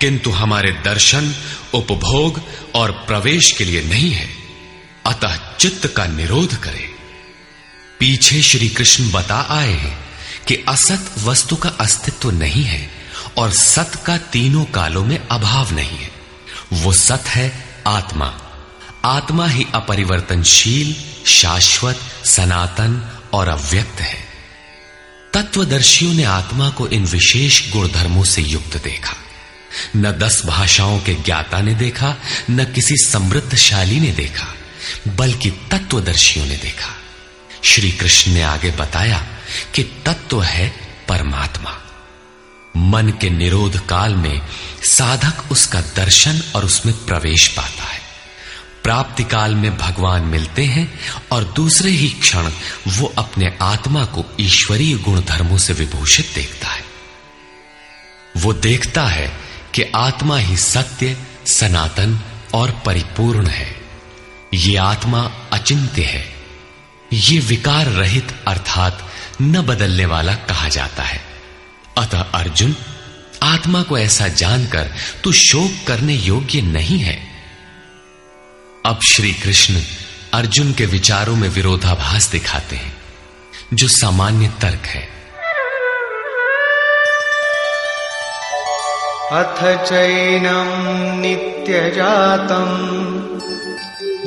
किंतु 0.00 0.30
हमारे 0.30 0.72
दर्शन, 0.72 1.34
उपभोग 1.74 2.40
और 2.74 2.92
प्रवेश 2.92 3.52
के 3.52 3.64
लिए 3.64 3.82
नहीं 3.82 4.10
है। 4.10 4.28
अतः 5.06 5.56
चित्त 5.56 5.86
का 5.86 6.06
निरोध 6.06 6.56
करे। 6.62 6.90
पीछे 8.00 8.42
श्री 8.42 8.68
कृष्ण 8.68 9.12
बता 9.12 9.46
आए 9.50 9.72
हैं 9.72 10.08
कि 10.48 10.54
असत 10.68 11.14
वस्तु 11.18 11.56
का 11.56 11.68
अस्तित्व 11.68 12.30
नहीं 12.30 12.64
है 12.64 12.90
और 13.36 13.52
सत 13.52 14.02
का 14.06 14.16
तीनों 14.16 14.64
कालों 14.64 15.04
में 15.04 15.28
अभाव 15.28 15.74
नहीं 15.74 15.98
है। 15.98 16.10
वो 16.72 16.92
सत 16.92 17.24
है 17.26 17.68
आत्मा। 17.86 18.45
आत्मा 19.06 19.46
ही 19.46 19.66
अपरिवर्तनशील, 19.74 20.96
शाश्वत, 21.26 22.00
सनातन 22.24 23.18
और 23.32 23.48
अव्यक्त 23.48 24.00
है। 24.00 24.26
तत्वदर्शियों 25.34 26.14
ने 26.14 26.24
आत्मा 26.24 26.70
को 26.70 26.88
इन 26.88 27.04
विशेष 27.04 27.72
गुणधर्मों 27.72 28.24
से 28.24 28.42
युक्त 28.42 28.84
देखा। 28.84 29.16
न 29.96 30.12
दस 30.12 30.42
भाषाओं 30.46 31.00
के 31.00 31.14
ज्ञाता 31.14 31.60
ने 31.60 31.74
देखा, 31.74 32.16
न 32.50 32.64
किसी 32.64 32.96
समृद्धशाली 32.96 34.00
ने 34.00 34.12
देखा, 34.12 34.54
बल्कि 35.08 35.50
तत्वदर्शियों 35.50 36.46
ने 36.46 36.56
देखा। 36.56 36.94
श्री 37.64 37.92
कृष्ण 37.92 38.32
ने 38.32 38.42
आगे 38.42 38.70
बताया 38.70 39.26
कि 39.74 39.82
तत्व 39.82 40.42
है 40.42 40.68
परमात्मा। 41.08 41.78
मन 42.76 43.08
के 43.20 43.30
निरोध 43.30 43.86
काल 43.86 44.14
में 44.14 44.40
साधक 44.84 45.52
उसका 45.52 45.80
दर्शन 45.80 46.42
और 46.56 46.64
उसमें 46.64 47.04
प्रवेश 47.04 47.48
पाता 47.48 47.84
है। 47.84 48.05
प्राप्ति 48.86 49.24
काल 49.24 49.54
में 49.54 49.78
भगवान 49.78 50.22
मिलते 50.22 50.64
हैं 50.64 51.00
और 51.32 51.44
दूसरे 51.44 51.90
ही 51.90 52.08
क्षण 52.08 52.50
वो 52.88 53.14
अपने 53.18 53.58
आत्मा 53.62 54.04
को 54.04 54.24
ईश्वरीय 54.40 54.96
गुण 54.96 55.20
धर्मों 55.20 55.58
से 55.58 55.72
विभूषित 55.72 56.32
देखता 56.34 56.68
है। 56.68 56.84
वो 58.36 58.52
देखता 58.52 59.06
है 59.06 59.40
कि 59.74 59.82
आत्मा 59.82 60.38
ही 60.38 60.56
सत्य, 60.56 61.16
सनातन 61.46 62.20
और 62.54 62.82
परिपूर्ण 62.86 63.46
है। 63.46 63.76
ये 64.54 64.76
आत्मा 64.76 65.32
अचिंत्य 65.52 66.02
है। 66.02 66.34
ये 67.12 67.38
विकार 67.38 67.86
रहित 67.86 68.34
अर्थात 68.48 69.10
न 69.42 69.62
बदलने 69.62 70.06
वाला 70.06 70.34
कहा 70.34 70.68
जाता 70.68 71.02
है। 71.02 71.24
अतः 71.98 72.20
अर्जुन, 72.20 72.76
आत्मा 73.42 73.82
को 73.82 73.98
ऐसा 73.98 74.28
जानकर 74.28 74.90
तू 75.24 75.32
शोक 75.32 75.86
करने 75.86 76.14
योग्य 76.14 76.60
नहीं 76.60 76.98
है। 76.98 77.35
अब 78.86 78.98
श्री 79.14 79.32
कृष्ण 79.32 79.74
अर्जुन 80.34 80.72
के 80.72 80.86
विचारों 80.86 81.36
में 81.36 81.48
विरोधाभास 81.48 82.30
दिखाते 82.30 82.76
हैं, 82.76 82.96
जो 83.74 83.88
सामान्य 83.88 84.52
तर्क 84.62 84.86
है। 84.86 85.08
अथ 89.32 89.84
चैनम 89.84 91.20
नित्य 91.20 91.90
जातम 91.90 92.66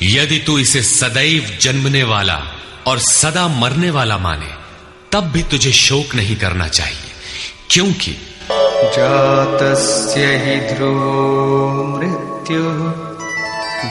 यदि 0.02 0.38
तू 0.46 0.58
इसे 0.58 0.82
सदैव 0.82 1.58
जन्मने 1.60 2.02
वाला 2.04 2.40
और 2.86 2.98
सदा 2.98 3.48
मरने 3.60 3.90
वाला 3.90 4.18
माने 4.18 4.50
तब 5.12 5.30
भी 5.32 5.42
तुझे 5.50 5.72
शोक 5.72 6.14
नहीं 6.14 6.36
करना 6.36 6.68
चाहिए 6.68 7.12
क्योंकि 7.70 8.16
जातस्य 8.96 10.26
हि 10.44 10.56
ध्रुवो 10.68 11.74
मृत्यु 11.84 12.64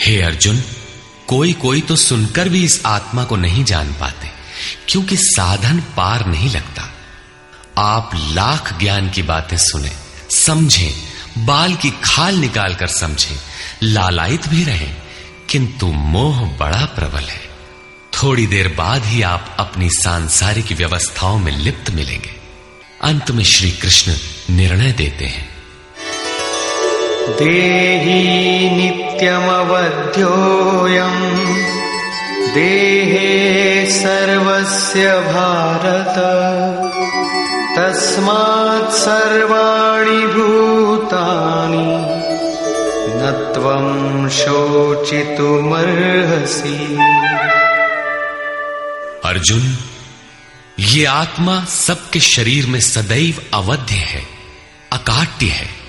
हे 0.00 0.22
अर्जुन 0.22 0.62
कोई 1.30 1.52
कोई 1.52 1.80
तो 1.80 1.96
सुनकर 1.96 2.48
भी 2.48 2.64
इस 2.64 2.82
आत्मा 2.86 3.24
को 3.24 3.36
नहीं 3.36 3.64
जान 3.64 3.92
पाते, 3.92 4.30
क्योंकि 4.88 5.16
साधन 5.16 5.80
पार 5.80 6.26
नहीं 6.26 6.50
लगता। 6.50 6.90
आप 7.78 8.10
लाख 8.14 8.78
ज्ञान 8.78 9.10
की 9.10 9.22
बातें 9.22 9.56
सुने, 9.56 9.92
समझें, 10.30 10.92
बाल 11.46 11.74
की 11.74 11.90
खाल 11.90 12.34
निकालकर 12.34 12.86
समझें, 12.86 13.36
लालायित 13.82 14.48
भी 14.48 14.64
रहें, 14.64 14.96
किंतु 15.48 15.86
मोह 15.86 16.40
बड़ा 16.58 16.84
प्रबल 16.84 17.22
है। 17.22 17.50
थोड़ी 18.12 18.46
देर 18.46 18.68
बाद 18.68 19.04
ही 19.04 19.22
आप 19.22 19.56
अपनी 19.58 19.90
सांसारिक 19.90 20.72
व्यवस्थाओं 20.72 21.38
में 21.38 21.56
लिप्त 21.58 21.90
मिलेंगे। 21.90 22.34
अंत 23.02 23.30
में 23.30 23.44
श्री 23.44 23.70
कृष्ण 23.70 24.16
निर्णय 24.50 24.92
देते 24.92 25.24
हैं। 25.24 25.49
देही 27.38 28.70
नित्यमवध्योऽयम् 28.70 29.70
देहे 32.54 33.90
सर्वस्य 33.90 35.20
भारत। 35.20 36.16
तस्मात् 37.78 38.92
सर्वाणि 38.92 40.26
भूतानि, 40.26 42.04
न 43.16 43.52
त्वं 43.54 44.28
शोचितुमर्हसि। 44.28 45.38
अर्जुन, 49.24 49.78
ये 50.78 51.04
आत्मा 51.04 51.64
सबके 51.64 52.20
शरीर 52.20 52.66
में 52.66 52.80
सदैव 52.80 53.34
अवध्य 53.54 53.94
है, 53.94 54.22
अकाट्य 54.92 55.46
है। 55.46 55.79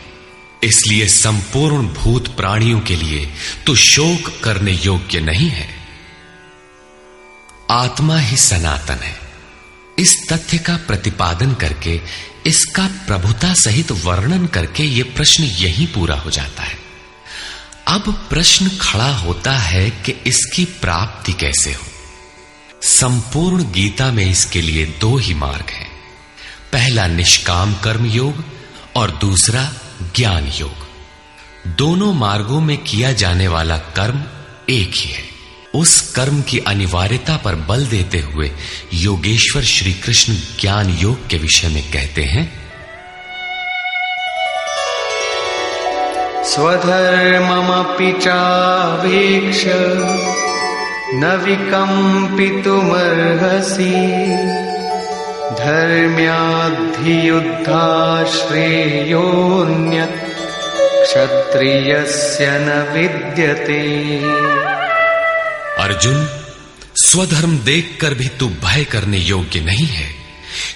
इसलिए 0.63 1.07
संपूर्ण 1.07 1.87
भूत 1.87 2.35
प्राणियों 2.35 2.79
के 2.79 2.95
लिए 2.95 3.33
तो 3.67 3.75
शोक 3.75 4.43
करने 4.43 4.71
योग्य 4.71 5.19
नहीं 5.19 5.49
है। 5.49 5.69
आत्मा 7.71 8.19
ही 8.19 8.37
सनातन 8.37 8.93
है। 8.93 9.19
इस 9.99 10.27
तथ्य 10.31 10.57
का 10.57 10.75
प्रतिपादन 10.75 11.53
करके, 11.53 12.01
इसका 12.45 12.87
प्रभुता 13.07 13.53
सहित 13.53 13.91
वर्णन 13.91 14.45
करके 14.47 14.83
यह 14.83 15.13
प्रश्न 15.15 15.43
यही 15.43 15.85
पूरा 15.85 16.15
हो 16.15 16.31
जाता 16.31 16.63
है। 16.63 16.77
अब 17.87 18.27
प्रश्न 18.29 18.71
खड़ा 18.81 19.15
होता 19.15 19.51
है 19.51 19.89
कि 19.89 20.11
इसकी 20.11 20.65
प्राप्ति 20.65 21.33
कैसे 21.33 21.73
हो। 21.73 21.87
संपूर्ण 22.83 23.71
गीता 23.71 24.11
में 24.11 24.31
इसके 24.31 24.61
लिए 24.61 24.85
दो 24.85 25.17
ही 25.17 25.33
मार्ग 25.33 25.69
हैं। 25.69 25.91
पहला 26.73 27.07
निष्काम 27.07 27.73
कर्म 27.73 28.05
योग 28.05 28.45
और 28.95 29.11
दूसरा 29.11 29.73
ज्ञान 30.15 30.51
योग। 30.55 30.91
दोनों 31.67 32.13
मार्गों 32.13 32.61
में 32.61 32.77
किया 32.77 33.11
जाने 33.11 33.47
वाला 33.47 33.77
कर्म 33.77 34.23
एक 34.69 34.91
ही 34.95 35.11
है। 35.11 35.31
उस 35.75 36.11
कर्म 36.11 36.41
की 36.41 36.59
अनिवार्यता 36.59 37.37
पर 37.37 37.55
बल 37.55 37.85
देते 37.85 38.19
हुए 38.19 38.51
योगेश्वर 38.93 39.63
श्री 39.63 39.93
कृष्ण 39.93 40.33
ज्ञान 40.33 40.89
योग 40.89 41.27
के 41.27 41.37
विषय 41.37 41.67
में 41.67 41.83
कहते 41.91 42.23
हैं, 42.23 42.61
स्वधर्ममपि 46.43 48.11
चावेक्ष, 48.21 49.63
न 51.13 51.41
विकम्पितुमर्हसि। 51.45 52.71
धर्म्याद्धियुद्धा 55.51 56.65
श्रेयोऽन्यत् 58.31 60.19
क्षत्रियस्य 61.03 62.45
न 62.61 62.69
विद्यते। 62.93 63.81
अर्जुन, 65.83 66.17
स्वधर्म 66.95 67.57
देखकर 67.57 68.13
भी 68.13 68.27
तू 68.39 68.47
भय 68.63 68.83
करने 68.83 69.17
योग्य 69.17 69.59
नहीं 69.59 69.87
है, 69.87 70.09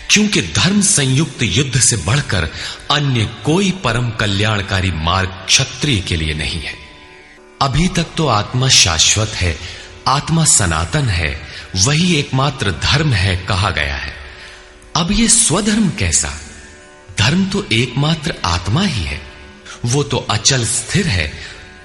क्योंकि 0.10 0.42
धर्म 0.42 0.82
संयुक्त 0.82 1.44
युद्ध 1.44 1.80
से 1.80 1.96
बढ़कर 1.98 2.50
अन्य 2.92 3.30
कोई 3.46 3.72
परम 3.84 4.10
कल्याणकारी 4.10 4.92
मार्ग 4.92 5.30
क्षत्रिय 5.48 6.00
के 6.02 6.16
लिए 6.16 6.34
नहीं 6.34 6.62
है। 6.62 6.74
अभी 7.62 7.88
तक 7.88 8.06
तो 8.18 8.28
आत्मा 8.28 8.70
शाश्वत 8.70 9.32
है, 9.36 9.56
आत्मा 10.08 10.46
सनातन 10.46 11.10
है, 11.10 11.32
वही 11.76 12.16
एकमात्र 12.16 12.72
धर्म 12.84 13.14
है 13.14 13.36
कहा 13.38 13.70
गया 13.70 13.96
है। 13.96 14.14
अब 14.96 15.12
ये 15.12 15.28
स्वधर्म 15.28 15.89
कैसा? 15.89 16.34
धर्म 17.20 17.46
तो 17.46 17.66
एकमात्र 17.72 18.34
आत्मा 18.46 18.84
ही 18.84 19.04
है। 19.04 19.22
वो 19.86 20.04
तो 20.04 20.18
अचल 20.18 20.66
स्थिर 20.66 21.08
है 21.08 21.34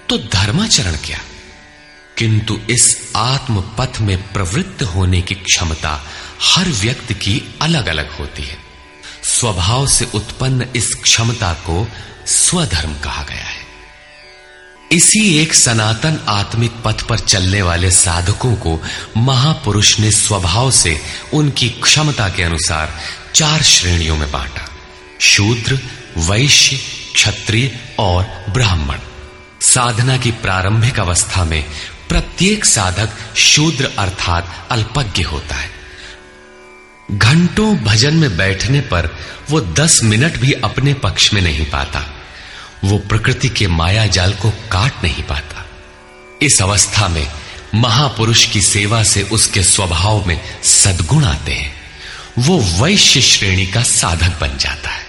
तो 0.08 0.18
धर्माचरण 0.18 0.96
क्या? 0.96 1.18
किंतु 2.18 2.58
इस 2.70 3.12
आत्म 3.16 3.60
पथ 3.78 4.00
में 4.00 4.32
प्रवृत्त 4.32 4.82
होने 4.82 5.22
की 5.22 5.34
क्षमता 5.34 6.06
हर 6.42 6.68
व्यक्ति 6.68 7.14
की 7.14 7.42
अलग 7.62 7.86
अलग 7.86 8.18
होती 8.18 8.42
है। 8.42 8.58
स्वभाव 9.24 9.86
से 9.86 10.08
उत्पन्न 10.14 10.68
इस 10.76 10.94
क्षमता 10.94 11.52
को 11.52 11.88
स्वधर्म 12.26 12.94
कहा 12.94 13.22
गया 13.22 13.44
है। 13.44 13.59
इसी 14.92 15.38
एक 15.38 15.54
सनातन 15.54 16.20
आत्मिक 16.28 16.72
पथ 16.84 17.02
पर 17.02 17.18
चलने 17.18 17.62
वाले 17.62 17.90
साधकों 17.90 18.54
को 18.54 18.82
महापुरुष 19.16 20.00
ने 20.00 20.10
स्वभाव 20.10 20.70
से 20.70 21.00
उनकी 21.34 21.68
क्षमता 21.68 22.28
के 22.28 22.42
अनुसार 22.42 23.00
चार 23.34 23.62
श्रेणियों 23.62 24.16
में 24.16 24.32
बांटा। 24.32 24.70
शूद्र, 25.20 25.78
वैश्य, 26.16 26.76
क्षत्रिय 27.14 27.78
और 27.98 28.44
ब्राह्मण। 28.50 28.98
साधना 29.60 30.16
की 30.16 30.30
प्रारंभिक 30.30 31.00
अवस्था 31.00 31.44
में 31.44 31.64
प्रत्येक 32.08 32.64
साधक 32.64 33.10
शूद्र 33.36 33.90
अर्थात 33.98 34.68
अल्पज्ञ 34.70 35.22
होता 35.22 35.54
है। 35.54 35.70
घंटों 37.10 37.76
भजन 37.76 38.14
में 38.14 38.36
बैठने 38.36 38.80
पर 38.80 39.16
वो 39.50 39.60
दस 39.60 40.00
मिनट 40.04 40.36
भी 40.36 40.52
अपने 40.52 40.94
पक्ष 40.94 41.32
में 41.32 41.42
नहीं 41.42 41.66
पाता। 41.66 42.19
वो 42.84 42.98
प्रकृति 42.98 43.48
के 43.48 43.66
माया 43.66 44.06
जाल 44.06 44.32
को 44.32 44.50
काट 44.50 45.04
नहीं 45.04 45.22
पाता। 45.22 45.66
इस 46.42 46.62
अवस्था 46.62 47.08
में 47.08 47.32
महापुरुष 47.74 48.44
की 48.44 48.60
सेवा 48.60 49.02
से 49.02 49.22
उसके 49.22 49.62
स्वभाव 49.62 50.26
में 50.26 50.40
सदगुण 50.64 51.24
आते 51.24 51.52
हैं। 51.52 51.74
वो 52.38 52.58
वैश्य 52.58 53.20
श्रेणी 53.20 53.66
का 53.66 53.82
साधक 53.82 54.40
बन 54.40 54.56
जाता 54.56 54.90
है। 54.90 55.06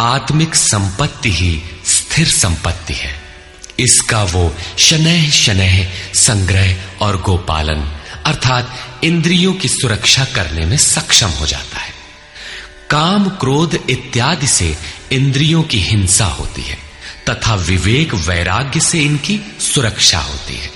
आत्मिक 0.00 0.54
संपत्ति 0.54 1.32
ही 1.32 1.62
स्थिर 1.86 2.30
संपत्ति 2.30 2.94
है। 2.94 3.22
इसका 3.80 4.22
वो 4.22 4.56
शनह 4.78 5.30
शनह 5.30 5.88
संग्रह 6.14 6.76
और 7.00 7.22
गोपालन, 7.22 7.96
अर्थात 8.26 8.76
इंद्रियों 9.04 9.52
की 9.52 9.68
सुरक्षा 9.68 10.24
करने 10.24 10.66
में 10.66 10.76
सक्षम 10.76 11.28
हो 11.28 11.46
जाता 11.46 11.78
है। 11.78 11.89
काम, 12.90 13.28
क्रोध 13.28 13.86
इत्यादि 13.90 14.46
से 14.46 14.76
इंद्रियों 15.12 15.62
की 15.62 15.78
हिंसा 15.78 16.24
होती 16.24 16.62
है, 16.62 16.78
तथा 17.28 17.54
विवेक, 17.54 18.14
वैराग्य 18.14 18.80
से 18.80 19.00
इनकी 19.00 19.40
सुरक्षा 19.60 20.18
होती 20.18 20.56
है। 20.56 20.70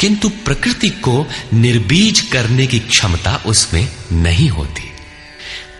किंतु 0.00 0.28
प्रकृति 0.28 0.88
को 0.88 1.26
निर्बीज 1.54 2.20
करने 2.20 2.66
की 2.66 2.78
क्षमता 2.78 3.42
उसमें 3.46 3.92
नहीं 4.12 4.48
होती। 4.48 4.82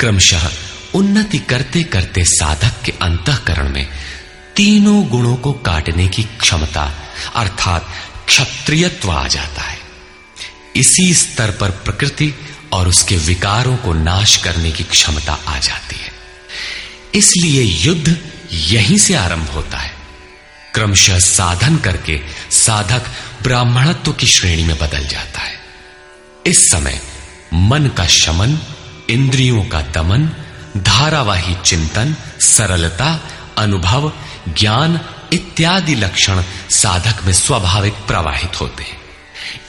क्रमशः 0.00 0.50
उन्नति 0.94 1.38
करते 1.38 1.82
करते 1.82 2.24
साधक 2.24 2.82
के 2.84 2.92
अंतकरण 3.02 3.68
में 3.68 3.86
तीनों 4.56 5.08
गुणों 5.08 5.36
को 5.36 5.52
काटने 5.52 6.08
की 6.08 6.22
क्षमता, 6.22 6.92
अर्थात 7.34 7.86
क्षत्रियत्व 8.26 9.10
आ 9.10 9.28
जाता 9.28 9.62
है। 9.62 9.78
इसी 10.76 11.14
स्तर 11.14 11.50
पर 11.50 11.70
प्रकृति 11.70 12.34
और 12.72 12.88
उसके 12.88 13.16
विकारों 13.16 13.76
को 13.76 13.92
नाश 13.92 14.36
करने 14.36 14.72
की 14.72 14.84
क्षमता 14.84 15.38
आ 15.48 15.58
जाती 15.58 15.96
है। 15.96 16.10
इसलिए 17.14 17.62
युद्ध 17.62 18.16
यहीं 18.52 18.98
से 18.98 19.14
आरंभ 19.14 19.48
होता 19.48 19.78
है। 19.78 19.96
क्रमशः 20.74 21.18
साधन 21.18 21.76
करके 21.76 22.20
साधक 22.50 23.02
ब्राह्मणत्व 23.42 24.12
की 24.12 24.26
श्रेणी 24.26 24.64
में 24.64 24.78
बदल 24.78 25.06
जाता 25.06 25.40
है। 25.40 25.60
इस 26.46 26.70
समय 26.70 27.00
मन 27.54 27.90
का 27.96 28.06
शमन, 28.06 28.58
इंद्रियों 29.10 29.64
का 29.64 29.80
दमन, 29.80 30.30
धारावाही 30.76 31.56
चिंतन, 31.64 32.16
सरलता, 32.40 33.20
अनुभव, 33.58 34.12
ज्ञान 34.48 35.00
इत्यादि 35.32 35.94
लक्षण 35.94 36.42
साधक 36.70 37.24
में 37.24 37.32
स्वाभाविक 37.32 37.92
प्रवाहित 37.92 38.60
होते 38.60 38.82
हैं। 38.82 39.05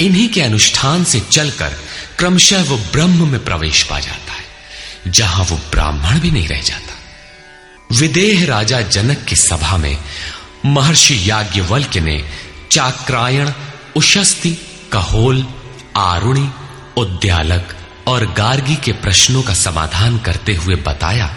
इन्हीं 0.01 0.27
के 0.29 0.41
अनुष्ठान 0.41 1.03
से 1.03 1.19
चलकर 1.19 1.73
क्रमशः 2.19 2.63
वो 2.63 2.77
ब्रह्म 2.93 3.27
में 3.27 3.43
प्रवेश 3.45 3.83
पा 3.83 3.99
जाता 3.99 4.33
है, 4.33 4.45
जहाँ 5.07 5.45
वो 5.45 5.57
ब्राह्मण 5.71 6.19
भी 6.19 6.31
नहीं 6.31 6.47
रह 6.47 6.61
जाता। 6.61 6.93
विदेह 7.99 8.45
राजा 8.45 8.81
जनक 8.81 9.23
की 9.23 9.35
सभा 9.35 9.77
में 9.77 9.97
महर्षि 10.65 11.29
याज्ञवल्क्य 11.29 11.99
ने 11.99 12.17
चाक्रायण, 12.71 13.51
उशस्ति, 13.95 14.57
कहोल, 14.91 15.45
आरुणी, 15.97 16.49
उद्यालक 16.97 17.75
और 18.07 18.25
गार्गी 18.33 18.75
के 18.75 18.91
प्रश्नों 18.91 19.41
का 19.43 19.53
समाधान 19.53 20.17
करते 20.17 20.55
हुए 20.55 20.75
बताया 20.75 21.27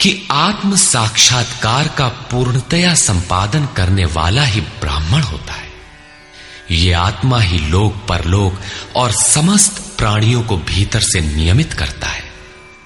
कि 0.00 0.28
आत्म 0.30 0.76
साक्षात्कार 0.76 1.88
का 1.88 2.08
पूर्णतया 2.30 2.94
संपादन 2.94 3.66
करने 3.76 4.04
वाला 4.04 4.44
ही 4.44 4.60
ब्राह्मण 4.60 5.22
होता 5.22 5.52
है। 5.52 5.61
ये 6.72 6.92
आत्मा 6.92 7.40
ही 7.40 7.58
लोक 7.58 8.06
परलोक 8.08 8.60
और 8.96 9.12
समस्त 9.12 9.94
प्राणियों 9.98 10.42
को 10.42 10.56
भीतर 10.56 11.00
से 11.00 11.20
नियमित 11.20 11.72
करता 11.72 12.06
है। 12.06 12.32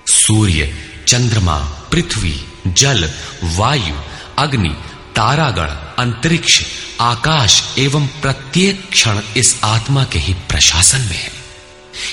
सूर्य, 0.06 0.74
चंद्रमा, 1.08 1.58
पृथ्वी, 1.92 2.44
जल, 2.66 3.10
वायु, 3.44 3.94
अग्नि, 4.38 4.76
तारागण, 5.16 5.66
अंतरिक्ष, 6.02 6.62
आकाश 7.00 7.74
एवं 7.78 8.06
प्रत्येक 8.06 8.90
क्षण 8.90 9.20
इस 9.36 9.60
आत्मा 9.64 10.04
के 10.04 10.18
ही 10.18 10.34
प्रशासन 10.34 11.00
में 11.00 11.16
है। 11.16 11.30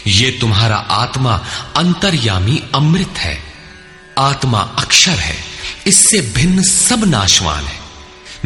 ये 0.07 0.31
तुम्हारा 0.31 0.75
आत्मा 0.75 1.45
अंतर्यामी 1.75 2.63
अमृत 2.75 3.13
है। 3.17 3.43
आत्मा 4.17 4.59
अक्षर 4.59 5.19
है। 5.19 5.37
इससे 5.87 6.21
भिन्न 6.21 6.63
सब 6.63 7.03
नाशवान 7.03 7.63
है। 7.63 7.82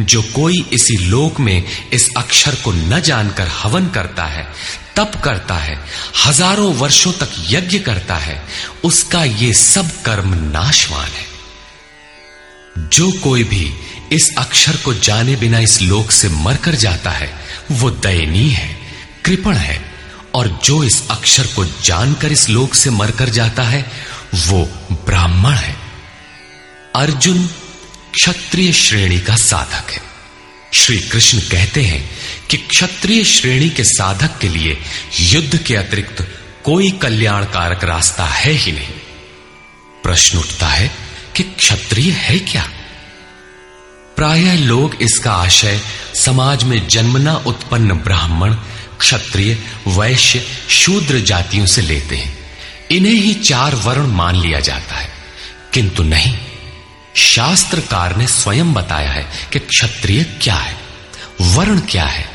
जो 0.00 0.22
कोई 0.22 0.66
इसी 0.72 0.96
लोक 0.96 1.40
में 1.40 1.64
इस 1.92 2.10
अक्षर 2.16 2.54
को 2.54 2.72
न 2.72 3.00
जानकर 3.00 3.48
हवन 3.48 3.88
करता 3.88 4.24
है, 4.24 4.48
तप 4.96 5.12
करता 5.24 5.54
है, 5.54 5.84
हज़ारों 6.26 6.74
वर्षों 6.74 7.12
तक 7.12 7.28
यज्ञ 7.50 7.78
करता 7.78 8.16
है, 8.16 8.42
उसका 8.84 9.24
ये 9.24 9.52
सब 9.52 10.02
कर्म 10.02 10.34
नाशवान 10.34 11.08
है। 11.08 11.28
जो 12.78 13.12
कोई 13.12 13.44
भी 13.44 13.72
इस 14.12 14.34
अक्षर 14.38 14.76
को 14.76 14.94
जाने 14.94 15.36
बिना 15.36 15.58
इस 15.58 15.82
लोक 15.82 16.10
से 16.10 16.28
मरकर 16.28 16.74
जाता 16.74 17.10
है, 17.10 17.34
वो 17.70 17.90
दयनीय 17.90 18.52
है, 18.52 18.76
कृपण 19.24 19.54
है, 19.54 19.92
और 20.34 20.60
जो 20.64 20.84
इस 20.84 21.08
अक्षर 21.10 21.46
को 21.46 21.64
जानकर 21.64 22.32
इस 22.32 22.48
लोक 22.48 22.74
से 22.74 22.90
मरकर 22.90 23.28
जाता 23.28 23.62
है, 23.62 23.92
वो 24.34 24.64
ब्राह्मण 24.92 25.52
है। 25.52 25.76
अर्जुन 26.96 27.50
क्षत्रिय 28.18 28.72
श्रेणी 28.72 29.20
का 29.20 29.36
साधक 29.36 29.90
है। 29.90 30.02
श्री 30.74 30.98
कृष्ण 30.98 31.38
कहते 31.38 31.82
हैं 31.82 32.10
कि 32.50 32.56
क्षत्रिय 32.56 33.24
श्रेणी 33.24 33.70
के 33.70 33.84
साधक 33.84 34.38
के 34.38 34.48
लिए 34.48 34.78
युद्ध 35.20 35.58
के 35.58 35.76
अतिरिक्त 35.76 36.38
कोई 36.64 36.90
कल्याणकारक 36.90 37.84
रास्ता 37.84 38.24
है 38.24 38.52
ही 38.52 38.72
नहीं। 38.72 38.88
प्रश्न 40.02 40.38
उठता 40.38 40.66
है 40.66 40.90
कि 41.36 41.42
क्षत्रिय 41.42 42.10
है 42.10 42.38
क्या? 42.38 42.70
प्रायः 44.16 44.54
लोग 44.54 44.96
इसका 45.02 45.32
आशय 45.32 45.80
समाज 46.14 46.64
में 46.64 46.88
जन्मना 46.88 47.36
उत्पन्न 47.36 47.92
ब्राह्मण, 47.92 48.54
क्षत्रिय, 49.00 49.58
वैश्य, 49.86 50.46
शूद्र 50.70 51.20
जातियों 51.20 51.66
से 51.66 51.82
लेते 51.82 52.16
हैं। 52.16 52.38
इन्हें 52.90 53.14
ही 53.14 53.34
चार 53.34 53.74
वर्ण 53.74 54.06
मान 54.06 54.34
लिया 54.34 54.60
जाता 54.60 54.94
है। 54.94 55.12
किंतु 55.74 56.02
नहीं 56.02 56.47
शास्त्रकार 57.18 58.16
ने 58.16 58.26
स्वयं 58.26 58.74
बताया 58.74 59.10
है 59.10 59.26
कि 59.52 59.58
क्षत्रिय 59.58 60.24
क्या 60.24 60.54
है? 60.54 60.76
वर्ण 61.40 61.80
क्या 61.80 62.04
है? 62.04 62.28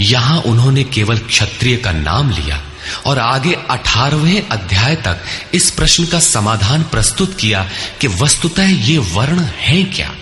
यहाँ 0.00 0.40
उन्होंने 0.40 0.84
केवल 0.84 1.18
क्षत्रिय 1.18 1.76
का 1.76 1.92
नाम 1.92 2.30
लिया 2.30 2.62
और 3.06 3.18
आगे 3.18 3.54
अठारहवें 3.70 4.48
अध्याय 4.48 4.96
तक 4.96 5.20
इस 5.54 5.70
प्रश्न 5.70 6.06
का 6.06 6.20
समाधान 6.20 6.82
प्रस्तुत 6.82 7.38
किया 7.40 7.70
कि 8.00 8.06
वस्तुतः 8.06 8.66
ये 8.66 8.98
वर्ण 8.98 9.40
है 9.40 9.84
क्या 9.84 10.14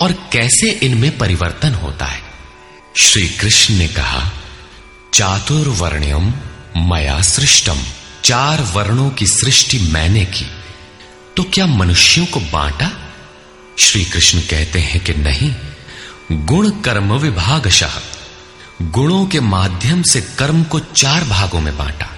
और 0.00 0.12
कैसे 0.12 0.70
इनमें 0.70 1.18
परिवर्तन 1.18 1.74
होता 1.74 2.06
है। 2.06 2.22
श्री 2.96 3.28
कृष्ण 3.28 3.74
ने 3.74 3.88
कहा 3.88 4.32
चातुर्वर्ण्यम 5.14 6.34
मया 6.76 7.22
सृष्टम 7.22 7.78
चार 8.24 8.60
वर्णों 8.60 9.10
की 9.10 9.26
सृष्टि 9.26 9.78
मैंने 9.78 10.24
की। 10.24 10.46
तो 11.36 11.42
क्या 11.42 11.66
मनुष्यों 11.66 12.26
को 12.26 12.40
बांटा? 12.40 13.03
श्री 13.78 14.04
कृष्ण 14.04 14.40
कहते 14.40 14.78
हैं 14.78 15.04
कि 15.04 15.14
नहीं, 15.14 15.54
गुण 16.32 16.70
कर्म 16.70 17.12
विभागशः 17.12 17.92
गुणों 18.82 19.26
के 19.26 19.40
माध्यम 19.40 20.02
से 20.02 20.20
कर्म 20.20 20.64
को 20.64 20.78
चार 20.78 21.24
भागों 21.24 21.60
में 21.60 21.78
बांटा। 21.78 22.16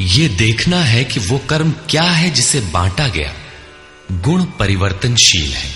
यह 0.00 0.36
देखना 0.36 0.76
है 0.76 1.04
कि 1.04 1.20
वो 1.20 1.38
कर्म 1.38 1.74
क्या 1.90 2.02
है 2.02 2.30
जिसे 2.30 2.60
बांटा 2.60 3.08
गया। 3.08 3.34
गुण 4.12 4.44
परिवर्तनशील 4.44 5.52
है। 5.52 5.72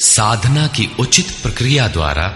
साधना 0.00 0.66
की 0.66 0.88
उचित 0.98 1.30
प्रक्रिया 1.42 1.88
द्वारा 1.88 2.28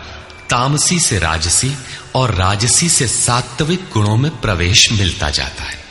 तामसी 0.50 1.00
से 1.00 1.18
राजसी 1.18 1.74
और 2.14 2.34
राजसी 2.34 2.88
से 2.88 3.08
सात्विक 3.08 3.80
गुणों 3.92 4.16
में 4.16 4.40
प्रवेश 4.40 4.92
मिलता 4.92 5.30
जाता 5.30 5.62
है। 5.62 5.84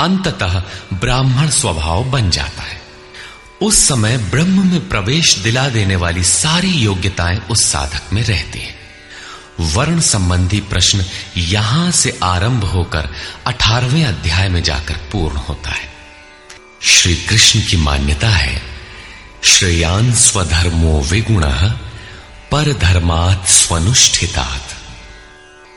अंततः 0.00 0.62
ब्राह्मण 0.94 1.48
स्वभाव 1.48 2.04
बन 2.04 2.30
जाता 2.30 2.62
है। 2.62 2.83
उस 3.64 3.88
समय 3.88 4.16
ब्रह्म 4.16 4.70
में 4.70 4.88
प्रवेश 4.88 5.38
दिला 5.38 5.68
देने 5.68 5.96
वाली 5.96 6.24
सारी 6.24 6.68
योग्यताएँ 6.68 7.38
उस 7.38 7.64
साधक 7.64 8.12
में 8.12 8.24
रहती 8.24 8.58
हैं। 8.58 8.74
वर्ण 9.60 10.00
संबंधी 10.00 10.60
प्रश्न 10.60 11.04
यहाँ 11.36 11.90
से 11.90 12.18
आरंभ 12.22 12.64
होकर 12.64 13.08
अठारहवें 13.46 14.04
अध्याय 14.04 14.48
में 14.48 14.62
जाकर 14.62 14.94
पूर्ण 14.94 15.36
होता 15.36 15.70
है। 15.70 15.92
श्री 16.82 17.16
कृष्ण 17.16 17.60
की 17.60 17.76
मान्यता 17.76 18.28
है, 18.28 18.62
श्रेयान 19.44 20.14
स्वधर्मो 20.14 21.00
विगुण 21.00 21.44
पर 22.50 22.72
धर्मात 22.72 23.48
स्वनुष्ठितात। 23.48 24.62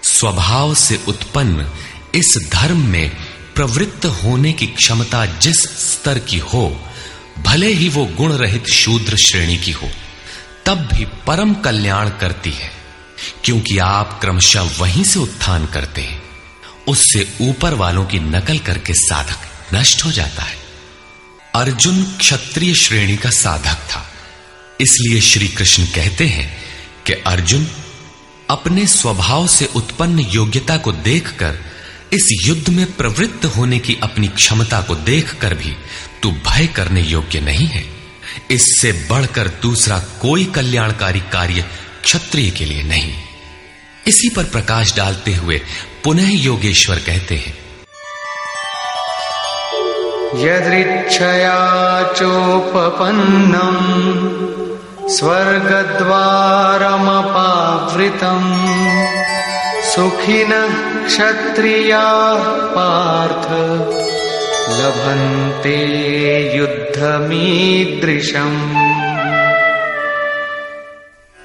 स्वभाव 0.03 0.75
से 0.75 1.03
उत्पन्न 1.07 1.71
इस 2.15 2.49
धर्म 2.51 2.85
में 2.85 3.09
प्रवृत्त 3.55 4.05
होने 4.05 4.53
की 4.53 4.67
क्षमता 4.67 5.25
जिस 5.25 5.57
स्तर 5.57 6.19
की 6.19 6.37
हो 6.37 6.86
भले 7.37 7.73
ही 7.73 7.89
वो 7.89 8.05
गुण 8.17 8.33
रहित 8.33 8.67
शूद्र 8.67 9.17
श्रेणी 9.17 9.57
की 9.57 9.71
हो, 9.71 9.89
तब 10.65 10.87
भी 10.93 11.05
परम 11.27 11.53
कल्याण 11.53 12.09
करती 12.09 12.51
है, 12.51 12.71
क्योंकि 13.43 13.77
आप 13.77 14.19
क्रमशः 14.21 14.69
वहीं 14.79 15.03
से 15.03 15.19
उत्थान 15.19 15.65
करते 15.65 16.01
हैं। 16.01 16.21
उससे 16.87 17.27
ऊपर 17.41 17.73
वालों 17.73 18.05
की 18.05 18.19
नकल 18.19 18.59
करके 18.59 18.93
साधक 18.93 19.75
नष्ट 19.75 20.03
हो 20.05 20.11
जाता 20.11 20.43
है। 20.43 20.57
अर्जुन 21.55 22.03
क्षत्रिय 22.19 22.73
श्रेणी 22.73 23.17
का 23.17 23.29
साधक 23.29 23.87
था, 23.89 24.05
इसलिए 24.81 25.21
श्री 25.21 25.47
कृष्ण 25.47 25.85
कहते 25.85 26.27
हैं 26.27 26.57
कि 27.05 27.13
अर्जुन, 27.13 27.67
अपने 28.49 28.85
स्वभाव 28.87 29.47
से 29.47 29.65
उत्पन्न 29.75 30.19
योग्यता 30.19 30.77
को 30.77 30.91
देखकर, 30.91 31.57
इस 32.13 32.27
युद्ध 32.43 32.69
में 32.69 32.85
प्रवृत्त 32.91 33.45
होने 33.45 33.79
की 33.79 33.97
अपनी 34.03 34.27
क्षमता 34.27 34.81
को 34.81 34.95
देखकर 34.95 35.53
भी 35.53 35.75
तू 36.23 36.31
भय 36.31 36.67
करने 36.67 37.01
योग्य 37.01 37.39
नहीं 37.39 37.67
है। 37.67 37.83
इससे 38.51 39.07
बढ़कर 39.11 39.47
दूसरा 39.61 39.99
कोई 39.99 40.45
कल्याणकारी 40.45 41.19
कार्य 41.19 41.65
क्षत्रिय 42.03 42.49
के 42.49 42.65
लिए 42.65 42.83
नहीं। 42.83 43.13
इसी 44.07 44.29
पर 44.29 44.43
प्रकाश 44.43 44.95
डालते 44.95 45.33
हुए 45.33 45.61
पुनः 46.03 46.29
योगेश्वर 46.29 46.95
कहते 46.95 47.35
हैं। 47.35 47.57
यदृच्छया 50.35 51.57
चोपपन्नम् 52.13 52.97
स्वर्गद्वारमपावृतम्, 55.09 55.91
सुखिनः 59.83 60.69
क्षत्रिया 61.07 62.33
पार्थ। 62.77 63.47
लभन्ते 64.69 66.57
युद्धमीदृशम्। 66.57 68.75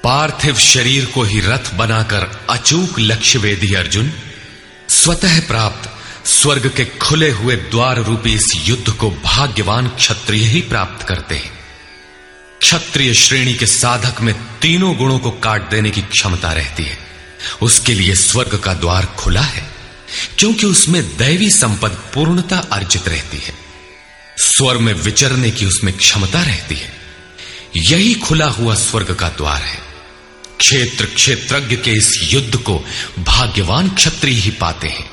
पार्थिव 0.03 0.55
शरीर 0.55 1.05
को 1.05 1.23
ही 1.23 1.39
रथ 1.39 1.75
बनाकर 1.75 2.45
अचूक 2.49 2.99
लक्ष्य 2.99 3.39
वेदी 3.39 3.73
अर्जुन, 3.73 4.11
स्वतः 4.89 5.47
प्राप्त 5.47 5.89
स्वर्ग 6.27 6.71
के 6.77 6.85
खुले 6.85 7.31
हुए 7.31 7.55
द्वार 7.55 7.97
रूपी 7.97 8.33
इस 8.33 8.53
युद्ध 8.55 8.89
को 8.89 9.09
भाग्यवान 9.09 9.87
क्षत्रिय 9.87 10.43
ही 10.43 10.61
प्राप्त 10.61 11.07
करते 11.07 11.35
हैं। 11.35 11.51
क्षत्रिय 12.59 13.13
श्रेणी 13.13 13.53
के 13.53 13.65
साधक 13.65 14.21
में 14.21 14.35
तीनों 14.61 14.95
गुणों 14.95 15.19
को 15.19 15.31
काट 15.31 15.69
देने 15.69 15.91
की 15.91 16.01
क्षमता 16.01 16.51
रहती 16.51 16.83
है। 16.83 16.97
उसके 17.61 17.93
लिए 17.93 18.15
स्वर्ग 18.15 18.59
का 18.59 18.73
द्वार 18.73 19.05
खुला 19.05 19.41
है। 19.41 19.72
क्योंकि 20.37 20.65
उसमें 20.65 21.17
दैवी 21.17 21.49
संपद 21.49 21.89
पूर्णता 21.89 22.57
अर्जित 22.57 23.07
रहती 23.07 23.37
है। 23.37 23.53
स्वर 24.37 24.77
में 24.77 24.93
विचरने 24.93 25.51
की 25.51 25.65
उसमें 25.65 25.97
क्षमता 25.97 26.41
रहती 26.41 26.75
है। 26.75 26.93
यही 27.77 28.13
खुला 28.13 28.45
हुआ 28.45 28.75
स्वर्ग 28.75 29.15
का 29.15 29.29
द्वार 29.29 29.61
है। 29.61 29.79
क्षेत्र 30.59 31.05
क्षेत्रज्ञ 31.05 31.75
के 31.75 31.91
इस 31.91 32.19
युद्ध 32.23 32.57
को 32.57 32.85
भाग्यवान 33.19 33.89
क्षत्रिय 33.89 34.35
ही 34.35 34.51
पाते 34.51 34.87
हैं, 34.87 35.09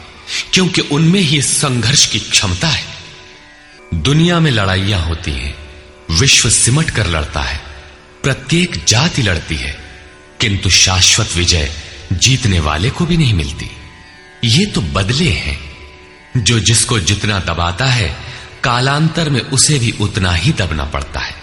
क्योंकि 0.52 0.80
उनमें 0.80 1.20
ही 1.20 1.42
संघर्ष 1.42 2.06
की 2.06 2.20
क्षमता 2.20 2.68
है। 2.68 2.84
दुनिया 3.94 4.40
में 4.40 4.50
लड़ाइयाँ 4.50 5.00
होती 5.00 5.30
हैं, 5.30 5.54
विश्व 6.10 6.50
सिमट 6.50 6.90
कर 6.90 7.06
लड़ता 7.06 7.40
है, 7.40 7.60
प्रत्येक 8.22 8.84
जाति 8.84 9.22
लड़ती 9.22 9.56
है, 9.56 9.80
किंतु 10.40 10.70
शाश्वत 10.70 11.28
विजय 11.36 11.72
जीतने 12.12 12.60
वाले 12.60 12.90
को 12.90 13.06
भी 13.06 13.16
नहीं 13.16 13.34
मिलती। 13.34 13.70
ये 14.44 14.66
तो 14.66 14.80
बदले 14.80 15.30
हैं। 15.30 15.70
जो 16.36 16.60
जिसको 16.60 17.00
जितना 17.00 17.38
दबाता 17.38 17.86
है, 17.86 18.16
कालांतर 18.64 19.30
में 19.30 19.40
उसे 19.40 19.78
भी 19.78 19.90
उतना 19.90 20.32
ही 20.32 20.52
दबना 20.52 20.84
पड़ता 20.84 21.20
है। 21.20 21.34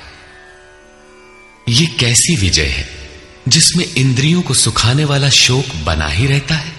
ये 1.69 1.85
कैसी 1.85 2.35
विजय 2.35 2.65
है, 2.65 3.09
जिसमें 3.47 3.93
इंद्रियों 3.93 4.41
को 4.41 4.53
सुखाने 4.53 5.05
वाला 5.05 5.29
शोक 5.29 5.75
बना 5.75 6.07
ही 6.07 6.27
रहता 6.27 6.55
है। 6.55 6.73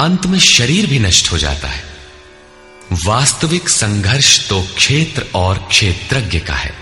अंत 0.00 0.26
में 0.26 0.38
शरीर 0.38 0.86
भी 0.86 0.98
नष्ट 0.98 1.32
हो 1.32 1.38
जाता 1.38 1.68
है। 1.68 1.84
वास्तविक 3.04 3.68
संघर्ष 3.68 4.48
तो 4.48 4.62
क्षेत्र 4.76 5.26
और 5.34 5.66
क्षेत्रज्ञ 5.70 6.40
का 6.40 6.54
है, 6.54 6.74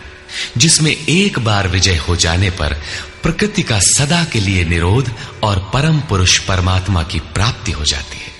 जिसमें 0.57 0.97
एक 1.09 1.39
बार 1.39 1.69
विजय 1.69 1.97
हो 1.97 2.17
जाने 2.17 2.51
पर 2.51 2.77
प्रकृति 3.23 3.63
का 3.63 3.79
सदा 3.79 4.25
के 4.25 4.41
लिए 4.41 4.65
निरोध 4.65 5.15
और 5.43 5.71
परम 5.75 6.01
पुरुष 6.01 6.39
परमात्मा 6.39 7.03
की 7.03 7.19
प्राप्ति 7.19 7.73
हो 7.73 7.85
जाती 7.85 8.17
है। 8.17 8.33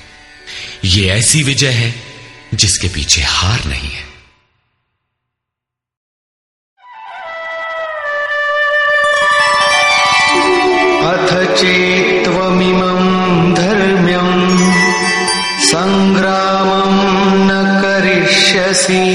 ये 0.85 1.09
ऐसी 1.09 1.43
विजय 1.43 1.69
है 1.69 1.95
जिसके 2.55 2.89
पीछे 2.89 3.23
हार 3.23 3.65
नहीं 3.65 3.91
है। 3.91 4.13
अथ 11.13 11.57
चेत्त्वमिमम् 11.57 13.55
धर्म्यम् 13.55 14.73
सङ्ग्रामम् 15.63 17.51
न 17.51 17.81
करिष्यसि। 17.85 19.15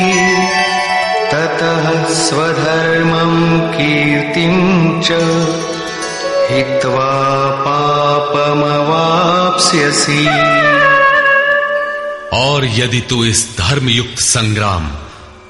ततः 1.31 2.13
स्वधर्मम् 2.13 3.73
कीर्तिम् 3.73 5.01
च 5.03 5.36
हित्वा 6.49 7.11
पापमवाप्स्यसि। 7.63 8.67
और 12.33 12.65
यदि 12.65 13.01
तू 13.01 13.17
इस 13.25 13.41
धर्मयुक्त 13.57 14.19
संग्राम, 14.19 14.85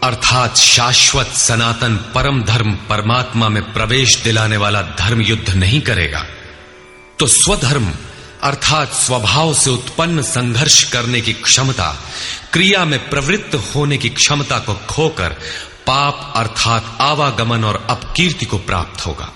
अर्थात 0.03 0.55
शाश्वत 0.57 1.27
सनातन 1.27 1.95
परम 2.15 2.41
धर्म 2.43 2.71
परमात्मा 2.89 3.49
में 3.49 3.63
प्रवेश 3.73 4.15
दिलाने 4.23 4.57
वाला 4.57 4.81
धर्म 4.99 5.21
युद्ध 5.21 5.49
नहीं 5.49 5.81
करेगा 5.81 6.23
तो 7.19 7.27
स्वधर्म, 7.27 7.87
अर्थात 8.43 8.93
स्वभाव 8.93 9.53
से 9.53 9.69
उत्पन्न 9.69 10.21
संघर्ष 10.21 10.83
करने 10.83 11.21
की 11.21 11.33
क्षमता, 11.33 11.89
क्रिया 12.53 12.85
में 12.85 13.09
प्रवृत्त 13.09 13.55
होने 13.75 13.97
की 13.97 14.09
क्षमता 14.09 14.59
को 14.59 14.73
खोकर 14.89 15.29
पाप, 15.87 16.33
अर्थात 16.35 16.83
आवागमन 17.01 17.63
और 17.63 17.85
अपकीर्ति 17.89 18.45
को 18.45 18.57
प्राप्त 18.57 19.05
होगा। 19.05 19.29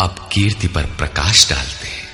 अपकीर्ति 0.00 0.68
पर 0.68 0.82
प्रकाश 0.82 1.50
डालते 1.50 1.88
हैं। 1.88 2.06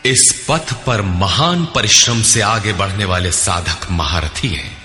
इस 0.06 0.46
पथ 0.48 0.84
पर 0.84 1.02
महान 1.02 1.68
परिश्रम 1.74 2.22
से 2.22 2.40
आगे 2.40 2.72
बढ़ने 2.72 3.04
वाले 3.04 3.32
साधक 3.32 3.90
महारथी 3.90 4.48
हैं। 4.48 4.78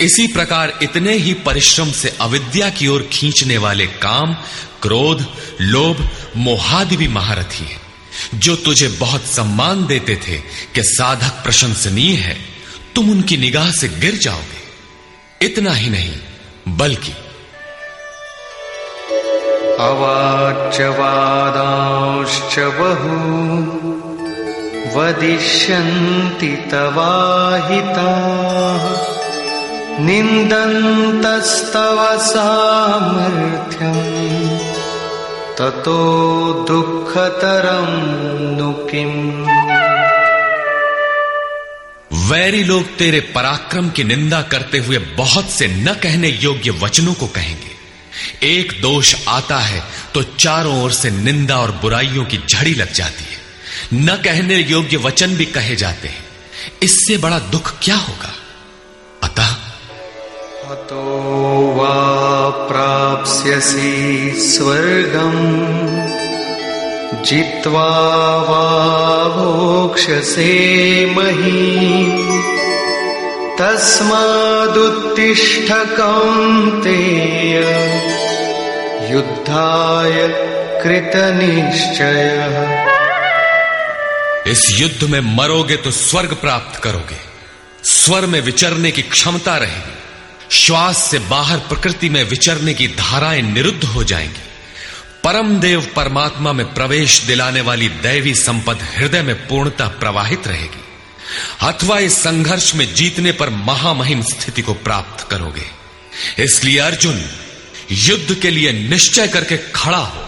इसी 0.00 0.26
प्रकार 0.26 0.78
इतने 0.82 1.12
ही 1.12 1.34
परिश्रम 1.34 1.92
से 1.92 2.16
अविद्या 2.20 2.70
की 2.70 2.86
ओर 2.86 3.08
खींचने 3.12 3.58
वाले 3.58 3.86
काम, 3.86 4.34
क्रोध, 4.82 5.26
लोभ, 5.60 6.10
मोहादि 6.36 6.96
भी 6.96 7.08
महारथी 7.08 7.64
है। 7.64 7.81
जो 8.34 8.56
तुझे 8.56 8.88
बहुत 8.88 9.24
सम्मान 9.24 9.86
देते 9.86 10.16
थे 10.16 10.42
कि 10.74 10.82
साधक 10.82 11.28
प्रशंसनीय 11.28 12.14
है, 12.14 12.36
तुम 12.94 13.10
उनकी 13.10 13.36
निगाह 13.36 13.70
से 13.70 13.88
गिर 13.88 14.14
जाओगे। 14.14 15.46
इतना 15.46 15.72
ही 15.72 15.90
नहीं, 15.90 16.16
बल्कि 16.68 17.12
अवाच्यवादांश्च 19.80 22.54
बहु 22.58 23.92
वदिष्यन्ति 24.98 26.46
तवाहिताः। 26.46 29.12
निन्दन्तस्तव 30.04 32.18
सामर्थ्यम्। 32.18 34.71
ततो 35.58 35.96
दुःखतरं 36.68 37.88
नु 38.56 38.72
किम्? 38.72 39.42
वैरी 42.30 42.64
लोग 42.64 42.84
तेरे 42.96 43.20
पराक्रम 43.20 43.90
की 43.90 44.04
निंदा 44.04 44.42
करते 44.42 44.78
हुए 44.78 44.98
बहुत 44.98 45.50
से 45.50 45.66
न 45.66 45.94
कहने 45.94 46.28
योग्य 46.28 46.70
वचनों 46.70 47.14
को 47.14 47.26
कहेंगे। 47.26 47.72
एक 48.46 48.72
दोष 48.82 49.14
आता 49.28 49.58
है 49.58 49.82
तो 50.14 50.22
चारों 50.22 50.82
ओर 50.82 50.92
से 50.92 51.10
निंदा 51.10 51.58
और 51.58 51.70
बुराइयों 51.82 52.24
की 52.24 52.38
झड़ी 52.50 52.74
लग 52.74 52.92
जाती 52.92 53.24
है। 53.24 53.40
न 53.94 54.16
कहने 54.16 54.56
योग्य 54.56 54.96
वचन 54.96 55.34
भी 55.36 55.44
कहे 55.44 55.76
जाते 55.76 56.08
हैं। 56.08 56.24
इससे 56.82 57.16
बड़ा 57.18 57.38
दुख 57.38 57.72
क्या 57.82 57.96
होगा? 57.96 58.32
अतः 59.22 59.50
अतो 60.70 61.02
वा 61.72 61.94
प्राप्स्यसि 62.52 64.32
स्वर्गम्। 64.36 66.12
जित्वा 67.24 68.36
वा 68.36 69.28
भोक्ष्यसे 69.28 71.06
मही। 71.06 72.06
तस्मादुत्तिष्ठ 73.58 75.72
कौन्तेय 75.72 77.58
युद्धाय 79.12 80.16
कृतनिश्चयः। 80.82 82.56
इस 84.46 84.80
युद्ध 84.80 85.10
में 85.10 85.20
मरोगे 85.20 85.76
तो 85.76 85.90
स्वर्ग 85.90 86.34
प्राप्त 86.34 86.82
करोगे। 86.82 87.16
स्वर 87.84 88.26
में 88.26 88.40
विचरने 88.40 88.90
की 88.90 89.02
क्षमता 89.02 89.56
रहेगी। 89.56 90.01
श्वास 90.52 91.10
से 91.10 91.18
बाहर 91.18 91.58
प्रकृति 91.58 92.08
में 92.08 92.24
विचरने 92.24 92.74
की 92.74 92.88
धाराएँ 92.88 93.42
निरुद्ध 93.42 93.84
हो 93.84 94.04
जाएँगी। 94.04 94.40
परम 95.24 95.60
देव 95.60 95.92
परमात्मा 95.96 96.52
में 96.52 96.74
प्रवेश 96.74 97.20
दिलाने 97.20 97.60
वाली 97.60 97.88
दैवी 97.88 98.34
संपद 98.34 98.78
हृदय 98.82 99.22
में 99.22 99.48
पूर्णतः 99.48 99.86
प्रवाहित 99.86 100.46
रहेगी। 100.46 100.84
अथवा 101.60 101.98
इस 101.98 102.14
संघर्ष 102.14 102.74
में 102.74 102.94
जीतने 102.94 103.32
पर 103.32 103.50
महामहिम 103.50 104.22
स्थिति 104.22 104.62
को 104.62 104.74
प्राप्त 104.74 105.28
करोगे। 105.30 105.64
इसलिए 106.42 106.78
अर्जुन, 106.78 107.24
युद्ध 107.90 108.34
के 108.34 108.50
लिए 108.50 108.72
निश्चय 108.72 109.28
करके 109.28 109.56
खड़ा 109.56 109.98
हो। 109.98 110.20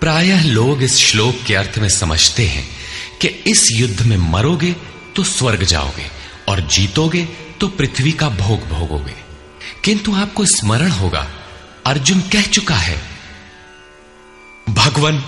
प्रायः 0.00 0.44
लोग 0.44 0.82
इस 0.82 0.96
श्लोक 0.96 1.42
के 1.46 1.54
अर्थ 1.54 1.78
में 1.78 1.88
समझते 1.88 2.42
हैं 2.42 2.76
कि 3.20 3.28
इस 3.28 3.68
युद्ध 3.72 4.02
में 4.02 4.16
मरोगे 4.16 4.76
तो 5.16 5.24
स्वर्ग 5.24 5.62
जाओगे 5.62 6.10
और 6.48 6.60
जीतोगे 6.60 7.28
तो 7.62 7.68
पृथ्वी 7.68 8.12
का 8.12 8.28
भोग 8.28 8.68
भोगोगे। 8.68 9.14
किंतु 9.84 10.14
आपको 10.14 10.44
स्मरण 10.44 10.90
होगा, 10.90 11.26
अर्जुन 11.86 12.20
कह 12.20 12.42
चुका 12.42 12.74
है, 12.74 12.96
भगवान, 14.68 15.18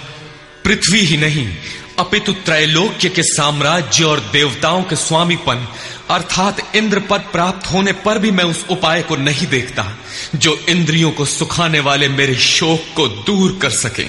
पृथ्वी 0.65 1.01
ही 1.01 1.17
नहीं, 1.17 1.57
अपितु 1.99 2.33
त्रैलोक्य 2.33 3.09
के 3.09 3.23
साम्राज्य 3.23 4.05
और 4.05 4.21
देवताओं 4.33 4.83
के 4.83 4.97
स्वामीपन, 4.97 5.69
अर्थात 6.11 6.77
इंद्र 6.77 7.01
पद 7.01 7.21
प्राप्त 7.21 7.73
होने 7.73 7.93
पर 7.93 8.19
भी 8.19 8.31
मैं 8.31 8.45
उस 8.45 8.65
उपाय 8.71 9.03
को 9.03 9.17
नहीं 9.17 9.47
देखता, 9.47 9.87
जो 10.35 10.59
इंद्रियों 10.69 11.11
को 11.11 11.25
सुखाने 11.25 11.81
वाले 11.81 12.09
मेरे 12.09 12.37
शोक 12.37 12.95
को 12.97 13.09
दूर 13.09 13.59
कर 13.63 13.71
सके। 13.71 14.07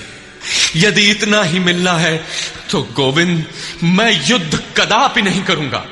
यदि 0.75 1.09
इतना 1.11 1.43
ही 1.43 1.59
मिलना 1.59 1.93
है 1.93 2.25
तो 2.71 2.81
गोविंद, 2.81 3.45
मैं 3.83 4.27
युद्ध 4.27 4.63
कदापि 4.77 5.21
नहीं 5.21 5.43
करूँगा। 5.43 5.85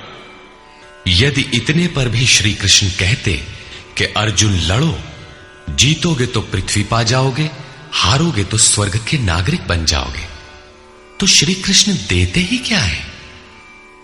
यदि 1.08 1.42
इतने 1.54 1.88
पर 1.88 2.10
भी 2.10 2.26
श्री 2.26 2.54
कृष्ण 2.54 2.88
कहते 2.90 3.34
कि 3.98 4.06
अर्जुन 4.06 4.54
लड़ो, 4.60 5.00
जीतोगे 5.70 6.26
तो 6.26 6.42
पृथ्वी 6.42 6.84
पा 6.84 7.04
जाओगे, 7.04 7.50
हारोगे 7.92 8.44
तो 8.44 8.58
स्वर्ग 8.58 9.06
के 9.10 9.18
नागरिक 9.18 9.68
बन 9.68 9.86
जाओगे। 9.86 10.28
तो 11.20 11.28
श्री 11.28 11.54
कृष्ण 11.54 11.94
देते 11.94 12.40
ही 12.40 12.58
क्या 12.58 12.80
है? 12.80 13.06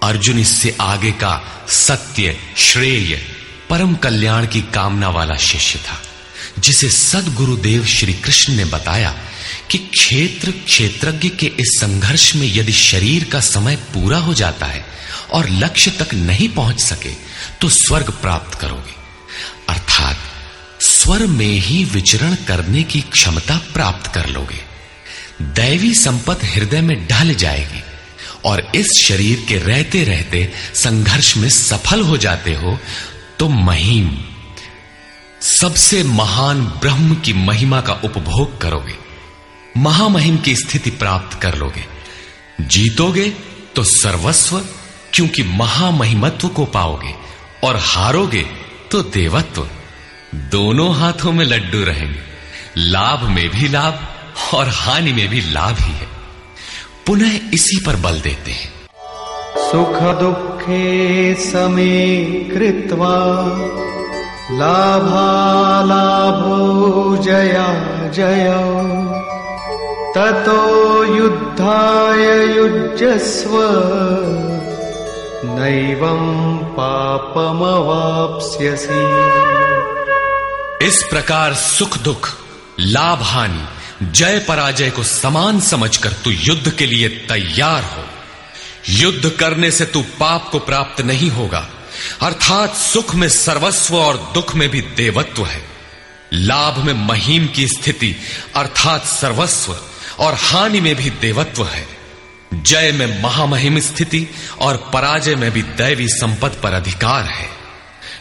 अर्जुन 0.04 0.40
इससे 0.40 0.78
आगे 0.82 1.12
का 1.12 1.66
सत्य, 1.68 2.38
श्रेय, 2.58 3.16
परम 3.70 3.96
कल्याण 3.96 4.48
की 4.48 4.62
कामना 4.62 5.10
वाला 5.10 5.36
शिष्य 5.36 5.80
था, 5.80 6.02
जिसे 6.60 6.90
सदगुरुदेव 6.90 7.86
श्री 7.86 8.14
कृष्ण 8.14 8.54
ने 8.54 8.66
बताया 8.66 9.16
कि 9.70 9.78
क्षेत्र 9.78 10.52
क्षेत्रज्ञ 10.52 11.30
के 11.30 11.46
इस 11.46 11.78
संघर्ष 11.80 12.36
में 12.36 12.56
यदि 12.56 12.72
शरीर 12.72 13.24
का 13.24 13.40
समय 13.40 13.76
पूरा 13.76 14.18
हो 14.18 14.34
जाता 14.34 14.66
है 14.66 14.86
और 15.34 15.50
लक्ष्य 15.50 15.92
तक 16.00 16.14
नहीं 16.14 16.50
पहुँच 16.50 16.82
सके 16.82 17.14
तो 17.62 17.70
स्वर्ग 17.70 18.12
प्राप्त 18.12 18.60
करोगे। 18.60 18.96
अर्थात 19.70 20.18
स्वर 20.82 21.26
में 21.28 21.60
ही 21.60 21.84
विचरण 21.86 22.36
करने 22.48 22.84
की 22.84 23.02
क्षमता 23.02 23.58
प्राप्त 23.74 24.12
कर 24.14 24.28
लोगे। 24.28 24.60
दैवी 25.56 25.94
संपत 25.96 26.44
हृदय 26.46 26.82
में 26.82 27.08
ढल 27.08 27.34
जाएगी, 27.36 27.82
और 28.46 28.72
इस 28.76 28.92
शरीर 29.00 29.44
के 29.48 29.58
रहते 29.58 30.04
रहते 30.04 30.52
संघर्ष 30.76 31.36
में 31.38 31.50
सफल 31.50 32.02
हो 32.02 32.18
जाते 32.18 32.54
हो 32.54 32.78
तो 33.40 33.48
महिम, 33.50 34.18
सबसे 35.42 36.02
महान 36.04 36.62
ब्रह्म 36.82 37.16
की 37.16 37.34
महिमा 37.34 37.82
का 37.82 37.94
उपभोग 38.04 38.60
करोगे। 38.62 38.96
महामहिम 39.78 40.38
की 40.38 40.56
स्थिति 40.56 40.90
प्राप्त 40.92 41.40
कर 41.42 41.56
लोगे। 41.56 41.86
जीतोगे 42.62 43.30
तो 43.76 43.84
सर्वस्व 43.84 44.58
क्योंकि 45.14 45.44
महामहिमत्व 45.44 46.48
को 46.48 46.66
पाओगे 46.66 47.16
और 47.68 47.78
हारोगे 47.78 48.46
तो 48.92 49.02
देवत्व। 49.02 49.68
दोनों 50.36 50.96
हाथों 50.96 51.32
में 51.32 51.46
लड्डू 51.46 51.84
रहेंगे। 51.84 52.20
लाभ 52.78 53.24
में 53.24 53.50
भी 53.50 53.68
लाभ 53.68 54.00
और 54.54 54.68
हानि 54.68 55.14
में 55.14 55.28
भी 55.28 55.42
लाभ 55.42 55.80
ही 55.80 55.94
है। 55.94 56.08
पुनः 57.08 57.40
इसी 57.54 57.86
पर 57.86 57.96
बल 57.96 58.22
देते 58.22 58.52
हैं। 58.52 58.74
सुख 59.72 59.94
दुखे 59.94 61.36
समे 61.36 62.26
कृत्वा 62.26 63.46
लाभालाभो 64.52 67.18
जया 67.18 68.10
जय। 68.10 68.56
ततो 70.16 71.16
युद्धाय 71.16 72.58
युज्यस्व। 72.58 73.50
नैवं 75.46 76.58
पापमवाप्स्यसि। 76.58 77.78
इस 80.88 81.04
प्रकार 81.10 81.54
सुख 81.54 81.98
दुख, 81.98 82.30
लाभ 82.80 83.22
हानि, 83.22 83.66
जय 84.12 84.40
पराजय 84.40 84.90
को 84.90 85.04
समान 85.04 85.60
समझकर 85.60 86.10
तू 86.10 86.32
युद्ध 86.32 86.72
के 86.72 86.86
लिए 86.86 87.10
तैयार 87.10 87.84
हो। 87.84 88.04
युद्ध 88.90 89.30
करने 89.30 89.72
से 89.72 89.86
तू 89.86 90.02
पाप 90.02 90.50
को 90.52 90.60
प्राप्त 90.60 91.02
नहीं 91.02 91.30
होगा, 91.30 91.70
अर्थात 92.22 92.76
सुख 92.76 93.16
में 93.16 93.30
सर्वस्व 93.30 93.96
और 93.96 94.32
दुख 94.34 94.56
में 94.56 94.70
भी 94.70 94.82
देवत्व 94.82 95.46
है। 95.46 95.64
लाभ 96.34 96.78
में 96.78 96.94
महीम 96.94 97.48
की 97.48 97.68
स्थिति, 97.68 98.16
अर्थात 98.56 99.04
सर्वस्व, 99.04 99.78
और 100.20 100.34
हानि 100.34 100.82
में 100.82 100.96
भी 100.96 101.10
देवत्व 101.10 101.66
है। 101.66 101.99
जय 102.54 102.92
में 102.92 103.22
महामहिम 103.22 103.80
स्थिति 103.80 104.28
और 104.62 104.90
पराजय 104.94 105.36
में 105.36 105.52
भी 105.52 105.62
दैवी 105.62 106.08
संपद 106.08 106.50
पर 106.64 106.74
अधिकार 106.74 107.26
है। 107.26 107.50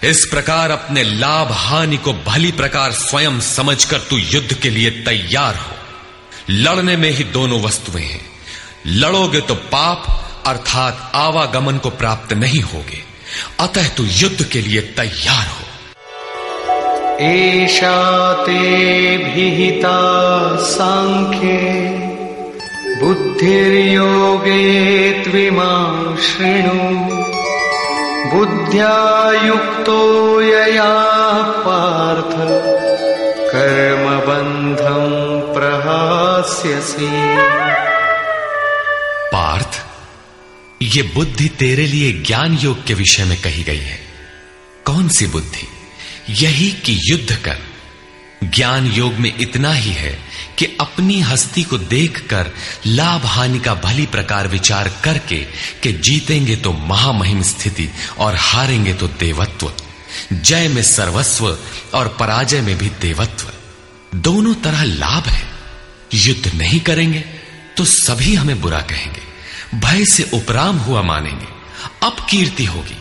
इस 0.05 0.29
प्रकार 0.31 0.71
अपने 0.71 1.03
लाभ 1.03 1.53
हानि 1.53 1.97
को 1.97 2.13
भली 2.13 2.53
प्रकार 2.53 2.93
स्वयं 2.93 3.41
समझकर 3.41 3.99
तू 3.99 4.17
युद्ध 4.17 4.55
के 4.55 4.71
लिए 4.71 4.91
तैयार 4.91 5.55
हो। 5.55 5.73
लड़ने 6.51 6.97
में 6.97 7.11
ही 7.11 7.25
दोनों 7.25 7.63
वस्तुएँ 7.63 8.05
हैं। 8.05 8.27
लड़ोगे 8.87 9.41
तो 9.41 9.55
पाप, 9.55 10.25
अर्थात 10.47 11.13
आवागमन 11.15 11.79
को 11.79 11.91
प्राप्त 11.91 12.33
नहीं 12.33 12.61
होगे। 12.61 13.03
अतः 13.61 13.89
तू 13.89 14.05
युद्ध 14.05 14.45
के 14.45 14.61
लिए 14.61 14.81
तैयार 14.81 15.47
हो। 15.47 15.65
एषा 17.27 18.33
ते 18.33 19.17
भिहिता 19.19 19.99
सांख्ये। 20.57 22.08
बुद्धिर्योगे 23.01 24.69
त्विमां 25.25 26.17
शृणु 26.17 27.19
बुद्ध्या 28.31 29.31
युक्तो 29.47 30.41
यया 30.41 31.43
पार्थ, 31.43 32.37
कर्मबन्धं 33.55 35.09
प्र 35.55 35.63
यास्यसि 35.63 37.09
पार्थ, 39.33 39.87
ये 40.83 41.03
बुद्धि 41.03 41.49
तेरे 41.49 41.87
लिए 41.87 42.13
ज्ञान 42.13 42.59
योग 42.61 42.85
के 42.85 42.95
विषय 42.95 43.25
में 43.25 43.43
कही 43.43 43.63
गई 43.63 43.77
है। 43.77 43.99
कौन 44.85 45.09
सी 45.09 45.27
बुद्धि? 45.27 45.69
यही 46.31 46.71
कि 46.71 47.01
युद्ध 47.13 47.37
कर। 47.45 47.78
ज्ञान 48.45 48.87
योग 48.87 49.13
में 49.13 49.35
इतना 49.39 49.73
ही 49.73 49.91
है 49.91 50.19
कि 50.59 50.77
अपनी 50.81 51.21
हस्ती 51.21 51.63
को 51.63 51.79
देखकर 51.79 52.51
लाभ 52.87 53.27
हानि 53.27 53.59
का 53.59 53.75
भली 53.75 54.07
प्रकार 54.07 54.49
विचार 54.49 54.89
करके 55.05 55.39
कि 55.83 55.93
जीतेंगे 55.93 56.57
तो 56.57 56.73
महामहिम 56.73 57.43
स्थिति 57.43 57.89
और 58.19 58.35
हारेंगे 58.35 58.95
तो 58.95 59.09
देवत्व। 59.09 59.73
जय 60.33 60.69
में 60.69 60.83
सर्वस्व 60.83 61.59
और 61.95 62.09
पराजय 62.09 62.61
में 62.61 62.79
भी 62.79 62.89
देवत्व। 62.89 63.51
दोनों 64.19 64.55
तरह 64.55 64.85
लाभ 64.85 65.25
है। 65.25 65.49
युद्ध 66.15 66.55
नहीं 66.55 66.81
करेंगे 66.81 67.25
तो 67.77 67.85
सभी 67.85 68.35
हमें 68.35 68.61
बुरा 68.61 68.81
कहेंगे। 68.81 69.21
भय 69.75 70.05
से 70.05 70.31
उपराम 70.35 70.79
हुआ 70.79 71.03
मानेंगे। 71.03 71.47
अब 72.07 72.27
कीर्ति 72.31 72.65
होगी। 72.65 72.97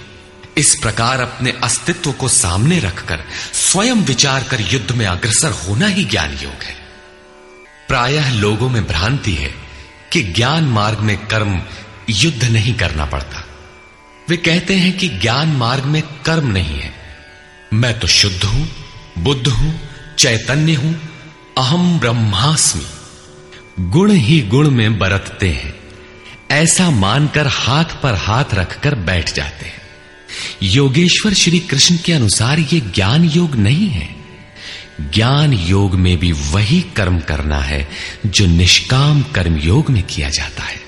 इस 0.57 0.75
प्रकार 0.75 1.19
अपने 1.19 1.51
अस्तित्व 1.63 2.11
को 2.11 2.27
सामने 2.27 2.79
रखकर 2.79 3.23
स्वयं 3.53 3.95
विचार 3.95 4.43
कर 4.43 4.61
युद्ध 4.61 4.91
में 4.91 5.05
अग्रसर 5.05 5.51
होना 5.51 5.87
ही 5.87 6.03
ज्ञान 6.03 6.37
योग 6.43 6.63
है। 6.63 6.75
प्रायः 7.87 8.31
लोगों 8.31 8.69
में 8.69 8.87
भ्रांति 8.87 9.33
है 9.33 9.53
कि 10.11 10.23
ज्ञान 10.23 10.63
मार्ग 10.63 10.99
में 10.99 11.27
कर्म 11.27 11.61
युद्ध 12.09 12.43
नहीं 12.43 12.73
करना 12.73 13.05
पड़ता। 13.05 13.47
वे 14.29 14.37
कहते 14.37 14.75
हैं 14.75 14.97
कि 14.97 15.07
ज्ञान 15.07 15.47
मार्ग 15.47 15.83
में 15.83 16.01
कर्म 16.01 16.47
नहीं 16.47 16.79
है। 16.79 16.93
मैं 17.73 17.99
तो 17.99 18.07
शुद्ध 18.07 18.43
हूँ, 18.43 18.69
बुद्ध 19.17 19.47
हूँ, 19.47 19.79
चैतन्य 20.19 20.73
हूँ, 20.73 21.01
अहम 21.57 21.99
ब्रह्मास्मि। 21.99 22.87
गुण 23.79 24.11
ही 24.11 24.41
गुण 24.41 24.71
में 24.71 24.99
बरतते 24.99 25.49
हैं। 25.49 25.79
ऐसा 26.51 26.89
मानकर 26.89 27.47
हाथ 27.47 27.85
पर 28.03 28.13
हाथ 28.13 28.45
रखकर 28.53 28.95
बैठ 28.95 29.33
जाते 29.33 29.65
हैं। 29.65 29.86
योगेश्वर 30.63 31.33
श्री 31.33 31.59
कृष्ण 31.59 31.97
के 31.97 32.13
अनुसार 32.13 32.59
यह 32.59 32.79
ज्ञान 32.79 33.23
योग 33.23 33.55
नहीं 33.55 33.87
है। 33.87 34.15
ज्ञान 35.01 35.53
योग 35.53 35.95
में 35.95 36.17
भी 36.17 36.31
वही 36.31 36.81
कर्म 36.81 37.19
करना 37.19 37.59
है, 37.59 37.89
जो 38.25 38.45
निष्काम 38.45 39.21
कर्म 39.21 39.55
योग 39.55 39.89
में 39.89 40.03
किया 40.03 40.29
जाता 40.29 40.63
है। 40.63 40.81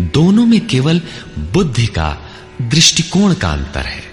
दोनों 0.00 0.46
में 0.46 0.66
केवल 0.66 1.02
बुद्धि 1.38 1.86
का 1.86 2.18
दृष्टिकोण 2.62 3.34
का 3.34 3.48
अंतर 3.48 3.80
है। 3.80 4.04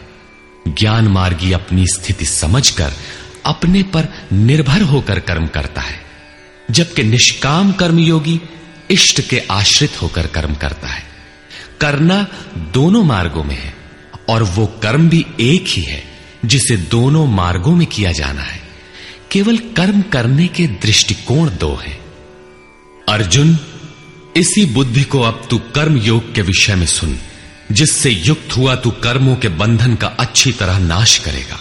ज्ञान 0.68 1.08
मार्गी 1.08 1.52
अपनी 1.52 1.86
स्थिति 1.88 2.26
समझकर, 2.26 2.94
अपने 3.46 3.84
पर 3.84 4.08
निर्भर 4.34 4.82
होकर 4.82 5.20
कर्म 5.20 5.48
करता 5.48 5.82
है, 5.82 6.02
जबकि 6.72 7.04
निष्काम 7.04 7.72
कर्म 7.72 8.00
योगी 8.00 8.42
इष्ट 8.92 9.22
के 9.22 9.44
आश्रित 9.52 10.02
होकर 10.02 10.28
कर्म 10.28 10.54
करता 10.54 10.88
है। 10.88 11.04
करना 11.82 12.28
दोनों 12.58 13.04
मार्गों 13.04 13.44
में 13.44 13.56
है। 13.56 13.81
और 14.32 14.44
वो 14.44 14.66
कर्म 14.84 15.10
भी 15.10 15.26
एक 15.40 15.66
ही 15.68 15.82
है, 15.82 16.04
जिसे 16.46 16.78
दोनों 16.78 17.26
मार्गों 17.28 17.76
में 17.76 17.88
किया 17.88 18.12
जाना 18.12 18.42
है। 18.42 18.60
केवल 19.32 19.58
कर्म 19.58 20.02
करने 20.02 20.48
के 20.48 20.68
दृष्टिकोण 20.68 21.50
दो 21.50 21.74
हैं। 21.76 22.00
अर्जुन, 23.10 23.58
इसी 24.38 24.66
बुद्धि 24.66 25.04
को 25.04 25.22
अब 25.22 25.48
तू 25.50 25.58
कर्म 25.76 25.98
योग 25.98 26.34
के 26.36 26.42
विषय 26.42 26.76
में 26.76 26.86
सुन, 26.86 27.18
जिससे 27.72 28.10
युक्त 28.10 28.58
हुआ 28.58 28.76
तू 28.76 28.92
कर्मों 29.04 29.36
के 29.36 29.50
बंधन 29.50 29.96
का 29.96 30.08
अच्छी 30.20 30.52
तरह 30.52 30.78
नाश 30.80 31.18
करेगा। 31.18 31.60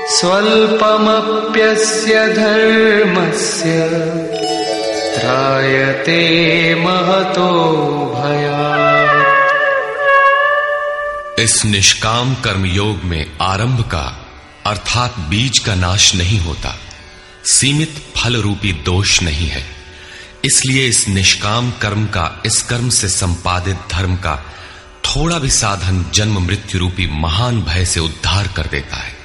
स्वल्पमप्यस्य 0.08 2.28
धर्मस्य 2.28 3.90
त्रायते 5.16 6.20
महतो 6.76 7.50
भया 8.16 8.64
इस 11.44 11.66
निष्काम 11.66 12.36
कर्म 12.36 12.66
योग 12.66 13.04
में 13.04 13.38
आरंभ 13.42 13.82
का, 13.82 14.26
अर्थात 14.66 15.20
बीज 15.20 15.60
का 15.60 15.76
नाश 15.76 16.16
नहीं 16.16 16.40
होता। 16.40 16.76
सीमित 17.46 18.06
फल 18.18 18.36
रूपी 18.36 18.74
दोष 18.74 19.22
नहीं 19.22 19.48
है। 19.48 19.66
इसलिए 20.46 20.88
इस 20.88 21.08
निष्काम 21.08 21.72
कर्म 21.72 22.06
का, 22.06 22.42
इस 22.46 22.62
कर्म 22.62 22.90
से 22.90 23.10
संपादित 23.10 23.78
धर्म 23.92 24.16
का 24.16 24.36
थोड़ा 25.06 25.40
भी 25.40 25.50
साधन 25.50 26.06
जन्म 26.14 26.40
मृत्यु 26.40 26.80
रूपी 26.80 27.08
महान 27.08 27.62
भय 27.62 27.86
से 27.86 28.00
उद्धार 28.00 28.48
कर 28.48 28.66
देता 28.66 28.98
है। 28.98 29.16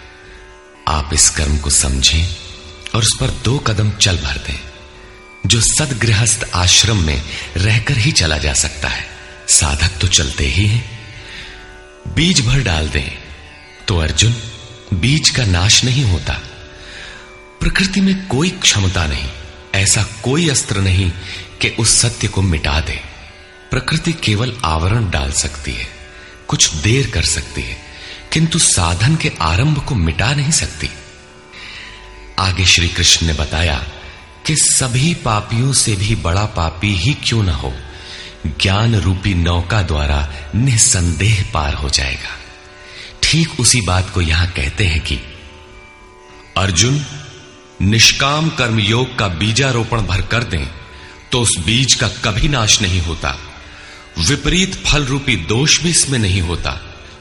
आप 0.88 1.10
इस 1.12 1.30
कर्म 1.30 1.58
को 1.58 1.70
समझें 1.70 2.36
और 2.94 3.02
उस 3.02 3.16
पर 3.20 3.26
दो 3.26 3.58
कदम 3.58 3.90
चल 3.90 4.16
भर 4.16 4.34
दें। 4.34 4.67
जो 5.46 5.60
सदगृहस्थ 5.60 6.44
आश्रम 6.54 6.96
में 6.96 7.22
रहकर 7.56 7.98
ही 7.98 8.12
चला 8.12 8.38
जा 8.38 8.52
सकता 8.52 8.88
है। 8.88 9.06
साधक 9.48 9.90
तो 10.00 10.08
चलते 10.08 10.46
ही 10.46 10.66
हैं। 10.66 10.98
बीज 12.14 12.46
भर 12.46 12.62
डाल 12.62 12.88
दें। 12.88 13.18
तो 13.88 13.98
अर्जुन, 13.98 14.34
बीज 14.94 15.30
का 15.30 15.44
नाश 15.44 15.84
नहीं 15.84 16.04
होता। 16.04 16.32
प्रकृति 17.60 18.00
में 18.00 18.26
कोई 18.26 18.50
क्षमता 18.50 19.06
नहीं, 19.06 19.28
ऐसा 19.74 20.02
कोई 20.02 20.48
अस्त्र 20.48 20.78
नहीं 20.78 21.10
कि 21.60 21.68
उस 21.68 21.98
सत्य 21.98 22.28
को 22.28 22.42
मिटा 22.42 22.80
दे। 22.80 23.00
प्रकृति 23.70 24.12
केवल 24.12 24.56
आवरण 24.64 25.10
डाल 25.10 25.32
सकती 25.32 25.72
है, 25.72 25.88
कुछ 26.48 26.74
देर 26.74 27.10
कर 27.10 27.22
सकती 27.22 27.62
है, 27.62 27.78
किंतु 28.32 28.58
साधन 28.58 29.16
के 29.16 29.32
आरंभ 29.40 29.84
को 29.84 29.94
मिटा 29.94 30.34
नहीं 30.34 30.50
सकती। 30.50 30.90
आगे 32.38 32.64
श्री 32.64 32.88
कृष्ण 32.88 33.26
ने 33.26 33.32
बताया 33.32 33.86
कि 34.48 34.54
सभी 34.56 35.14
पापियों 35.14 35.72
से 35.72 35.94
भी 35.96 36.14
बड़ा 36.14 36.44
पापी 36.44 36.94
ही 36.94 37.12
क्यों 37.14 37.42
ना 37.42 37.54
हो? 37.54 37.72
ज्ञान 38.46 38.94
रूपी 38.94 39.34
नौका 39.34 39.82
द्वारा 39.82 40.28
निसंदेह 40.54 41.50
पार 41.54 41.74
हो 41.74 41.90
जाएगा। 41.90 42.36
ठीक 43.22 43.60
उसी 43.60 43.80
बात 43.80 44.10
को 44.10 44.20
यहाँ 44.20 44.46
कहते 44.46 44.84
हैं 44.84 45.00
कि 45.00 45.18
अर्जुन, 46.56 47.04
निष्काम 47.82 48.48
कर्मयोग 48.48 49.18
का 49.18 49.28
बीजारोपण 49.28 50.02
भर 50.02 50.22
कर 50.22 50.44
दें 50.44 50.66
तो 51.32 51.40
उस 51.40 51.56
बीज 51.58 51.94
का 51.94 52.08
कभी 52.08 52.48
नाश 52.48 52.80
नहीं 52.82 53.00
होता। 53.00 53.36
विपरीत 54.18 54.74
फल 54.86 55.04
रूपी 55.04 55.36
दोष 55.36 55.80
भी 55.82 55.90
इसमें 55.90 56.18
नहीं 56.18 56.42
होता 56.42 56.70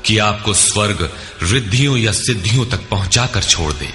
कि 0.05 0.17
आपको 0.17 0.53
स्वर्ग, 0.53 1.09
रिद्धियों 1.43 1.97
या 1.97 2.11
सिद्धियों 2.11 2.65
तक 2.65 2.89
पहुंचाकर 2.89 3.43
छोड़ 3.43 3.73
दे। 3.73 3.93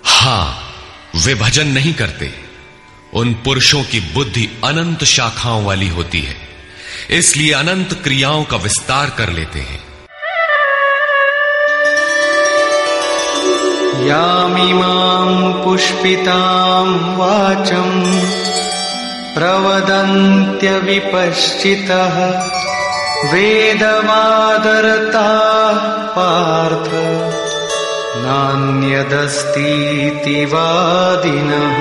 हाँ, 0.05 0.74
वे 1.16 1.35
भजन 1.35 1.66
नहीं 1.69 1.95
करते। 1.95 2.35
उन 3.15 3.35
पुरुषों 3.35 3.85
की 3.85 4.01
बुद्धि 4.01 4.49
अनंत 4.65 5.05
शाखाओं 5.05 5.65
वाली 5.65 5.89
होती 5.89 6.20
है। 6.20 6.48
इसलिए 7.10 7.52
अनंत 7.52 8.01
क्रियाओं 8.05 8.44
का 8.44 8.56
विस्तार 8.56 9.12
कर 9.18 9.28
लेते 9.28 9.59
हैं। 9.59 9.89
पुष्पिताम् 15.64 17.18
वाचम् 17.18 18.20
प्रवदन्त्यविपश्चितः 19.35 22.16
वेदवादरताः 23.32 25.80
पार्थ 26.16 26.90
नान्यदस्तीति 28.26 30.44
वादिनः 30.44 31.76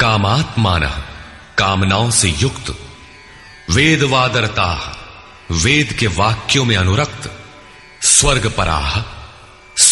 कामात्मान, 0.00 1.04
कामनाओं 1.58 2.10
से 2.10 2.28
युक्त, 2.28 2.78
वेदवादरता, 3.70 4.96
वेद 5.50 5.92
के 5.92 6.06
वाक्यों 6.06 6.64
में 6.64 6.76
अनुरक्त, 6.76 7.30
स्वर्ग 8.02 8.52
पराह 8.58 9.19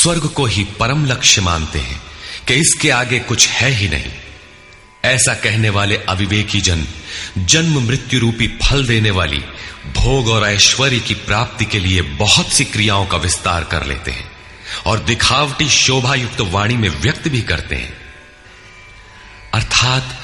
स्वर्ग 0.02 0.26
को 0.26 0.46
ही 0.46 0.64
परम 0.64 1.06
लक्ष्य 1.06 1.40
मानते 1.40 1.78
हैं 1.78 2.02
कि 2.48 2.54
इसके 2.54 2.90
आगे 2.90 3.18
कुछ 3.18 3.48
है 3.48 3.70
ही 3.70 3.88
नहीं। 3.88 4.12
ऐसा 5.04 5.34
कहने 5.34 5.70
वाले 5.70 5.96
अविवेकी 5.96 6.60
जन, 6.60 6.86
जन्म 7.38 7.86
मृत्यु 7.86 8.20
रूपी 8.20 8.48
फल 8.48 8.86
देने 8.86 9.10
वाली, 9.10 9.38
भोग 9.86 10.28
और 10.28 10.48
ऐश्वर्य 10.48 11.00
की 11.00 11.14
प्राप्ति 11.14 11.64
के 11.64 11.78
लिए 11.78 12.02
बहुत 12.02 12.52
सी 12.52 12.64
क्रियाओं 12.64 13.06
का 13.06 13.16
विस्तार 13.16 13.64
कर 13.64 13.86
लेते 13.86 14.10
हैं 14.10 14.30
और 14.86 14.98
दिखावटी 14.98 15.68
शोभा 15.68 16.14
युक्त 16.14 16.40
वाणी 16.40 16.76
में 16.76 16.88
व्यक्त 16.88 17.28
भी 17.28 17.40
करते 17.40 17.76
हैं। 17.76 17.98
अर्थात 19.54 20.20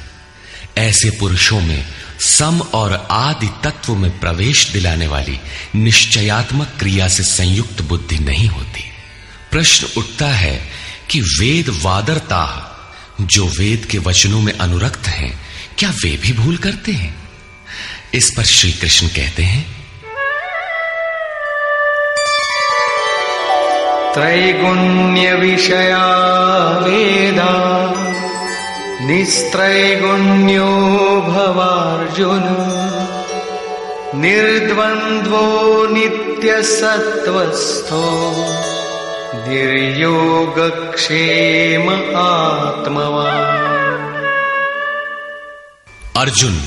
ऐसे 0.77 1.09
पुरुषों 1.09 1.61
में 1.61 1.85
सम 2.19 2.61
और 2.61 3.07
आदि 3.11 3.47
तत्व 3.47 3.95
में 3.95 4.19
प्रवेश 4.19 4.69
दिलाने 4.69 5.07
वाली 5.07 5.39
निश्चयात्मक 5.75 6.67
क्रिया 6.79 7.07
से 7.07 7.23
संयुक्त 7.23 7.81
बुद्धि 7.81 8.19
नहीं 8.19 8.47
होती। 8.47 8.83
प्रश्न 9.51 9.87
उठता 9.97 10.27
है 10.27 10.69
कि 11.09 11.21
वेद 11.21 11.79
वादरता, 11.83 12.73
जो 13.21 13.47
वेद 13.47 13.87
के 13.91 13.97
वचनों 13.97 14.41
में 14.41 14.57
अनुरक्त 14.57 15.07
हैं, 15.07 15.41
क्या 15.77 15.89
वे 15.89 16.17
भी 16.17 16.33
भूल 16.33 16.57
करते 16.57 16.91
हैं? 16.91 17.29
इस 18.13 18.33
पर 18.37 18.43
श्री 18.43 18.71
कृष्ण 18.71 19.07
कहते 19.07 19.43
हैं। 19.43 19.77
त्रैगुण्य 24.13 25.33
विषया 25.33 26.05
वेदा 26.79 27.77
निस्त्रैगुण्यो 29.01 31.21
भवार्जुन। 31.21 32.43
निर्द्वन्द्वो 34.15 35.87
नित्यसत्त्वस्थो। 35.87 38.33
निर्योगक्षेम 39.47 42.17
आत्मवान्। 42.17 44.15
अर्जुन, 46.17 46.61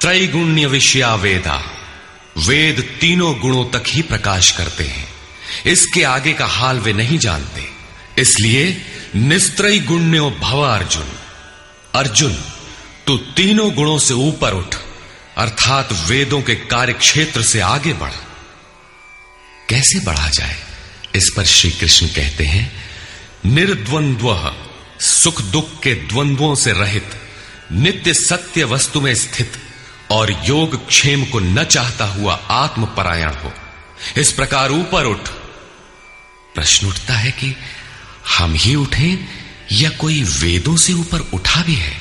त्रैगुण्य 0.00 0.66
विषया 0.66 1.14
वेदा 1.14 1.62
वेद 2.38 2.98
तीनों 3.00 3.40
गुणों 3.40 3.64
तक 3.64 3.84
ही 3.88 4.02
प्रकाश 4.02 4.50
करते 4.50 4.84
हैं। 4.84 5.08
इसके 5.66 6.02
आगे 6.02 6.32
का 6.32 6.46
हाल 6.46 6.78
वे 6.78 6.92
नहीं 6.92 7.18
जानते। 7.18 7.68
इसलिए 8.22 8.82
निस्त्रय 9.16 9.78
गुण्यो 9.78 10.30
भव 10.30 10.60
अर्जुन। 10.60 11.04
अर्जुन, 11.98 12.32
तू 13.06 13.16
तीनों 13.16 13.74
गुणों 13.74 13.98
से 13.98 14.14
ऊपर 14.14 14.52
उठ, 14.52 14.74
अर्थात 15.36 15.88
वेदों 15.92 16.42
के 16.42 16.54
कार्य 16.54 16.92
क्षेत्र 16.92 17.42
से 17.42 17.60
आगे 17.60 17.92
बढ़। 17.92 18.12
कैसे 19.68 20.00
बढ़ा 20.00 20.28
जाए? 20.28 20.56
इस 21.14 21.32
पर 21.36 21.44
श्री 21.44 21.70
कृष्ण 21.70 22.06
कहते 22.06 22.44
हैं, 22.44 22.90
निर्द्वंद्व, 23.46 24.56
सुख 25.00 25.42
दुख 25.42 25.82
के 25.82 25.94
द्वंद्वों 25.94 26.54
से 26.54 26.72
रहित, 26.72 27.10
नित्य 27.72 28.14
सत्य 28.14 28.64
वस्तु 28.64 29.00
में 29.00 29.14
स्थित 29.14 29.52
और 30.10 30.42
योग 30.44 30.88
क्षेम 30.88 31.24
को 31.24 31.40
न 31.40 31.64
चाहता 31.64 32.04
हुआ 32.04 32.34
आत्मपरायण 32.34 33.30
हो। 33.30 33.52
इस 34.16 34.32
प्रकार 34.32 34.70
ऊपर 34.70 35.04
उठ। 35.04 35.28
प्रश्न 36.54 36.86
उठता 36.86 37.14
है 37.14 37.30
कि 37.30 37.56
हम 38.38 38.54
ही 38.54 38.74
उठें 38.74 39.37
या 39.72 39.90
कोई 39.90 40.22
वेदों 40.22 40.76
से 40.76 40.92
ऊपर 40.92 41.30
उठा 41.34 41.62
भी 41.62 41.74
है? 41.74 41.92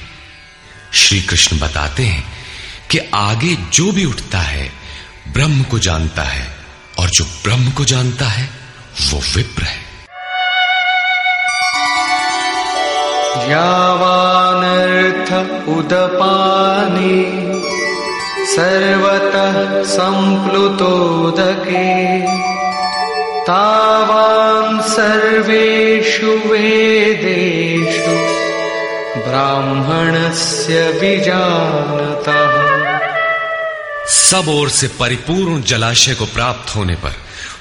श्री 0.94 1.22
कृष्ण 1.22 1.60
बताते 1.60 2.04
हैं 2.04 2.34
कि 2.92 3.00
आगे 3.16 3.56
जो 3.56 3.92
भी 3.92 4.06
उठता 4.06 4.40
है, 4.40 4.72
ब्रह्म 5.34 5.64
को 5.64 5.80
जानता 5.80 6.24
है, 6.24 6.58
और 7.00 7.10
जो 7.10 7.26
ब्रह्म 7.26 7.72
को 7.72 7.86
जानता 7.86 8.26
है, 8.26 8.50
वो 9.10 9.22
विप्र 9.36 9.64
है। 9.64 9.88
यावानर्थ 13.52 15.34
उदपाने, 15.70 17.48
सर्वतः 18.56 19.84
सम्प्लुतोदके 19.96 20.88
तावान् 23.48 24.82
सर्वेषु 24.82 26.32
वेदेषु 26.50 28.16
ब्राह्मणस्य 29.20 30.92
विजानतः। 30.92 32.56
सब 34.08 34.48
ओर 34.48 34.70
से 34.70 34.88
परिपूर्ण 34.88 35.62
जलाशय 35.62 36.16
को 36.16 36.26
प्राप्त 36.26 36.76
होने 36.76 36.96
पर 36.96 37.14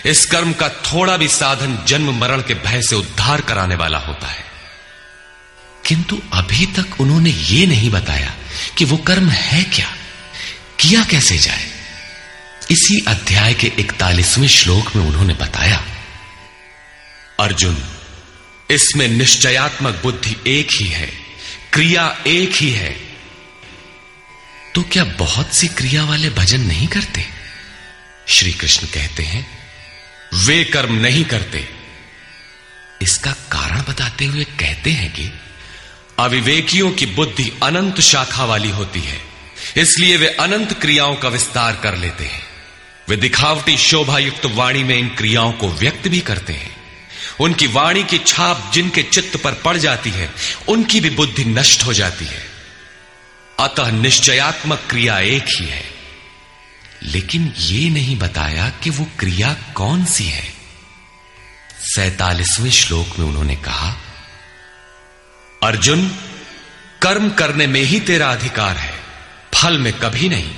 इस 0.05 0.25
कर्म 0.25 0.53
का 0.53 0.69
थोड़ा 0.69 1.17
भी 1.17 1.27
साधन 1.27 1.85
जन्म 1.87 2.19
मरण 2.19 2.41
के 2.41 2.53
भय 2.53 2.81
से 2.81 2.95
उद्धार 2.95 3.41
कराने 3.41 3.75
वाला 3.75 3.97
होता 3.97 4.27
है। 4.27 4.45
किंतु 5.85 6.21
अभी 6.33 6.65
तक 6.65 7.01
उन्होंने 7.01 7.29
ये 7.29 7.65
नहीं 7.65 7.89
बताया 7.89 8.35
कि 8.77 8.85
वो 8.85 8.97
कर्म 8.97 9.29
है 9.29 9.63
क्या। 9.63 9.95
किया 10.79 11.03
कैसे 11.03 11.37
जाए? 11.37 11.65
इसी 12.71 13.05
अध्याय 13.07 13.53
के 13.53 13.67
इकतालीसवें 13.67 14.47
श्लोक 14.47 14.95
में 14.95 15.03
उन्होंने 15.03 15.33
बताया, 15.33 15.85
अर्जुन, 17.39 17.77
इसमें 18.71 19.07
निश्चयात्मक 19.07 19.99
बुद्धि 20.03 20.35
एक 20.47 20.67
ही 20.73 20.87
है, 20.87 21.11
क्रिया 21.73 22.23
एक 22.27 22.55
ही 22.55 22.71
है। 22.71 22.89
तो 24.75 24.81
क्या 24.81 25.03
बहुत 25.03 25.53
सी 25.53 25.67
क्रिया 25.67 26.05
वाले 26.05 26.29
भजन 26.29 26.61
नहीं 26.61 26.87
करते? 26.87 27.25
श्री 28.27 28.53
कृष्ण 28.53 28.87
कहते 28.87 29.23
हैं, 29.23 29.47
वे 30.33 30.63
कर्म 30.63 30.93
नहीं 30.93 31.25
करते। 31.25 31.69
इसका 33.01 33.31
कारण 33.31 33.81
बताते 33.81 34.25
हुए 34.25 34.43
कहते 34.43 34.91
हैं 34.91 35.13
कि 35.13 35.31
अविवेकियों 36.19 36.91
की 36.91 37.05
बुद्धि 37.05 37.51
अनंत 37.63 38.01
शाखा 38.01 38.45
वाली 38.45 38.69
होती 38.69 38.99
है। 38.99 39.28
इसलिए 39.77 40.17
वे 40.17 40.27
अनंत 40.27 40.81
क्रियाओं 40.81 41.15
का 41.15 41.29
विस्तार 41.29 41.75
कर 41.75 41.95
लेते 41.95 42.23
हैं। 42.23 42.43
वे 43.09 43.15
दिखावटी 43.15 43.77
शोभा 43.77 44.19
युक्त 44.19 44.45
वाणी 44.45 44.83
में 44.83 44.97
इन 44.97 45.07
क्रियाओं 45.09 45.51
को 45.51 45.67
व्यक्त 45.67 46.07
भी 46.07 46.19
करते 46.19 46.53
हैं। 46.53 46.75
उनकी 47.39 47.67
वाणी 47.67 48.03
की 48.03 48.17
छाप 48.17 48.71
जिनके 48.73 49.03
चित्त 49.03 49.37
पर 49.37 49.53
पड़ 49.53 49.77
जाती 49.77 50.09
है, 50.09 50.33
उनकी 50.67 50.99
भी 50.99 51.09
बुद्धि 51.09 51.45
नष्ट 51.45 51.83
हो 51.83 51.93
जाती 51.93 52.25
है। 52.25 52.45
अतः 53.59 53.91
निश्चयात्मक 53.91 54.83
क्रिया 54.89 55.19
एक 55.19 55.45
ही 55.47 55.65
है। 55.65 55.83
लेकिन 57.03 57.53
यह 57.57 57.91
नहीं 57.91 58.19
बताया 58.19 58.69
कि 58.69 58.89
वो 58.89 59.07
क्रिया 59.19 59.53
कौन 59.75 60.05
सी 60.05 60.23
है। 60.23 60.53
सैतालीसवें 61.95 62.71
श्लोक 62.71 63.19
में 63.19 63.25
उन्होंने 63.25 63.55
कहा, 63.55 63.97
अर्जुन, 65.63 66.07
कर्म 67.01 67.29
करने 67.29 67.67
में 67.67 67.81
ही 67.81 67.99
तेरा 67.99 68.31
अधिकार 68.31 68.77
है। 68.77 69.08
फल 69.53 69.77
में 69.77 69.93
कभी 69.93 70.29
नहीं। 70.29 70.55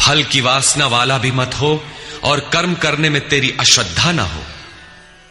फल 0.00 0.22
की 0.22 0.40
वासना 0.40 0.86
वाला 0.86 1.18
भी 1.18 1.30
मत 1.30 1.50
हो 1.54 1.84
और 2.22 2.50
कर्म 2.52 2.74
करने 2.74 3.10
में 3.10 3.28
तेरी 3.28 3.50
अश्रद्धा 3.60 4.12
ना 4.12 4.22
हो। 4.22 4.44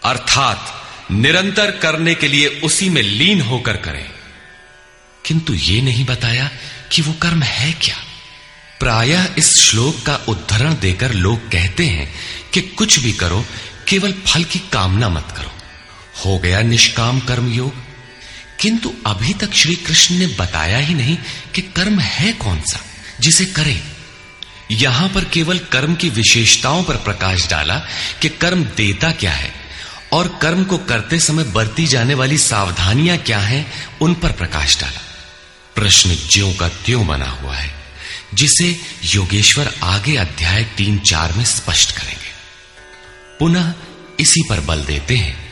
अर्थात 0.06 0.88
निरंतर 1.12 1.72
करने 1.72 2.16
के 2.16 2.28
लिए 2.28 2.48
उसी 2.48 2.90
में 2.90 3.02
लीन 3.02 3.42
होकर 3.42 3.78
करें। 3.78 4.10
किंतु 5.26 5.54
यह 5.54 5.84
नहीं 5.84 6.06
बताया 6.06 6.52
कि 6.92 7.02
वो 7.02 7.14
कर्म 7.14 7.44
है 7.44 7.74
क्या। 7.74 7.98
प्रायः 8.80 9.28
इस 9.38 9.60
श्लोक 9.60 10.06
का 10.06 10.16
उद्धरण 10.16 10.76
देकर 10.80 11.14
लोग 11.14 11.52
कहते 11.52 11.86
हैं 11.86 12.16
कि 12.54 12.62
कुछ 12.62 13.00
भी 13.00 13.14
करो, 13.14 13.46
केवल 13.88 14.12
फल 14.12 14.44
की 14.44 14.60
कामना 14.60 15.10
मत 15.10 15.34
करो। 15.38 15.52
हो 16.26 16.40
गया 16.40 16.62
निष्काम 16.62 17.20
कर्म 17.20 17.54
योग 17.54 17.89
किंतु 18.60 18.94
अभी 19.06 19.34
तक 19.34 19.54
श्री 19.54 19.76
कृष्ण 19.76 20.16
ने 20.16 20.28
बताया 20.28 20.78
ही 20.78 20.94
नहीं 20.94 21.18
कि 21.56 21.62
कर्म 21.62 22.00
है 22.00 22.34
कौन 22.34 22.62
सा, 22.62 22.80
जिसे 23.20 23.46
करें। 23.46 23.82
यहाँ 24.72 25.10
पर 25.10 25.26
केवल 25.26 25.60
कर्म 25.60 25.96
की 25.96 26.10
विशेषताओं 26.10 26.84
पर 26.84 26.96
प्रकाश 26.96 27.50
डाला 27.50 27.80
कि 28.22 28.30
कर्म 28.30 28.64
देता 28.64 29.12
क्या 29.12 29.32
है 29.32 29.54
और 30.12 30.40
कर्म 30.42 30.64
को 30.64 30.78
करते 30.78 31.20
समय 31.20 31.44
बरती 31.44 31.88
जाने 31.88 32.14
वाली 32.14 32.38
सावधानियाँ 32.38 33.18
क्या 33.18 33.40
हैं, 33.40 33.74
उन 34.02 34.14
पर 34.14 34.32
प्रकाश 34.32 34.80
डाला। 34.80 35.02
प्रश्न 35.76 36.18
ज्यो 36.32 36.54
का 36.60 36.68
त्यों 36.68 37.08
बना 37.08 37.30
हुआ 37.30 37.56
है, 37.56 37.76
जिसे 38.34 38.80
योगेश्वर 39.04 39.74
आगे 39.84 40.16
अध्याय 40.16 40.64
तीन 40.64 41.00
चार 41.00 41.34
में 41.34 41.46
स्पष्ट 41.46 41.92
करेंगे। 41.92 42.32
पुनः 43.40 43.74
इसी 44.20 44.42
पर 44.50 44.60
बल 44.60 44.84
देते 44.84 45.16
हैं। 45.18 45.49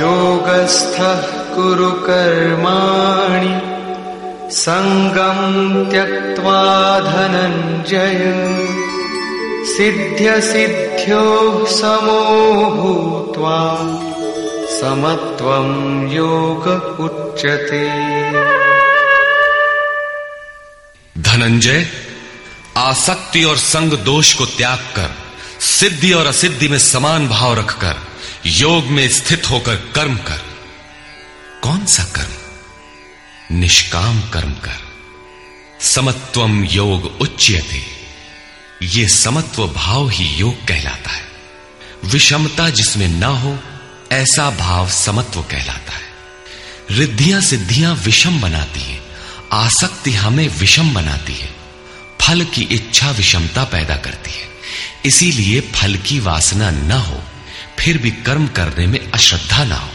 योगस्थः 0.00 1.20
कुरु 1.54 1.92
कर्माणि। 1.92 3.72
सङ्गं 4.52 5.40
त्यक्त्वा 5.90 7.00
धनञ्जय। 7.00 8.18
सिद्ध्यसिद्ध्योः 9.76 11.66
समो 11.66 12.20
भूत्वा 12.70 13.78
समत्वं 14.80 15.68
योग 16.12 16.66
उच्यते। 17.00 17.88
धनंजय 21.22 21.86
आसक्ति 22.76 23.44
और 23.44 23.56
संग 23.56 23.92
दोष 23.92 24.34
को 24.34 24.46
त्याग 24.46 24.78
कर, 24.78 25.10
सिद्धि 25.60 26.12
और 26.12 26.26
असिद्धि 26.26 26.68
में 26.68 26.78
समान 26.78 27.28
भाव 27.28 27.54
रखकर 27.58 28.11
योग 28.46 28.84
में 28.84 29.08
स्थित 29.08 29.50
होकर 29.50 29.76
कर्म 29.76 30.16
कर। 30.16 30.40
कौन 31.62 31.86
सा 31.86 32.04
कर्म? 32.04 32.30
निष्काम 33.56 34.20
कर्म 34.20 34.52
कर। 34.52 34.78
समत्वम 35.80 36.64
योग 36.64 37.04
उच्यते। 37.04 37.86
ये 38.82 39.08
समत्व 39.08 39.68
भाव 39.68 40.08
ही 40.08 40.24
योग 40.24 40.66
कहलाता 40.66 41.10
है। 41.10 41.22
विषमता 42.04 42.70
जिसमें 42.70 43.08
ना 43.08 43.26
हो, 43.26 43.58
ऐसा 44.12 44.50
भाव 44.50 44.90
समत्व 44.90 45.42
कहलाता 45.42 45.92
है। 45.92 46.02
रिद्धियाँ 46.90 47.40
सिद्धियाँ 47.40 47.94
विषम 47.94 48.40
बनाती 48.40 48.80
है। 48.80 49.02
आसक्ति 49.52 50.12
हमें 50.12 50.48
विषम 50.48 50.94
बनाती 50.94 51.34
है। 51.34 51.54
फल 52.20 52.44
की 52.44 52.62
इच्छा 52.62 53.10
विषमता 53.10 53.64
पैदा 53.64 53.96
करती 53.96 54.30
है। 54.30 54.48
इसीलिए 55.04 55.60
फल 55.60 55.96
की 55.96 56.20
वासना 56.20 56.70
न 56.70 56.92
हो 56.92 57.24
फिर 57.82 57.98
भी 57.98 58.10
कर्म 58.10 58.46
करने 58.46 58.86
में 58.86 59.12
अश्रद्धा 59.12 59.64
ना 59.64 59.76
हो। 59.76 59.90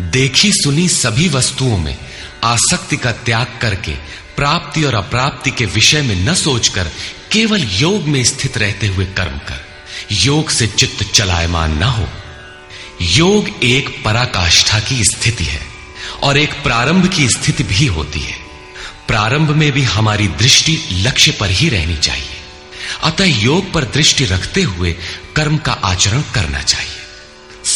देखी 0.00 0.52
सुनी 0.52 0.88
सभी 0.88 1.28
वस्तुओं 1.28 1.78
में 1.78 1.98
आसक्ति 2.44 2.96
का 2.96 3.12
त्याग 3.12 3.58
करके, 3.60 3.92
प्राप्ति 4.36 4.84
और 4.84 4.94
अप्राप्ति 4.94 5.50
के 5.50 5.66
विषय 5.66 6.02
में 6.02 6.24
न 6.24 6.34
सोचकर, 6.34 6.90
केवल 7.32 7.62
योग 7.62 8.02
में 8.02 8.24
स्थित 8.24 8.58
रहते 8.58 8.86
हुए 8.86 9.04
कर्म 9.04 9.38
कर। 9.38 9.66
योग 10.12 10.50
से 10.50 10.66
चित्त 10.66 11.12
चलायमान 11.12 11.78
न 11.78 11.82
हो। 11.82 12.08
योग 13.02 13.64
एक 13.64 14.04
पराकाष्ठा 14.04 14.80
की 14.80 15.04
स्थिति 15.04 15.44
है 15.44 15.66
और 16.22 16.38
एक 16.38 16.62
प्रारंभ 16.62 17.14
की 17.14 17.28
स्थिति 17.28 17.62
भी 17.62 17.86
होती 17.86 18.20
है। 18.20 18.36
प्रारंभ 19.08 19.50
में 19.50 19.72
भी 19.72 19.82
हमारी 19.82 20.28
दृष्टि 20.28 20.88
लक्ष्य 20.92 21.32
पर 21.32 21.50
ही 21.50 21.68
रहनी 21.68 21.96
चाहिए। 21.96 22.36
अतः 23.04 23.24
योग 23.24 23.72
पर 23.72 23.84
दृष्टि 23.84 24.24
रखते 24.24 24.62
हुए 24.62 24.96
कर्म 25.36 25.56
का 25.56 25.72
आचरण 25.72 26.22
करना 26.22 26.62
चाहिए। 26.62 26.99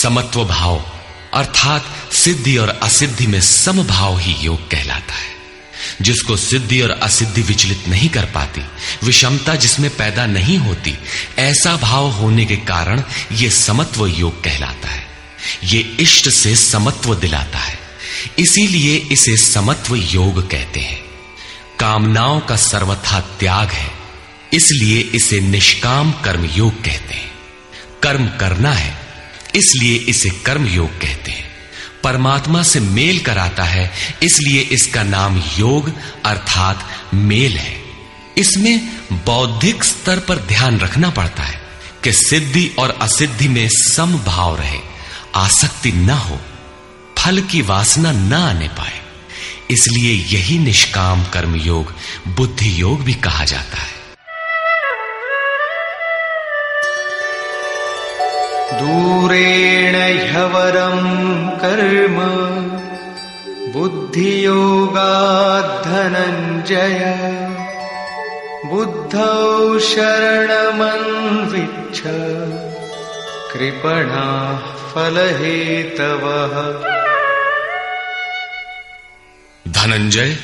समत्व 0.04 0.44
भाव, 0.44 0.90
अर्थात 1.34 1.84
सिद्धि 2.12 2.56
और 2.56 2.68
असिद्धि 2.68 3.26
में 3.26 3.40
समभाव 3.40 4.18
ही 4.18 4.32
योग 4.32 4.70
कहलाता 4.70 5.14
है। 5.14 5.34
जिसको 6.02 6.36
सिद्धि 6.36 6.80
और 6.80 6.90
असिद्धि 6.90 7.42
विचलित 7.42 7.84
नहीं 7.88 8.08
कर 8.08 8.24
पाती, 8.24 8.60
विषमता 9.06 9.54
जिसमें 9.54 9.96
पैदा 9.96 10.26
नहीं 10.26 10.58
होती, 10.58 10.98
ऐसा 11.38 11.76
भाव 11.76 12.10
होने 12.10 12.44
के 12.44 12.56
कारण 12.56 13.02
यह 13.32 13.50
समत्व 13.50 14.06
योग 14.06 14.44
कहलाता 14.44 14.88
है। 14.88 15.06
ये 15.64 15.80
इष्ट 16.00 16.28
से 16.28 16.56
समत्व 16.56 17.14
दिलाता 17.14 17.58
है। 17.58 17.78
इसीलिए 18.38 18.96
इसे 18.96 19.36
समत्व 19.36 19.94
योग 19.94 20.50
कहते 20.50 20.80
हैं। 20.80 21.04
कामनाओं 21.80 22.40
का 22.40 22.56
सर्वथा 22.56 23.20
त्याग 23.20 23.68
है। 23.68 23.90
इसलिए 24.52 24.98
इसे 24.98 25.40
निष्काम 25.40 26.12
कर्म 26.12 26.44
योग 26.44 26.84
कहते 26.84 27.14
हैं। 27.14 27.34
कर्म 28.02 28.28
करना 28.28 28.72
है 28.72 29.03
इसलिए 29.54 29.96
इसे 29.96 30.30
कर्म 30.30 30.66
योग 30.66 31.00
कहते 31.00 31.30
हैं। 31.30 31.54
परमात्मा 32.04 32.62
से 32.62 32.80
मेल 32.80 33.18
कराता 33.18 33.64
है, 33.64 33.92
इसलिए 34.22 34.60
इसका 34.60 35.02
नाम 35.02 35.42
योग 35.58 35.92
अर्थात 36.24 36.88
मेल 37.14 37.56
है। 37.56 37.82
इसमें 38.38 38.88
बौद्धिक 39.12 39.84
स्तर 39.84 40.18
पर 40.18 40.36
ध्यान 40.36 40.78
रखना 40.80 41.10
पड़ता 41.10 41.42
है 41.42 41.62
कि 42.04 42.12
सिद्धि 42.12 42.70
और 42.78 42.90
असिद्धि 42.90 43.48
में 43.48 43.68
समभाव 43.72 44.56
रहे, 44.56 44.78
आसक्ति 45.34 45.92
न 45.92 46.10
हो, 46.10 46.40
फल 47.18 47.40
की 47.40 47.62
वासना 47.62 48.12
न 48.12 48.32
आने 48.32 48.68
पाए। 48.68 49.00
इसलिए 49.70 50.12
यही 50.12 50.58
निष्काम 50.58 51.24
कर्म 51.24 51.54
योग 51.54 51.94
बुद्धि 52.28 52.80
योग 52.80 53.02
भी 53.02 53.14
कहा 53.14 53.44
जाता 53.44 53.78
है। 53.78 53.93
दूरेण 58.72 60.30
ह्यवरं 60.30 61.48
कर्म 61.48 62.34
धनञ्जय 65.84 67.18
बुद्धौ 68.66 69.78
शरणमन्विच्छ, 69.78 72.02
कृपणा 73.52 74.58
फलहेतवः। 74.94 76.80
धनंजय 79.72 80.36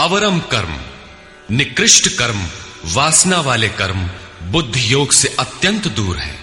अवरम 0.00 0.38
कर्म, 0.38 0.76
निकृष्ट 1.56 2.18
कर्म, 2.18 2.46
वासना 2.94 3.40
वाले 3.40 3.68
कर्म 3.68 4.10
बुद्धि 4.50 4.92
योग 4.92 5.12
से 5.12 5.36
अत्यंत 5.38 5.88
दूर 5.88 6.16
है। 6.16 6.39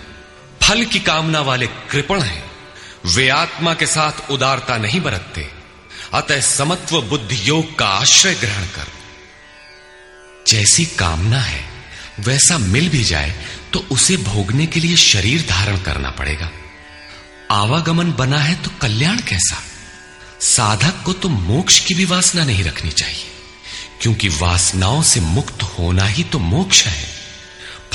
फल 0.67 0.85
की 0.85 0.99
कामना 0.99 1.41
वाले 1.41 1.67
कृपण 1.67 2.21
हैं। 2.21 2.51
वे 3.05 3.29
आत्मा 3.29 3.73
के 3.73 3.85
साथ 3.85 4.31
उदारता 4.31 4.77
नहीं 4.77 5.01
बरतते। 5.01 5.49
अतः 6.13 6.41
समत्व 6.41 7.01
बुद्धि 7.01 7.49
योग 7.49 7.79
का 7.79 7.87
आश्रय 7.87 8.35
ग्रहण 8.35 8.65
कर। 8.65 8.87
जैसी 10.47 10.85
कामना 10.85 11.39
है, 11.39 11.69
वैसा 12.19 12.57
मिल 12.57 12.89
भी 12.89 13.03
जाए 13.03 13.45
तो 13.73 13.79
उसे 13.79 14.17
भोगने 14.17 14.65
के 14.65 14.79
लिए 14.79 14.95
शरीर 14.95 15.45
धारण 15.49 15.77
करना 15.77 16.09
पड़ेगा। 16.09 16.51
आवागमन 17.51 18.11
बना 18.11 18.39
है 18.39 18.55
तो 18.55 18.71
कल्याण 18.81 19.17
कैसा? 19.17 19.63
साधक 20.41 21.03
को 21.05 21.13
तो 21.13 21.29
मोक्ष 21.29 21.79
की 21.79 21.93
भी 21.93 22.05
वासना 22.05 22.43
नहीं 22.43 22.63
रखनी 22.63 22.91
चाहिए। 22.91 23.31
क्योंकि 24.01 24.27
वासनाओं 24.27 25.01
से 25.01 25.19
मुक्त 25.19 25.63
होना 25.63 26.05
ही 26.05 26.23
तो 26.23 26.39
मोक्ष 26.39 26.85
है। 26.85 27.16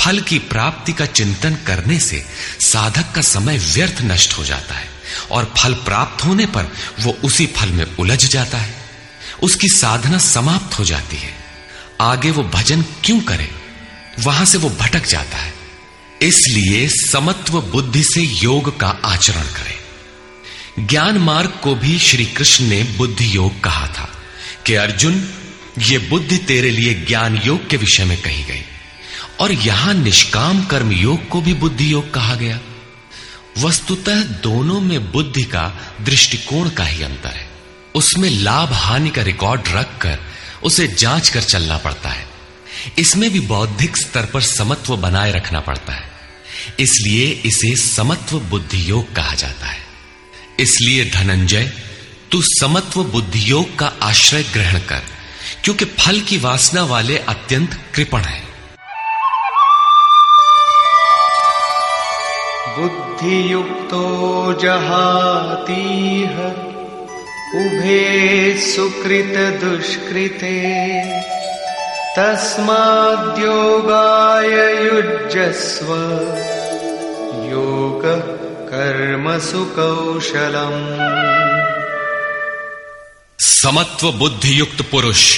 फल 0.03 0.21
की 0.21 0.39
प्राप्ति 0.39 0.93
का 0.93 1.05
चिंतन 1.05 1.57
करने 1.67 1.99
से 1.99 2.25
साधक 2.59 3.11
का 3.15 3.21
समय 3.21 3.57
व्यर्थ 3.57 4.01
नष्ट 4.01 4.33
हो 4.33 4.45
जाता 4.45 4.75
है 4.75 4.89
और 5.31 5.53
फल 5.57 5.73
प्राप्त 5.73 6.25
होने 6.25 6.45
पर 6.45 6.63
वो 6.99 7.11
उसी 7.23 7.45
फल 7.45 7.69
में 7.69 7.85
उलझ 7.95 8.25
जाता 8.25 8.57
है। 8.57 8.75
उसकी 9.41 9.67
साधना 9.67 10.17
समाप्त 10.17 10.79
हो 10.79 10.85
जाती 10.85 11.17
है। 11.17 11.33
आगे 12.01 12.31
वो 12.31 12.43
भजन 12.43 12.81
क्यों 12.81 13.21
करे? 13.21 13.51
वहाँ 14.19 14.45
से 14.45 14.57
वो 14.57 14.69
भटक 14.69 15.05
जाता 15.05 15.37
है। 15.37 15.53
इसलिए 16.21 16.89
समत्व 16.89 17.61
बुद्धि 17.61 18.03
से 18.03 18.21
योग 18.21 18.79
का 18.79 18.87
आचरण 19.05 19.43
करें। 19.43 19.77
ज्ञान 20.87 21.17
मार्ग 21.17 21.49
को 21.63 21.75
भी 21.75 21.99
श्री 21.99 22.25
कृष्ण 22.25 22.65
ने 22.65 22.83
बुद्धि 22.83 23.35
योग 23.35 23.63
कहा 23.63 23.87
था 23.87 24.23
कि 24.65 24.73
अर्जुन, 24.73 25.29
ये 25.79 25.97
बुद्धि 25.97 26.37
तेरे 26.37 26.69
लिए 26.69 26.93
ज्ञान 26.93 27.37
योग 27.37 27.69
के 27.69 27.77
विषय 27.77 28.05
में 28.05 28.21
कही 28.21 28.43
गई। 28.43 28.63
और 29.39 29.51
यहाँ 29.51 29.93
निष्काम 29.93 30.63
कर्म 30.63 30.91
योग 30.91 31.27
को 31.27 31.41
भी 31.41 31.53
बुद्धि 31.53 31.93
योग 31.93 32.13
कहा 32.13 32.35
गया। 32.35 32.59
वस्तुतः 33.57 34.23
दोनों 34.23 34.81
में 34.81 35.11
बुद्धि 35.11 35.43
का 35.43 35.73
दृष्टिकोण 36.01 36.69
का 36.69 36.83
ही 36.83 37.03
अंतर 37.03 37.29
है। 37.29 37.49
उसमें 37.95 38.29
लाभ 38.29 38.73
हानि 38.73 39.09
का 39.09 39.21
रिकॉर्ड 39.21 39.61
रखकर 39.67 40.19
उसे 40.63 40.87
जाँच 40.87 41.29
कर 41.29 41.41
चलना 41.41 41.77
पड़ता 41.77 42.09
है। 42.09 42.27
इसमें 42.97 43.31
भी 43.31 43.39
बौद्धिक 43.39 43.97
स्तर 43.97 44.25
पर 44.25 44.41
समत्व 44.41 44.97
बनाए 44.97 45.31
रखना 45.31 45.59
पड़ता 45.59 45.93
है। 45.93 46.11
इसलिए 46.79 47.27
इसे 47.27 47.75
समत्व 47.75 48.39
बुद्धि 48.39 48.89
योग 48.89 49.15
कहा 49.15 49.33
जाता 49.33 49.65
है। 49.65 49.83
इसलिए 50.59 51.05
धनंजय, 51.05 51.73
तू 52.31 52.41
समत्व 52.41 53.03
बुद्धि 53.03 53.51
योग 53.51 53.79
का 53.79 53.93
आश्रय 54.01 54.43
ग्रहण 54.43 54.79
कर, 54.79 55.01
क्योंकि 55.63 55.85
फल 55.85 56.21
की 56.21 56.37
वासना 56.37 56.83
वाले 56.83 57.17
अत्यंत 57.17 57.85
कृपण 57.95 58.21
है। 58.21 58.42
बुद्धियुक्तो 62.77 64.05
जहातीह 64.53 66.39
उभे 67.61 68.03
सुकृतदुष्कृते। 68.61 70.55
तस्माद्योगाय 72.17 72.85
युज्यस्व 74.85 75.93
योग 77.51 78.01
कर्मसु 78.69 79.65
कौशलम् 79.65 80.83
समत्व 83.39 84.11
बुद्धि 84.11 84.59
युक्त 84.59 84.81
पुरुष 84.81 85.37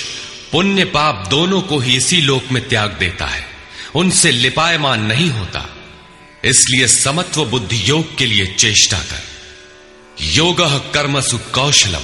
पुण्य 0.52 0.84
पाप 0.84 1.28
दोनों 1.30 1.62
को 1.62 1.80
ही 1.80 1.98
इसी 1.98 2.22
लोक 2.22 2.44
में 2.52 2.70
त्याग 2.70 2.96
देता 3.00 3.26
है। 3.26 3.46
उनसे 3.96 4.32
लिपायमान 4.32 5.02
नहीं 5.02 5.32
होता। 5.32 5.75
इसलिए 6.46 6.88
समत्व 6.88 7.46
बुद्धि 7.46 7.90
योग 7.90 8.18
के 8.18 8.26
लिए 8.26 8.46
चेष्टा 8.46 8.98
कर। 8.98 9.22
योग 10.22 10.62
कर्मसु 10.94 11.38
कौशलम। 11.38 12.04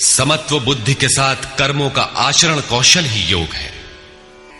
समत्व 0.00 0.60
बुद्धि 0.60 0.94
के 0.94 1.08
साथ 1.08 1.36
कर्मों 1.58 1.90
का 1.90 2.02
आचरण 2.02 2.60
कौशल 2.60 3.04
ही 3.04 3.22
योग 3.22 3.54
है। 3.54 3.72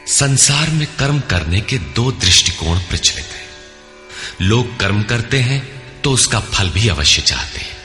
संसार 0.08 0.70
में 0.70 0.86
कर्म 0.98 1.20
करने 1.20 1.60
के 1.60 1.78
दो 1.78 2.12
दृष्टिकोण 2.12 2.78
प्रचलित 2.78 3.24
हैं। 3.24 3.48
लोग 4.40 4.78
कर्म 4.80 5.02
करते 5.02 5.38
हैं 5.40 5.60
तो 6.02 6.12
उसका 6.12 6.40
फल 6.40 6.70
भी 6.70 6.88
अवश्य 6.88 7.22
चाहते 7.22 7.58
हैं। 7.58 7.76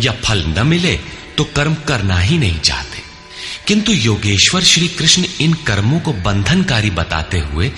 या 0.00 0.12
फल 0.12 0.44
न 0.46 0.66
मिले 0.66 0.96
तो 1.38 1.44
कर्म 1.44 1.74
करना 1.74 2.18
ही 2.18 2.38
नहीं 2.38 2.60
चाहते। 2.60 2.97
किंतु 3.68 3.92
योगेश्वर 3.92 4.62
श्री 4.62 4.88
कृष्ण 4.88 5.24
इन 5.40 5.52
कर्मों 5.52 6.00
को 6.00 6.12
बंधनकारी 6.12 6.90
बताते 6.90 7.38
हुए 7.38 7.72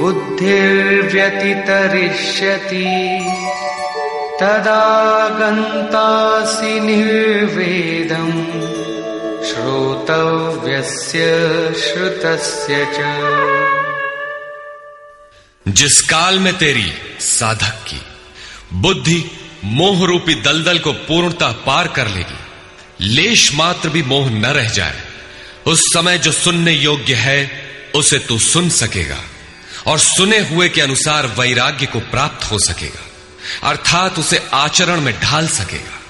बुद्धिर्व्यतितरिष्यति 0.00 1.26
तदा 4.40 5.28
गन्तासि 5.28 6.80
निर्वेदम् 6.80 8.32
श्रोतव्यस्य 9.44 11.18
श्रुतस्य 11.74 12.88
च। 12.94 12.98
जिस 15.68 16.00
काल 16.00 16.38
में 16.38 16.58
तेरी 16.58 16.92
साधक 17.20 17.84
की 17.88 18.00
बुद्धि 18.72 19.30
मोह 19.66 20.06
रूपी 20.06 20.34
दलदल 20.34 20.78
को 20.78 20.92
पूर्णतः 20.92 21.52
पार 21.52 21.88
कर 21.88 22.08
लेगी। 22.08 22.38
लेश 23.00 23.54
मात्र 23.54 23.88
भी 23.88 24.02
मोह 24.02 24.30
न 24.30 24.46
रह 24.46 24.68
जाए। 24.68 25.00
उस 25.66 25.80
समय 25.80 26.18
जो 26.18 26.32
सुनने 26.32 26.72
योग्य 26.72 27.14
है, 27.14 27.50
उसे 27.94 28.18
तू 28.18 28.38
सुन 28.38 28.70
सकेगा। 28.70 29.18
और 29.86 29.98
सुने 29.98 30.38
हुए 30.38 30.68
के 30.68 30.80
अनुसार 30.80 31.26
वैराग्य 31.26 31.86
को 31.86 32.00
प्राप्त 32.00 32.50
हो 32.50 32.58
सकेगा। 32.58 33.06
अर्थात 33.68 34.18
उसे 34.18 34.48
आचरण 34.54 35.00
में 35.00 35.20
ढाल 35.20 35.48
सकेगा। 35.48 36.00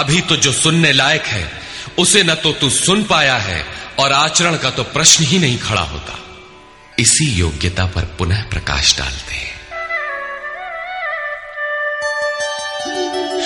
अभी 0.00 0.20
तो 0.20 0.36
जो 0.36 0.52
सुनने 0.52 0.92
लायक 0.92 1.22
है, 1.22 1.62
उसे 1.98 2.22
न 2.22 2.34
तो 2.34 2.52
तू 2.52 2.70
सुन 2.70 3.04
पाया 3.04 3.36
है, 3.36 3.66
और 3.98 4.12
आचरण 4.12 4.56
का 4.56 4.70
तो 4.70 4.82
प्रश्न 4.82 5.24
ही 5.24 5.38
नहीं 5.38 5.58
खड़ा 5.58 5.82
होता। 5.82 6.18
इसी 6.98 7.24
योग्यता 7.24 7.86
पर 7.86 8.02
पुनः 8.02 8.42
प्रकाश 8.42 8.98
डालते 8.98 9.34
हैं। 9.34 9.51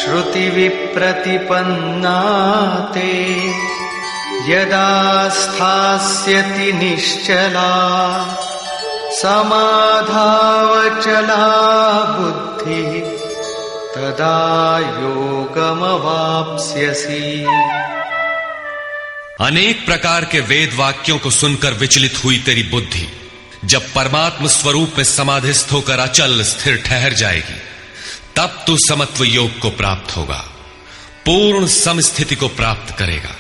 श्रुतिविप्रतिपन्ना 0.07 2.21
ते 2.95 3.37
यदा 4.53 5.29
स्थास्यति 5.29 6.73
निश्चला, 6.73 7.73
समाधावचला 9.13 11.47
बुद्धिः, 12.19 13.19
तदा 13.95 14.79
योगमवाप्स्यसि। 14.79 17.47
अनेक 19.41 19.87
प्रकार 19.87 20.25
के 20.25 20.41
वेद 20.41 20.71
वाक्यों 20.77 21.19
को 21.19 21.31
सुनकर 21.31 21.73
विचलित 21.73 22.25
हुई 22.25 22.39
तेरी 22.39 22.63
बुद्धि, 22.63 23.09
जब 23.65 23.81
परमात्म 23.81 24.47
स्वरूप 24.47 24.93
में 24.97 25.05
समाधिस्थ 25.05 25.73
होकर 25.73 25.99
अचल 25.99 26.43
स्थिर 26.43 26.83
ठहर 26.87 27.13
जाएगी। 27.13 27.76
तब 28.37 28.65
तू 28.67 28.77
समत्व 28.79 29.25
योग 29.25 29.59
को 29.59 29.71
प्राप्त 29.71 30.17
होगा, 30.17 30.39
पूर्ण 31.27 31.67
समस्थिति 31.67 32.35
को 32.35 32.49
प्राप्त 32.49 32.97
करेगा, 32.99 33.35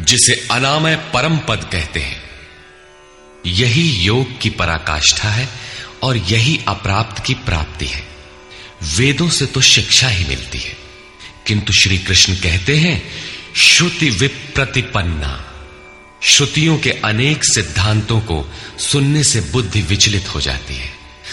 जिसे 0.00 0.34
अनामय 0.50 0.96
परम 1.14 1.36
पद 1.38 1.68
कहते 1.72 2.00
हैं। 2.00 2.22
यही 3.46 3.82
योग 4.04 4.38
की 4.40 4.50
पराकाष्ठा 4.50 5.28
है 5.28 5.48
और 6.02 6.16
यही 6.16 6.58
अप्राप्त 6.68 7.24
की 7.24 7.34
प्राप्ति 7.34 7.86
है। 7.86 8.02
वेदों 8.96 9.28
से 9.28 9.46
तो 9.46 9.60
शिक्षा 9.60 10.08
ही 10.08 10.24
मिलती 10.24 10.58
है, 10.58 10.76
किंतु 11.46 11.72
श्री 11.72 11.98
कृष्ण 11.98 12.34
कहते 12.34 12.76
हैं, 12.76 13.02
श्रुति 13.56 14.10
विप्रतिपन्ना। 14.10 15.32
श्रुतियों 16.22 16.78
के 16.78 16.90
अनेक 17.04 17.44
सिद्धांतों 17.44 18.20
को 18.20 18.44
सुनने 18.80 19.24
से 19.24 19.40
बुद्धि 19.40 19.82
विचलित 19.82 20.34
हो 20.34 20.40
जाती 20.40 20.74
है। 20.74 20.92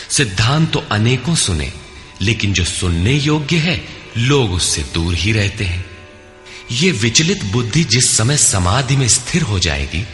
सिद्धांत 0.09 0.71
तो 0.73 0.83
अनेकों 0.91 1.35
सुने 1.35 1.71
लेकिन 2.21 2.53
जो 2.53 2.63
सुनने 2.63 3.13
योग्य 3.13 3.57
है, 3.57 3.87
लोग 4.17 4.53
उससे 4.53 4.85
दूर 4.93 5.15
ही 5.15 5.31
रहते 5.31 5.65
हैं। 5.65 5.85
ये 6.71 6.91
विचलित 6.91 7.43
बुद्धि 7.43 7.83
जिस 7.83 8.17
समय 8.17 8.37
समाधि 8.37 8.95
में 8.95 9.07
स्थिर 9.07 9.41
हो 9.41 9.59
जाएगी, 9.59 10.07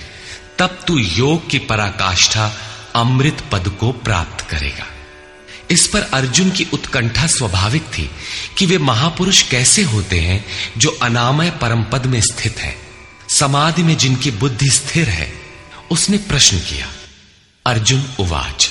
तब 0.59 0.80
तू 0.88 0.97
योग 0.97 1.49
की 1.49 1.59
पराकाष्ठा 1.59 2.53
अमृत 2.95 3.43
पद 3.51 3.67
को 3.80 3.91
प्राप्त 3.91 4.49
करेगा। 4.49 4.88
इस 5.71 5.88
पर 5.88 6.01
अर्जुन 6.01 6.51
की 6.51 6.67
उत्कंठा 6.73 7.27
स्वाभाविक 7.27 7.81
थी 7.81 8.09
कि 8.57 8.65
वे 8.65 8.77
महापुरुष 8.77 9.41
कैसे 9.41 9.84
होते 9.84 10.19
हैं 10.19 10.45
जो 10.77 10.89
अनामय 10.89 11.49
परम 11.49 11.84
पद 11.84 12.05
में 12.05 12.21
स्थित 12.21 12.59
है। 12.59 12.75
समाधि 13.30 13.84
में 13.84 13.97
जिनकी 13.97 14.31
बुद्धि 14.31 14.69
स्थिर 14.69 15.09
है, 15.09 15.34
उसने 15.91 16.17
प्रश्न 16.17 16.57
किया, 16.57 16.88
अर्जुन, 17.65 18.05
उवाच। 18.19 18.69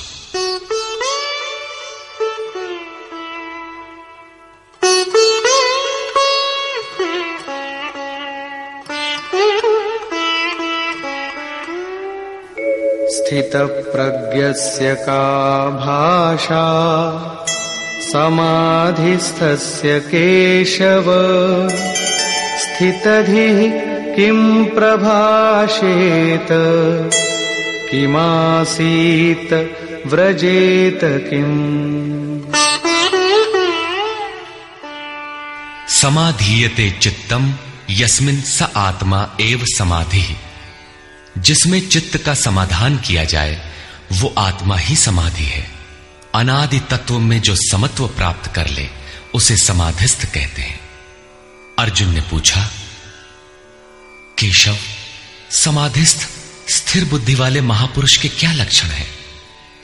स्थितप्रज्ञस्य 13.33 14.95
का 14.95 15.71
भाषा? 15.71 16.67
समाधिस्थस्य 18.13 20.01
केशव? 20.01 21.05
स्थितधिः 22.59 24.17
किम् 24.17 24.67
प्रभाषेत? 24.67 26.49
किमासीत 27.91 29.77
व्रजेत 30.07 31.01
किम्? 31.05 32.41
समाधीयते 35.89 36.91
चित्तम 36.91 37.55
यस्मिन 37.91 38.41
स 38.41 38.73
आत्मा 38.77 39.29
एव 39.41 39.61
समाधि 39.65 40.37
जिसमें 41.39 41.89
चित्त 41.89 42.19
का 42.19 42.35
समाधान 42.35 42.99
किया 42.99 43.25
जाए, 43.25 43.73
वो 44.13 44.35
आत्मा 44.39 44.77
ही 44.77 44.97
समाधि 44.97 45.45
है। 45.45 45.71
अनादि 46.35 46.81
तत्व 46.81 47.19
में 47.19 47.41
जो 47.41 47.57
समत्व 47.57 48.09
प्राप्त 48.09 48.55
कर 48.55 48.69
ले, 48.69 48.89
उसे 49.35 49.57
समाधिस्थ 49.57 50.25
कहते 50.35 50.63
हैं। 50.63 50.81
अर्जुन 51.79 52.15
ने 52.15 52.21
पूछा, 52.21 52.71
केशव, 54.39 54.77
समाधिस्थ 55.51 56.29
स्थिर 56.71 57.05
बुद्धि 57.05 57.35
वाले 57.35 57.61
महापुरुष 57.61 58.17
के 58.17 58.29
क्या 58.29 58.53
लक्षण 58.53 58.87
है? 58.87 59.07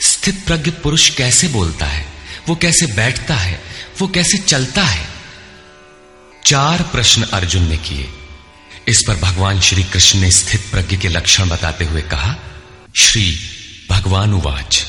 स्थित 0.03 0.45
प्रज्ञ 0.47 0.71
पुरुष 0.71 1.11
कैसे 1.11 1.49
बोलता 1.49 1.87
है? 1.87 2.07
वो 2.49 2.57
कैसे 2.57 2.87
बैठता 2.87 3.35
है? 3.35 3.63
वो 4.01 4.09
कैसे 4.09 4.39
चलता 4.39 4.85
है? 4.85 5.09
चार 6.47 6.83
प्रश्न 6.83 7.23
अर्जुन 7.23 7.69
ने 7.69 7.77
किए। 7.77 8.18
इस 8.89 9.03
पर 9.09 9.15
भगवान 9.15 9.61
श्री 9.61 9.83
कृष्ण 9.83 10.19
ने 10.19 10.31
स्थित 10.31 10.61
प्रज्ञ 10.73 10.97
के 10.97 11.09
लक्षण 11.09 11.49
बताते 11.49 11.85
हुए 11.85 12.03
कहा, 12.03 12.35
श्री 12.97 13.25
भगवान 13.91 14.35
उवाच 14.35 14.87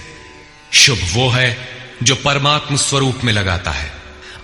शुभ 0.73 0.99
वो 1.13 1.29
है 1.29 1.67
जो 2.03 2.15
परमात्म 2.15 2.75
स्वरूप 2.75 3.19
में 3.23 3.33
लगाता 3.33 3.71
है। 3.71 3.91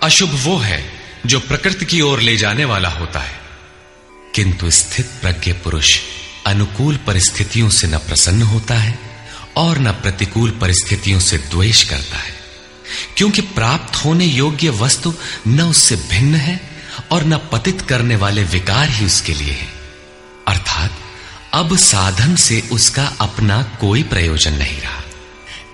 अशुभ 0.02 0.30
वो 0.32 0.56
है 0.56 0.92
जो 1.26 1.40
प्रकृति 1.40 1.84
की 1.84 2.00
ओर 2.00 2.20
ले 2.20 2.36
जाने 2.36 2.64
वाला 2.64 2.88
होता 2.88 3.20
है। 3.20 3.40
किंतु 4.34 4.70
स्थित 4.70 5.06
प्रज्ञ 5.06 5.52
पुरुष 5.52 6.00
अनुकूल 6.46 6.96
परिस्थितियों 6.96 7.68
से 7.68 7.86
न 7.86 7.98
प्रसन्न 7.98 8.42
होता 8.42 8.74
है। 8.74 9.07
और 9.58 9.78
न 9.78 9.92
प्रतिकूल 9.92 10.50
परिस्थितियों 10.50 11.20
से 11.20 11.38
द्वेष 11.38 11.82
करता 11.90 12.16
है, 12.16 12.34
क्योंकि 13.16 13.40
प्राप्त 13.40 14.04
होने 14.04 14.24
योग्य 14.24 14.68
वस्तु 14.68 15.14
न 15.46 15.60
उससे 15.60 15.96
भिन्न 15.96 16.34
है 16.34 16.60
और 17.10 17.24
न 17.24 17.36
पतित 17.36 17.80
करने 17.80 18.16
वाले 18.16 18.44
विकार 18.44 18.88
ही 18.88 19.06
उसके 19.06 19.34
लिए 19.34 19.52
है। 19.52 19.68
अर्थात, 20.48 20.90
अब 21.52 21.76
साधन 21.76 22.36
से 22.36 22.68
उसका 22.72 23.12
अपना 23.20 23.62
कोई 23.62 24.02
प्रयोजन 24.02 24.52
नहीं 24.52 24.80
रहा। 24.80 25.02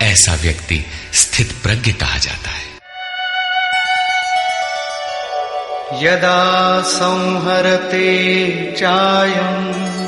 ऐसा 0.01 0.35
व्यक्ति 0.35 0.85
स्थित 1.13 1.55
प्रज्ञ 1.63 1.91
कहा 1.91 2.17
जाता 2.17 2.49
है। 2.49 2.75
यदा 6.03 6.81
संहरते 6.81 8.47
चायम् 8.71 10.04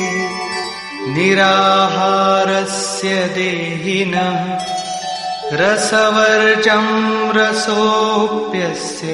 निराहारस्य 1.12 3.10
देहिनः 3.10 4.66
रसवर्जं 5.54 7.34
रसोऽप्यस्य 7.34 9.08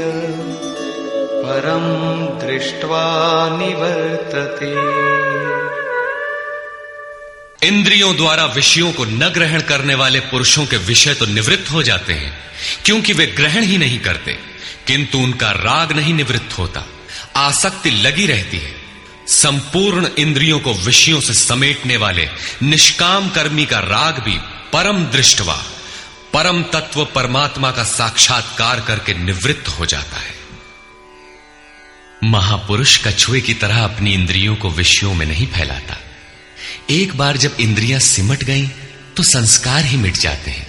परम 1.45 2.47
दृष्ट्वा 2.47 3.57
निवर्तते। 3.57 5.01
इंद्रियों 7.63 8.15
द्वारा 8.15 8.45
विषयों 8.45 8.93
को 8.93 9.05
न 9.05 9.29
ग्रहण 9.29 9.61
करने 9.61 9.95
वाले 9.95 10.19
पुरुषों 10.19 10.65
के 10.65 10.77
विषय 10.77 11.13
तो 11.13 11.25
निवृत्त 11.25 11.71
हो 11.71 11.83
जाते 11.83 12.13
हैं, 12.13 12.39
क्योंकि 12.85 13.13
वे 13.13 13.25
ग्रहण 13.27 13.63
ही 13.63 13.77
नहीं 13.77 13.99
करते, 13.99 14.33
किंतु 14.87 15.17
उनका 15.17 15.51
राग 15.51 15.91
नहीं 15.91 16.13
निवृत्त 16.13 16.57
होता, 16.57 16.85
आसक्ति 17.35 17.89
लगी 17.89 18.25
रहती 18.25 18.57
है। 18.57 18.73
संपूर्ण 19.27 20.09
इंद्रियों 20.17 20.59
को 20.59 20.73
विषयों 20.73 21.19
से 21.21 21.33
समेटने 21.33 21.97
वाले 21.97 22.29
निष्काम 22.63 23.29
कर्मी 23.29 23.65
का 23.65 23.79
राग 23.79 24.19
भी 24.19 24.37
परम 24.73 25.05
दृष्टवा, 25.05 25.63
परम 26.33 26.63
तत्व 26.63 27.05
परमात्मा 27.05 27.71
का 27.71 27.83
साक्षात्कार 27.83 28.79
करके 28.79 29.13
निवृत्त 29.13 29.67
हो 29.67 29.85
जाता 29.85 30.17
है। 30.17 30.39
महापुरुष 32.23 33.07
कछुए 33.07 33.41
की 33.41 33.53
तरह 33.53 33.83
अपनी 33.83 34.13
इंद्रियों 34.13 34.55
को 34.55 34.69
विषयों 34.69 35.13
में 35.13 35.25
नहीं 35.25 35.47
फैलाता। 35.47 35.97
एक 36.91 37.15
बार 37.17 37.37
जब 37.37 37.57
इंद्रियाँ 37.59 37.99
सिमट 37.99 38.43
गईं 38.43 38.67
तो 39.17 39.23
संस्कार 39.23 39.85
ही 39.85 39.97
मिट 39.97 40.17
जाते 40.17 40.51
हैं। 40.51 40.67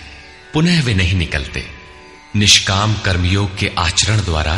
पुनः 0.55 0.83
वे 0.83 0.95
नहीं 0.95 1.15
निकलते। 1.15 1.65
निष्काम 2.37 2.95
कर्मयोग 2.95 3.59
के 3.59 3.71
आचरण 3.79 4.21
द्वारा 4.21 4.55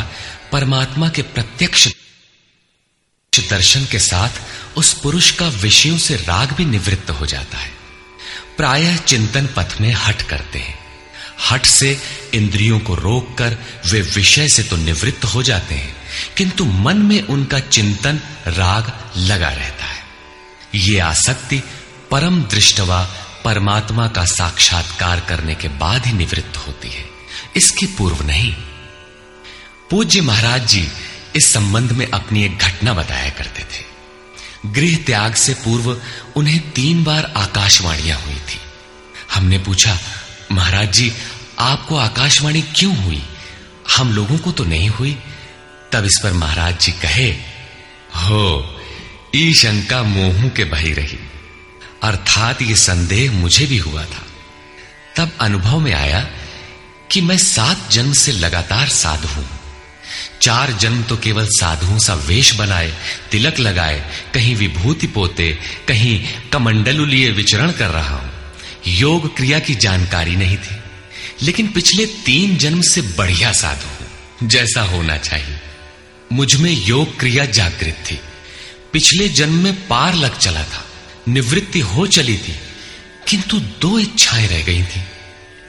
परमात्मा 0.51 1.09
के 1.09 1.21
प्रत्यक्ष 1.21 1.87
दर्शन 3.49 3.85
के 3.85 3.99
साथ 3.99 4.29
उस 4.77 4.93
पुरुष 4.93 5.31
का 5.31 5.47
विषयों 5.47 5.97
से 5.97 6.15
राग 6.15 6.51
भी 6.51 6.65
निवृत्त 6.65 7.09
हो 7.09 7.25
जाता 7.25 7.57
है। 7.57 7.71
प्रायः 8.57 8.97
चिंतन 8.97 9.49
पथ 9.57 9.81
में 9.81 9.91
हट 9.93 10.21
करते 10.21 10.59
हैं। 10.59 10.77
हट 11.51 11.65
से 11.65 11.97
इंद्रियों 12.33 12.79
को 12.79 12.95
रोककर 12.95 13.57
वे 13.91 14.01
विषय 14.01 14.47
से 14.47 14.63
तो 14.63 14.77
निवृत्त 14.77 15.25
हो 15.25 15.43
जाते 15.43 15.75
हैं, 15.75 15.95
किंतु 16.37 16.65
मन 16.65 16.97
में 16.97 17.21
उनका 17.21 17.59
चिंतन, 17.59 18.21
राग 18.47 18.93
लगा 19.17 19.49
रहता 19.49 19.85
है। 19.85 19.94
ये 20.75 20.99
आसक्ति 20.99 21.63
परम 22.11 22.43
दृष्टवा 22.43 23.09
परमात्मा 23.45 24.07
का 24.07 24.25
साक्षात्कार 24.25 25.19
करने 25.19 25.55
के 25.55 25.67
बाद 25.67 26.05
ही 26.05 26.13
निवृत्त 26.13 26.57
होती 26.57 26.89
है। 26.89 27.05
इसके 27.55 27.85
पूर्व 27.85 28.23
नहीं। 28.23 28.53
पूज्य 29.91 30.21
महाराज 30.21 30.67
जी 30.67 30.87
इस 31.35 31.53
संबंध 31.53 31.91
में 31.91 32.11
अपनी 32.11 32.45
एक 32.45 32.57
घटना 32.57 32.93
बताया 32.93 33.29
करते 33.29 33.61
थे। 33.61 33.95
गृह 34.65 34.97
त्याग 34.97 35.33
से 35.33 35.53
पूर्व 35.53 36.01
उन्हें 36.35 36.71
तीन 36.71 37.03
बार 37.03 37.33
आकाशवाणियाँ 37.37 38.21
हुई 38.21 38.35
थी। 38.35 38.59
हमने 39.33 39.57
पूछा, 39.57 39.99
महाराज 40.51 40.91
जी, 40.91 41.13
आपको 41.59 41.97
आकाशवाणी 41.97 42.61
क्यों 42.61 42.97
हुई? 42.97 43.23
हम 43.97 44.11
लोगों 44.11 44.37
को 44.37 44.51
तो 44.51 44.63
नहीं 44.63 44.89
हुई। 44.89 45.19
तब 45.91 46.05
इस 46.05 46.19
पर 46.23 46.33
महाराज 46.33 46.79
जी 46.79 46.91
कहे, 46.91 47.31
हो 48.15 48.74
ई 49.35 49.53
शंका 49.53 50.01
मोहू 50.03 50.49
के 50.49 50.63
बही 50.63 50.91
रही। 50.93 51.17
अर्थात 52.03 52.61
ये 52.61 52.75
संदेह 52.75 53.31
मुझे 53.31 53.65
भी 53.65 53.77
हुआ 53.77 54.03
था। 54.03 54.25
तब 55.17 55.31
अनुभव 55.41 55.79
में 55.79 55.93
आया 55.93 56.19
कि 57.11 57.21
मैं 57.21 57.37
सात 57.37 57.89
जन्म 57.91 58.11
से 58.13 58.31
लगातार 58.31 58.87
साधु 58.87 59.27
हूँ। 59.27 59.47
चार 60.41 60.71
जन्म 60.71 61.01
तो 61.03 61.17
केवल 61.17 61.45
साधुओं 61.49 61.97
सा 61.99 62.13
वेश 62.27 62.53
बनाए, 62.55 62.91
तिलक 63.31 63.59
लगाए, 63.59 63.99
कहीं 64.33 64.55
विभूति 64.55 65.07
पोते, 65.07 65.51
कहीं 65.87 66.19
कमंडलु 66.51 67.05
लिए 67.05 67.31
विचरण 67.31 67.71
कर 67.71 67.89
रहा 67.89 68.15
हूँ। 68.15 68.31
योग 68.87 69.35
क्रिया 69.37 69.59
की 69.59 69.75
जानकारी 69.77 70.35
नहीं 70.35 70.57
थी, 70.57 70.75
लेकिन 71.41 71.67
पिछले 71.67 72.05
तीन 72.25 72.55
जन्म 72.57 72.81
से 72.81 73.01
बढ़िया 73.17 73.51
साधु 73.53 73.87
हूँ, 73.89 74.49
जैसा 74.49 74.81
होना 74.83 75.17
चाहिए। 75.17 75.59
मुझमें 76.33 76.71
योग 76.71 77.19
क्रिया 77.19 77.45
जागृत 77.45 78.03
थी। 78.11 78.19
पिछले 78.95 79.29
जन्म 79.29 79.53
में 79.53 79.87
पार 79.87 80.13
लग 80.13 80.37
चला 80.37 80.63
था। 80.63 80.85
निवृत्ति 81.27 81.79
हो 81.79 82.07
चली 82.07 82.37
थी, 82.37 82.55
किंतु 83.27 83.59
दो 83.59 83.99
इच्छाएँ 83.99 84.47
रह 84.47 84.61
गई 84.61 84.83
थी। 84.83 85.01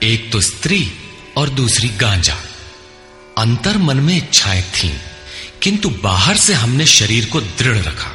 एक 0.03 0.31
तो 0.31 0.41
स्त्री 0.41 0.91
और 1.37 1.49
दूसरी 1.49 1.89
गांजा। 1.89 2.37
अंतर 3.37 3.77
मन 3.77 3.97
में 3.97 4.17
इच्छाएँ 4.17 4.61
थीं, 4.61 4.97
किंतु 5.61 5.89
बाहर 5.89 6.37
से 6.37 6.53
हमने 6.53 6.85
शरीर 6.85 7.25
को 7.25 7.41
दृढ़ 7.41 7.77
रखा। 7.77 8.11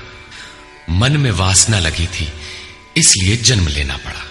मन 0.90 1.16
में 1.16 1.30
वासना 1.30 1.78
लगी 1.78 2.06
थी, 2.06 2.28
इसलिए 2.96 3.36
जन्म 3.36 3.68
लेना 3.68 3.96
पड़ा। 3.96 4.24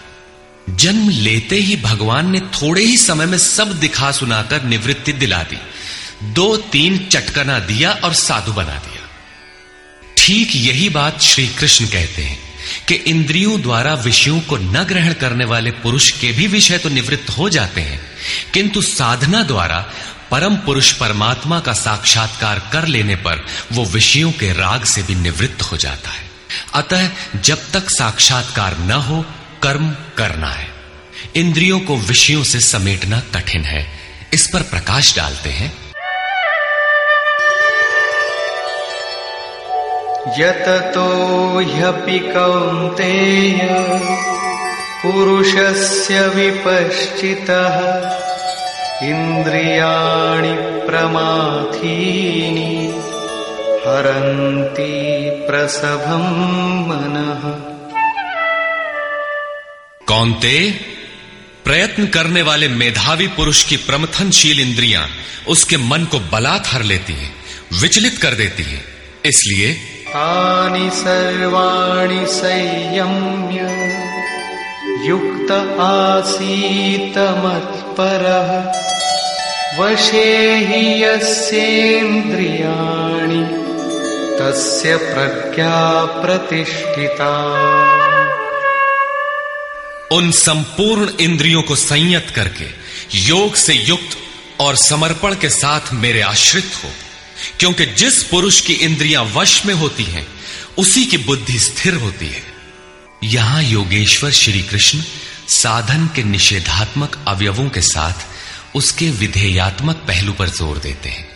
जन्म 0.76 1.10
लेते 1.10 1.56
ही 1.56 1.76
भगवान 1.76 2.32
ने 2.32 2.40
थोड़े 2.40 2.84
ही 2.84 2.98
समय 2.98 3.26
में 3.26 3.38
सब 3.38 3.80
दिखा 3.80 4.12
सुनाकर 4.12 4.64
निवृत्ति 4.64 5.14
दिला 5.14 5.44
दी। 5.44 5.58
दो 6.24 6.58
तीन 6.58 7.08
चटकना 7.12 7.60
दिया 7.60 7.92
और 7.92 8.14
साधु 8.14 8.54
बना 8.54 8.76
दिया। 8.76 9.01
ठीक 10.22 10.56
यही 10.56 10.90
बात 10.90 11.22
श्री 11.22 11.48
कृष्ण 11.48 11.86
कहते 11.86 12.22
हैं 12.22 12.38
कि 12.88 12.96
इंद्रियों 12.96 13.62
द्वारा 13.62 13.94
विषयों 13.94 14.40
को 14.40 14.58
न 14.58 14.84
ग्रहण 14.84 15.14
करने 15.14 15.46
वाले 15.46 15.72
पुरुष 15.72 16.12
के 16.12 16.32
भी 16.32 16.48
विषय 16.48 16.78
तो 16.78 16.90
निवृत्त 16.90 17.30
हो 17.30 17.50
जाते 17.50 17.82
हैं, 17.82 18.00
किंतु 18.54 18.82
साधना 18.82 19.44
द्वारा 19.44 19.80
परम 20.32 20.56
पुरुष 20.56 20.92
परमात्मा 20.92 21.60
का 21.60 21.74
साक्षात्कार 21.74 22.60
कर 22.74 22.88
लेने 22.88 23.16
पर 23.16 23.46
वो 23.72 23.86
विषयों 23.86 24.32
के 24.32 24.54
राग 24.54 24.84
से 24.84 25.04
भी 25.04 25.16
निवृत्त 25.16 25.62
हो 25.62 25.78
जाता 25.78 26.10
है। 26.10 26.30
अतः 26.74 27.10
जब 27.42 27.70
तक 27.72 27.90
साक्षात्कार 27.90 28.78
न 28.78 28.92
हो, 28.92 29.26
कर्म 29.64 29.92
करना 30.18 30.52
है। 30.52 30.68
इंद्रियों 31.36 31.80
को 31.80 31.98
विषयों 31.98 32.44
से 32.44 32.60
समेटना 32.60 33.20
कठिन 33.36 33.64
है। 33.64 33.86
इस 34.34 34.48
पर 34.48 34.62
प्रकाश 34.62 35.16
डालते 35.16 35.50
हैं। 35.50 35.91
यततो 40.28 41.60
ह्यपि 41.60 42.20
कौन्तेय 42.20 43.58
पुरुषस्य 45.04 46.28
विपश्चितः 46.28 47.80
इन्द्रियाणि 49.08 50.88
प्रमाथीनि 50.88 53.02
हरन्ति 53.86 55.46
प्रसभं 55.50 56.48
मनः। 56.88 57.72
कौनते, 60.08 60.76
प्रयत्न 61.66 62.06
करने 62.06 62.42
वाले 62.42 62.68
मेधावी 62.68 63.28
पुरुष 63.28 63.64
की 63.64 63.78
प्रमथनशील 63.78 64.60
इंद्रियाँ 64.60 65.10
उसके 65.48 65.78
मन 65.78 66.06
को 66.06 66.20
बलात् 66.20 66.84
लेती 66.84 67.14
हैं, 67.14 67.36
विचलित 67.82 68.18
कर 68.18 68.34
देती 68.34 68.64
हैं। 68.64 68.86
इसलिए 69.26 69.82
तानि 70.12 70.90
सर्वाणि 70.94 72.26
संयम्य। 72.26 73.60
युक्त 75.08 75.52
आसीत 75.80 77.18
मत्परः 77.18 78.72
वशे 79.80 80.58
हि 80.58 81.04
यस्येन्द्रियाणि, 81.04 82.02
तस्य 84.40 84.98
प्रज्ञा 84.98 86.06
प्रतिष्ठिता। 86.06 87.34
उन 90.12 90.32
संपूर्ण 90.32 91.10
इंद्रियों 91.20 91.62
को 91.62 91.76
संयत 91.76 92.28
करके 92.36 92.68
योग 93.18 93.56
से 93.56 93.74
युक्त 93.74 94.18
और 94.60 94.76
समर्पण 94.76 95.36
के 95.36 95.50
साथ 95.50 95.94
मेरे 95.94 96.22
आश्रित 96.22 96.72
हो। 96.84 96.90
क्योंकि 97.60 97.86
जिस 97.86 98.24
पुरुष 98.24 98.62
की 98.62 98.74
इंद्रियाँ 98.74 99.24
वश 99.26 99.66
में 99.66 99.74
होती 99.74 100.04
हैं, 100.04 100.28
उसी 100.78 101.06
की 101.06 101.18
बुद्धि 101.18 101.60
स्थिर 101.60 101.94
होती 101.94 102.28
है। 102.28 102.44
यहाँ 103.24 103.64
योगेश्वर 103.64 104.32
श्री 104.32 104.62
कृष्ण 104.62 105.04
साधन 105.48 106.10
के 106.16 106.24
निषेधात्मक 106.24 107.26
अवयवों 107.28 107.70
के 107.70 107.82
साथ 107.82 108.14
उसके 108.76 109.10
विधेयात्मक 109.10 109.96
पहलू 109.96 110.34
पर 110.34 110.50
ज़ोर 110.50 110.78
देते 110.78 111.10
हैं। 111.10 111.30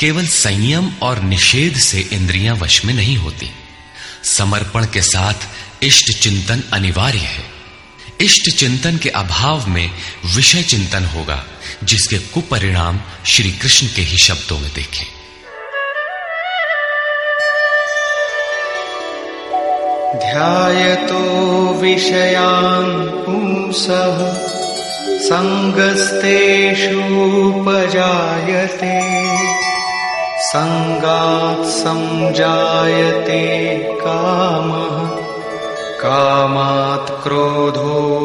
केवल 0.00 0.26
संयम 0.26 0.92
और 1.02 1.22
निषेध 1.22 1.78
से 1.78 2.00
इंद्रियाँ 2.12 2.56
वश 2.56 2.84
में 2.84 2.94
नहीं 2.94 3.16
होती। 3.16 3.50
समर्पण 4.24 4.86
के 4.86 5.02
साथ 5.02 5.34
इष्ट 5.82 6.18
चिंतन 6.18 6.62
अनिवार्य 6.72 7.18
है। 7.18 7.44
इष्ट 8.20 8.50
चिंतन 8.50 8.98
के 8.98 9.08
अभाव 9.08 9.68
में 9.68 9.90
विषय 10.24 10.62
चिंतन 10.62 11.04
होगा, 11.04 11.44
जिसके 11.84 12.18
कुपरिणाम 12.18 13.00
श्री 13.26 13.52
कृष्ण 13.52 13.86
के 13.86 14.02
ही 14.02 14.18
शब्दों 14.18 14.58
में 14.58 14.70
देखें। 14.74 15.06
ध्यायतो 20.16 21.20
विषयान् 21.74 23.10
पुंसः 23.10 24.34
सङ्गस्तेषूपजायते 25.18 26.12
सङ्गात् 30.38 31.66
सञ्जायते 31.66 33.42
कामः, 33.92 35.08
कामात् 36.00 37.22
क्रोधोऽभिजायते। 37.22 38.22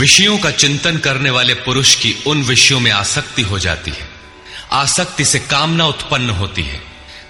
विषयों 0.00 0.38
का 0.38 0.50
चिंतन 0.50 0.96
करने 0.98 1.30
वाले 1.30 1.54
पुरुष 1.54 1.94
की 1.96 2.24
उन 2.26 2.42
विषयों 2.42 2.80
में 2.80 2.90
आसक्ति 2.90 3.42
हो 3.42 3.58
जाती 3.58 3.90
है। 3.90 4.17
आसक्ति 4.72 5.24
से 5.24 5.38
कामना 5.38 5.86
उत्पन्न 5.86 6.30
होती 6.30 6.62
है। 6.62 6.80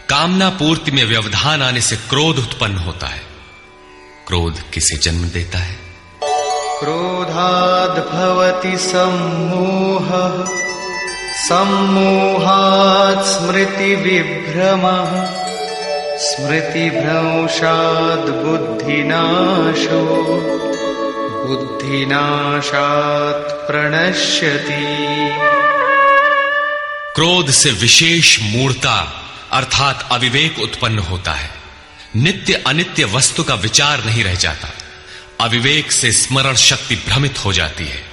कामना 0.08 0.48
पूर्ति 0.48 0.90
में 0.90 1.04
व्यवधान 1.04 1.62
आने 1.62 1.80
से 1.80 1.96
क्रोध 1.96 2.38
उत्पन्न 2.38 2.78
होता 2.78 3.06
है। 3.06 3.22
क्रोध 4.28 4.56
किसे 4.74 4.96
जन्म 4.96 5.24
देता 5.24 5.58
है? 5.58 5.76
क्रोधाद् 6.80 7.98
भवति 7.98 8.78
सम्मोहः। 8.78 10.44
सम्मोहात् 11.48 13.26
स्मृति 13.26 13.96
स्मृतिभ्रंशाद् 16.20 18.30
बुद्धिनाशो। 18.30 20.26
बुद्धिनाशात् 21.46 23.70
प्रणश्यति। 23.70 24.88
क्रोध 27.18 27.50
से 27.50 27.70
विशेष 27.70 28.40
मूर्ता 28.40 29.24
अर्थात 29.52 30.08
अविवेक 30.12 30.58
उत्पन्न 30.58 30.98
होता 30.98 31.32
है। 31.32 31.50
नित्य 32.16 32.54
अनित्य 32.54 33.04
वस्तु 33.04 33.44
का 33.44 33.54
विचार 33.54 34.04
नहीं 34.04 34.24
रह 34.24 34.34
जाता। 34.34 34.68
अविवेक 35.40 35.92
से 35.92 36.12
स्मरण 36.12 36.54
शक्ति 36.54 36.96
भ्रमित 36.96 37.44
हो 37.44 37.52
जाती 37.52 37.84
है। 37.84 38.04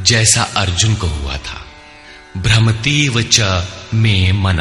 जैसा 0.00 0.42
अर्जुन 0.42 0.94
को 0.94 1.06
हुआ 1.06 1.36
था। 1.36 1.66
भ्रमतीव 2.36 3.28
च 3.32 3.68
में 3.94 4.32
मन। 4.32 4.58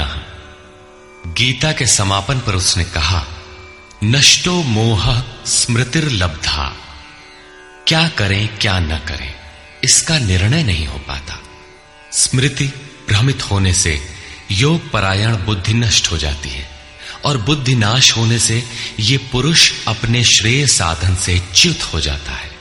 गीता 1.27 1.71
के 1.71 1.87
समापन 1.87 2.39
पर 2.39 2.55
उसने 2.55 2.83
कहा, 2.83 3.27
नष्टो 4.03 4.63
मोह 4.63 5.23
स्मृतिर्लब्धा। 5.45 6.75
क्या 7.87 8.07
करें, 8.07 8.57
क्या 8.57 8.79
न 8.79 8.97
करें, 8.97 9.35
इसका 9.83 10.19
निर्णय 10.19 10.63
नहीं 10.63 10.87
हो 10.87 10.99
पाता। 10.99 11.39
स्मृति 12.13 12.84
भ्रमित 13.09 13.43
होने 13.43 13.73
से 13.73 14.01
योग 14.51 14.91
परायण 14.91 15.35
बुद्धि 15.35 15.73
नष्ट 15.73 16.11
हो 16.11 16.17
जाती 16.17 16.49
है 16.49 16.69
और 17.25 17.37
बुद्धि 17.37 17.75
नाश 17.75 18.17
होने 18.17 18.39
से 18.39 18.63
ये 18.99 19.17
पुरुष 19.17 19.71
अपने 19.87 20.23
श्रेय 20.23 20.67
साधन 20.67 21.15
से 21.15 21.41
च्युत 21.55 21.81
हो 21.81 21.99
जाता 21.99 22.31
है। 22.31 22.51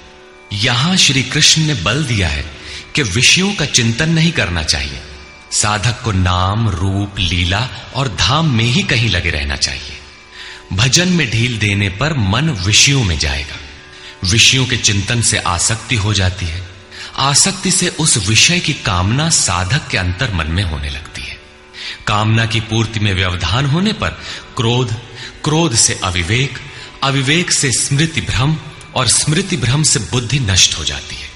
यहाँ 0.52 0.96
श्री 0.96 1.22
कृष्ण 1.22 1.62
ने 1.62 1.74
बल 1.74 2.04
दिया 2.04 2.28
है 2.28 2.50
कि 2.94 3.02
विषयों 3.02 3.54
का 3.54 3.64
चिंतन 3.64 4.08
नहीं 4.08 4.32
करना 4.32 4.62
चाहिए। 4.62 5.02
साधक 5.52 6.02
को 6.02 6.12
नाम, 6.12 6.68
रूप, 6.68 7.18
लीला 7.18 7.68
और 7.94 8.08
धाम 8.08 8.54
में 8.54 8.64
ही 8.64 8.82
कहीं 8.82 9.08
लगे 9.08 9.30
रहना 9.30 9.56
चाहिए। 9.56 9.98
भजन 10.72 11.08
में 11.08 11.30
ढील 11.30 11.58
देने 11.58 11.88
पर 11.88 12.14
मन 12.14 12.50
विषयों 12.50 13.04
में 13.04 13.18
जाएगा। 13.18 13.56
विषयों 14.24 14.66
के 14.66 14.76
चिंतन 14.76 15.20
से 15.20 15.38
आसक्ति 15.38 15.96
हो 15.96 16.14
जाती 16.14 16.46
है। 16.46 16.73
आसक्ति 17.16 17.70
से 17.70 17.88
उस 17.88 18.28
विषय 18.28 18.60
की 18.60 18.72
कामना 18.72 19.30
साधक 19.30 19.88
के 19.88 19.98
अंतर 19.98 20.34
मन 20.34 20.46
में 20.46 20.62
होने 20.62 20.90
लगती 20.90 21.22
है। 21.22 21.38
कामना 22.06 22.46
की 22.46 22.60
पूर्ति 22.60 23.00
में 23.00 23.14
व्यवधान 23.14 23.66
होने 23.66 23.92
पर 23.92 24.08
क्रोध 24.56 24.92
क्रोध 25.44 25.74
से 25.74 26.00
अविवेक 26.04 26.58
अविवेक 27.02 27.52
से 27.52 27.70
स्मृति 27.72 28.20
भ्रम 28.20 28.56
और 28.94 29.08
स्मृति 29.08 29.56
भ्रम 29.56 29.82
से 29.82 29.98
बुद्धि 29.98 30.40
नष्ट 30.40 30.78
हो 30.78 30.84
जाती 30.84 31.16
है। 31.16 31.28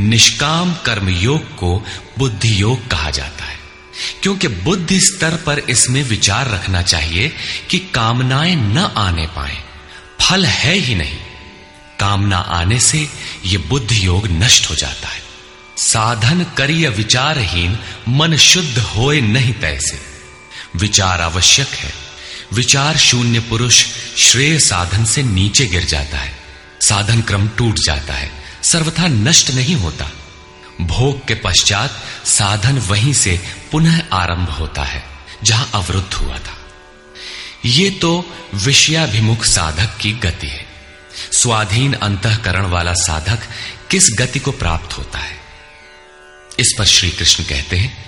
निष्काम 0.00 0.74
कर्म 0.74 1.08
योग 1.08 1.56
को 1.56 1.86
बुद्धि 2.18 2.62
योग 2.62 2.88
कहा 2.88 3.10
जाता 3.10 3.44
है। 3.44 3.58
क्योंकि 4.22 4.48
बुद्धि 4.48 5.00
स्तर 5.00 5.30
पर 5.30 5.58
इसमें 5.58 6.02
विचार 6.02 6.50
रखना 6.50 6.82
चाहिए 6.82 7.32
कि 7.70 7.78
कामनाएँ 7.78 8.56
न 8.56 8.78
आने 8.78 9.26
पाए, 9.26 9.58
फल 10.20 10.46
है 10.46 10.74
ही 10.74 10.94
नहीं। 10.94 11.18
कामना 12.00 12.38
आने 12.38 12.80
से 12.80 13.08
यह 13.46 13.58
बुद्धि 13.68 14.06
योग 14.06 14.26
नष्ट 14.26 14.70
हो 14.70 14.74
जाता 14.74 15.08
है। 15.08 15.22
साधन 15.78 16.46
करिय 16.58 16.88
विचारहीन, 16.88 17.78
मन 18.08 18.36
शुद्ध 18.36 18.78
होए 18.78 19.20
नहीं 19.20 19.52
तैसे। 19.52 20.00
विचार 20.76 21.20
आवश्यक 21.20 21.68
है। 21.68 21.94
विचार 22.52 22.96
शून्य 22.96 23.40
पुरुष 23.40 23.86
श्रेय 24.18 24.58
साधन 24.58 25.04
से 25.04 25.22
नीचे 25.22 25.66
गिर 25.66 25.84
जाता 25.84 26.18
है। 26.18 26.38
साधन 26.80 27.20
क्रम 27.20 27.48
टूट 27.48 27.78
जाता 27.78 28.14
है। 28.14 28.44
सर्वथा 28.62 29.06
नष्ट 29.06 29.50
नहीं 29.50 29.74
होता। 29.74 30.10
भोग 30.80 31.26
के 31.26 31.34
पश्चात 31.34 32.02
साधन 32.24 32.78
वहीं 32.78 33.12
से 33.12 33.40
पुनः 33.72 34.00
आरंभ 34.12 34.48
होता 34.50 34.82
है, 34.82 35.04
जहाँ 35.42 35.70
अवरुद्ध 35.74 36.14
हुआ 36.14 36.38
था। 36.38 36.58
ये 37.64 37.90
तो 37.90 38.26
विषयाभिमुख 38.54 39.44
साधक 39.44 39.96
की 40.00 40.12
गति 40.12 40.46
है। 40.46 40.63
स्वाधीन 41.32 41.92
अंतकरण 41.92 42.66
वाला 42.66 42.92
साधक 42.92 43.38
किस 43.90 44.16
गति 44.18 44.38
को 44.38 44.50
प्राप्त 44.50 44.98
होता 44.98 45.18
है? 45.18 45.36
इस 46.58 46.74
पर 46.78 46.84
श्री 46.84 47.10
कृष्ण 47.10 47.44
कहते 47.44 47.76
हैं। 47.76 48.04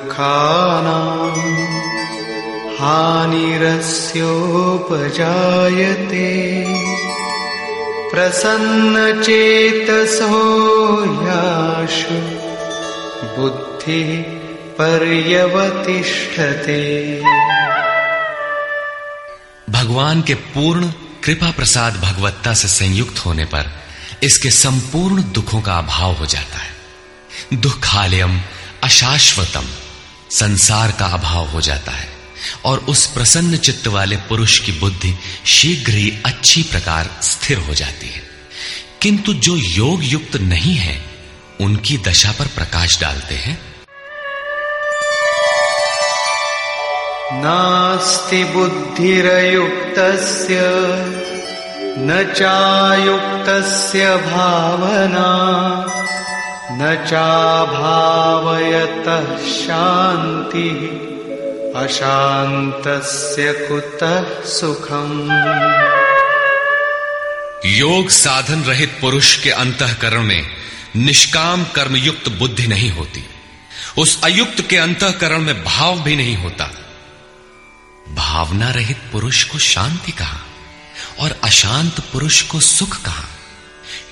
हानिरस्योपजायते। 2.80 3.82
प्रसन्नचेतसो 8.12 9.16
याशु। 11.28 12.41
बुद्धिः 13.40 14.24
पर्यवतिष्ठते। 14.74 15.52
भगवान 19.72 20.22
के 20.22 20.34
पूर्ण 20.34 20.92
कृपा 21.24 21.52
प्रसाद 21.52 21.94
भगवत्ता 21.94 22.54
से 22.54 22.68
संयुक्त 22.68 23.26
होने 23.26 23.46
पर 23.46 23.84
इसके 24.24 24.52
संपूर्ण 24.52 25.24
दुखों 25.24 25.62
का 25.62 25.74
अभाव 25.78 26.14
हो 26.14 26.26
जाता 26.26 26.58
है। 26.58 26.76
दुखालयम, 27.54 28.42
अशाश्वतम 28.84 29.68
संसार 30.32 30.92
का 30.92 31.06
अभाव 31.06 31.48
हो 31.48 31.62
जाता 31.62 31.92
है 31.92 32.10
और 32.66 32.80
उस 32.80 33.08
प्रसन्न 33.08 33.58
चित्त 33.58 33.88
वाले 33.88 34.16
पुरुष 34.16 34.60
की 34.60 34.72
बुद्धि 34.72 35.16
शीघ्र 35.46 35.94
ही 35.94 36.14
अच्छी 36.26 36.64
प्रकार 36.64 37.20
स्थिर 37.24 37.58
हो 37.58 37.74
जाती 37.74 38.08
है। 38.08 38.22
किंतु 39.02 39.34
जो 39.34 39.56
योग 39.56 40.04
युक्त 40.04 40.36
नहीं 40.36 40.76
है 40.76 41.11
उनकी 41.62 41.98
दशा 41.98 42.32
पर 42.32 42.46
प्रकाश 42.46 43.02
डालते 43.02 43.36
हैं। 43.36 43.72
नास्ति 47.34 48.44
बुद्धिरयुक्तस्य 48.44 50.60
न 51.98 52.34
चायुक्तस्य 52.38 54.18
भावना 54.18 55.30
न 56.72 57.08
चाभावयतः 57.10 59.48
शान्तिः 59.48 61.12
अशान्तस्य 61.82 63.54
कुतः 63.54 64.46
सुखम्। 64.46 65.32
योग 67.66 68.10
साधन 68.10 68.64
रहित 68.64 68.98
पुरुष 69.02 69.44
के 69.44 69.50
अंतकरण 69.50 70.24
में 70.24 70.44
निष्काम 70.96 71.64
कर्मयुक्त 71.64 72.30
बुद्धि 72.30 72.68
नहीं 72.68 72.92
होती। 72.92 73.26
उस 73.98 74.22
अयुक्त 74.24 74.68
के 74.70 74.78
अंतकरण 74.78 75.42
में 75.42 75.64
भाव 75.64 76.02
भी 76.02 76.16
नहीं 76.16 76.38
होता। 76.38 76.66
भावना 78.14 78.70
रहित 78.70 78.98
पुरुष 79.12 79.44
को 79.44 79.58
शांति 79.58 80.12
कहा? 80.12 80.40
और 81.20 81.42
अशांत 81.44 82.00
पुरुष 82.00 82.42
को 82.42 82.60
सुख 82.60 83.02
कहा? 83.02 83.24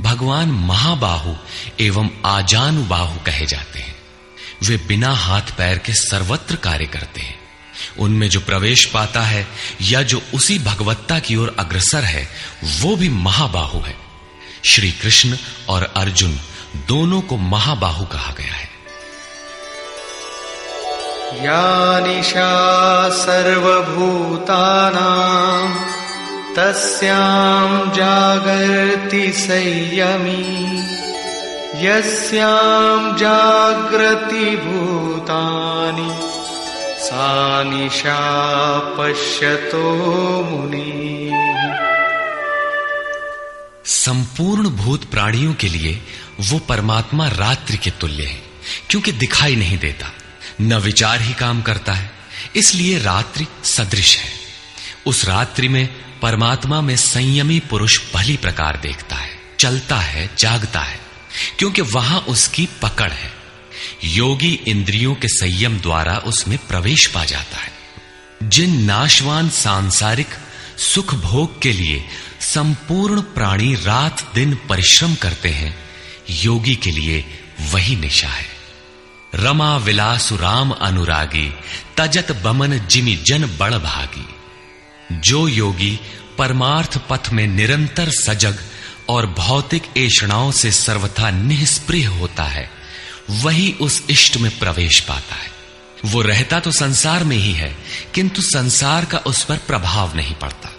भगवान 0.00 0.50
महाबाहु 0.50 1.34
एवं 1.80 2.10
आजानु 2.26 2.84
बाहु 2.84 3.20
कहे 3.20 3.46
जाते 3.46 3.78
हैं। 3.78 3.96
वे 4.64 4.76
बिना 4.76 5.10
हाथ 5.10 5.42
पैर 5.42 5.78
के 5.78 5.92
सर्वत्र 5.92 6.56
कार्य 6.56 6.86
करते 6.86 7.20
हैं। 7.20 7.40
उनमें 7.98 8.28
जो 8.28 8.40
प्रवेश 8.40 8.84
पाता 8.84 9.22
है 9.22 9.48
या 9.82 10.02
जो 10.02 10.22
उसी 10.34 10.58
भगवत्ता 10.58 11.18
की 11.18 11.36
ओर 11.36 11.56
अग्रसर 11.58 12.04
है, 12.04 12.28
वो 12.64 12.96
भी 12.96 13.08
महाबाहु 13.08 13.80
है। 13.80 13.96
श्री 14.66 14.92
कृष्ण 14.92 15.36
और 15.68 15.92
अर्जुन 15.96 16.40
दोनों 16.76 17.20
को 17.20 17.36
महाबाहु 17.36 18.06
कहा 18.06 18.32
गया 18.32 18.54
है। 18.54 18.71
या 21.40 22.00
निशा 22.00 22.52
सर्वभूतानाम् 23.08 23.92
तस्याम् 26.56 27.90
जागर्ति 27.90 29.32
संयमी। 29.32 30.62
यस्याम् 31.86 33.16
जाग्रति 33.16 34.56
भूतानि, 34.56 36.10
सा 37.04 37.62
निशा 37.62 38.20
पश्यतो 38.78 39.84
मुनि। 40.42 41.30
संपूर्ण 43.86 44.68
भूत 44.68 45.04
प्राणियों 45.04 45.54
के 45.54 45.68
लिए 45.68 46.02
वो 46.40 46.58
परमात्मा 46.58 47.26
रात्रि 47.28 47.76
के 47.76 47.90
तुल्य 47.90 48.22
है, 48.22 48.42
क्योंकि 48.90 49.12
दिखाई 49.12 49.56
नहीं 49.56 49.78
देता। 49.78 50.12
न 50.62 50.74
विचार 50.74 51.22
ही 51.22 51.34
काम 51.34 51.62
करता 51.62 51.92
है, 51.92 52.12
इसलिए 52.56 52.98
रात्रि 52.98 53.46
सदृश 53.64 54.16
है। 54.16 54.32
उस 55.06 55.24
रात्रि 55.24 55.68
में 55.68 55.86
परमात्मा 56.20 56.80
में 56.80 56.96
संयमी 56.96 57.60
पुरुष 57.60 58.00
भली 58.14 58.36
प्रकार 58.36 58.76
देखता 58.76 59.16
है, 59.16 59.30
चलता 59.60 59.96
है, 59.96 60.30
जागता 60.38 60.80
है, 60.80 61.00
क्योंकि 61.58 61.82
वहाँ 61.82 62.20
उसकी 62.20 62.68
पकड़ 62.82 63.12
है। 63.12 63.32
योगी 64.04 64.60
इंद्रियों 64.66 65.14
के 65.14 65.28
संयम 65.28 65.78
द्वारा 65.78 66.16
उसमें 66.16 66.58
प्रवेश 66.58 67.06
पा 67.06 67.24
जाता 67.24 67.56
है। 67.56 67.72
जिन 68.42 68.82
नाशवान 68.82 69.50
सांसारिक 69.50 70.28
सुख 70.78 71.14
भोग 71.14 71.62
के 71.62 71.72
लिए 71.72 72.04
संपूर्ण 72.40 73.20
प्राणी 73.20 73.74
रात 73.74 74.34
दिन 74.34 74.54
परिश्रम 74.68 75.14
करते 75.14 75.48
हैं, 75.48 75.78
योगी 76.30 76.74
के 76.74 76.90
लिए 76.90 77.24
वही 77.60 77.96
निशा 77.96 78.28
है। 78.28 78.51
रमा 79.34 79.76
विलासु 79.76 80.36
राम 80.36 80.70
अनुरागी, 80.70 81.54
तजत 81.96 82.32
बमन 82.32 82.78
जिमि 82.78 83.16
जन 83.26 83.56
बड़ 83.60 83.74
भागी। 83.74 84.28
जो 85.12 85.48
योगी 85.48 86.00
परमार्थ 86.38 86.98
पथ 87.10 87.30
में 87.32 87.46
निरंतर 87.46 88.10
सजग 88.10 88.58
और 89.08 89.26
भौतिक 89.26 89.82
ऐषणाओं 89.96 90.50
से 90.50 90.70
सर्वथा 90.70 91.30
निष्प्रिय 91.30 92.04
होता 92.04 92.44
है, 92.44 92.70
वही 93.30 93.72
उस 93.72 94.02
इष्ट 94.10 94.36
में 94.36 94.58
प्रवेश 94.58 95.00
पाता 95.00 95.34
है। 95.34 95.50
वो 96.04 96.22
रहता 96.22 96.60
तो 96.60 96.72
संसार 96.72 97.24
में 97.24 97.36
ही 97.36 97.52
है, 97.52 97.76
किंतु 98.14 98.42
संसार 98.42 99.04
का 99.04 99.18
उस 99.18 99.44
पर 99.44 99.56
प्रभाव 99.56 100.16
नहीं 100.16 100.34
पड़ता। 100.34 100.72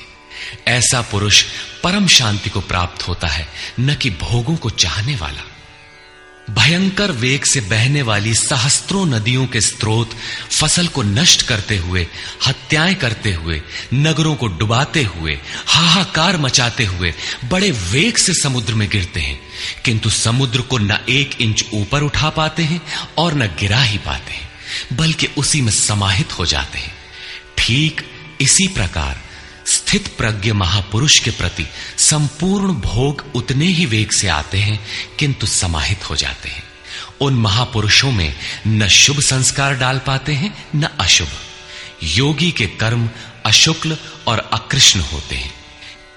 ऐसा 0.68 1.02
पुरुष 1.02 1.44
परम 1.84 2.08
शांति 2.08 2.50
को 2.50 2.62
प्राप्त 2.62 3.08
होता 3.08 3.28
है, 3.28 3.48
न 3.80 3.96
कि 3.96 4.10
भोगों 4.10 4.56
को 4.56 4.70
चाहने 4.70 5.16
वाला। 5.16 5.57
भयंकर 6.50 7.12
वेग 7.12 7.44
से 7.44 7.62
बहने 7.62 8.02
वाली 8.02 8.34
सहस्त्रों 8.34 9.06
नदियों 9.06 9.48
के 9.48 9.62
स्रोत 9.62 10.10
फ़सल 10.52 10.88
को 10.88 11.04
नष्ट 11.04 11.42
करते 11.42 11.78
हुए, 11.78 12.08
हत्याएँ 12.48 12.96
करते 12.96 13.34
हुए, 13.34 13.62
नगरों 13.94 14.36
को 14.36 14.48
डुबाते 14.48 15.04
हुए, 15.04 15.40
हाहाकार 15.68 16.38
मचाते 16.38 16.86
हुए 16.86 17.14
बड़े 17.46 17.72
वेग 17.72 18.18
से 18.18 18.34
समुद्र 18.34 18.74
में 18.74 18.90
गिरते 18.90 19.20
हैं। 19.20 19.40
किंतु 19.86 20.10
समुद्र 20.10 20.62
को 20.62 20.78
न 20.78 20.92
एक 21.10 21.42
इंच 21.42 21.66
ऊपर 21.74 22.04
उठा 22.04 22.30
पाते 22.30 22.64
हैं 22.64 22.82
और 23.18 23.34
न 23.34 23.48
गिरा 23.48 23.84
ही 23.84 23.98
पाते 23.98 24.34
हैं, 24.34 24.50
बल्कि 24.94 25.28
उसी 25.38 25.62
में 25.62 25.72
समाहित 25.72 26.40
हो 26.40 26.46
जाते 26.46 26.80
हैं। 26.80 26.96
ठीक 27.58 28.02
इसी 28.42 28.68
प्रकार 28.68 29.27
स्थित 29.68 30.16
प्रज्ञ 30.18 30.52
महापुरुष 30.52 31.20
के 31.20 31.32
प्रति 31.32 31.68
संपूर्ण 31.98 32.74
भोग 32.74 33.26
उतने 33.36 33.66
ही 33.66 33.86
वेग 33.86 34.12
से 34.12 34.28
आते 34.28 34.58
हैं, 34.58 34.88
किंतु 35.20 35.48
समाहित 35.48 36.10
हो 36.10 36.16
जाते 36.16 36.50
हैं। 36.50 36.64
उन 37.22 37.34
महापुरुषों 37.34 38.12
में 38.12 38.36
न 38.68 38.88
शुभ 38.88 39.20
संस्कार 39.20 39.76
डाल 39.76 40.00
पाते 40.00 40.34
हैं, 40.34 40.68
न 40.76 40.84
अशुभ। 41.00 41.28
योगी 42.04 42.52
के 42.52 42.66
कर्म 42.66 43.10
अशुक्ल 43.46 43.98
और 44.28 44.50
अकृष्ण 44.54 45.00
होते 45.00 45.36
हैं, 45.36 45.54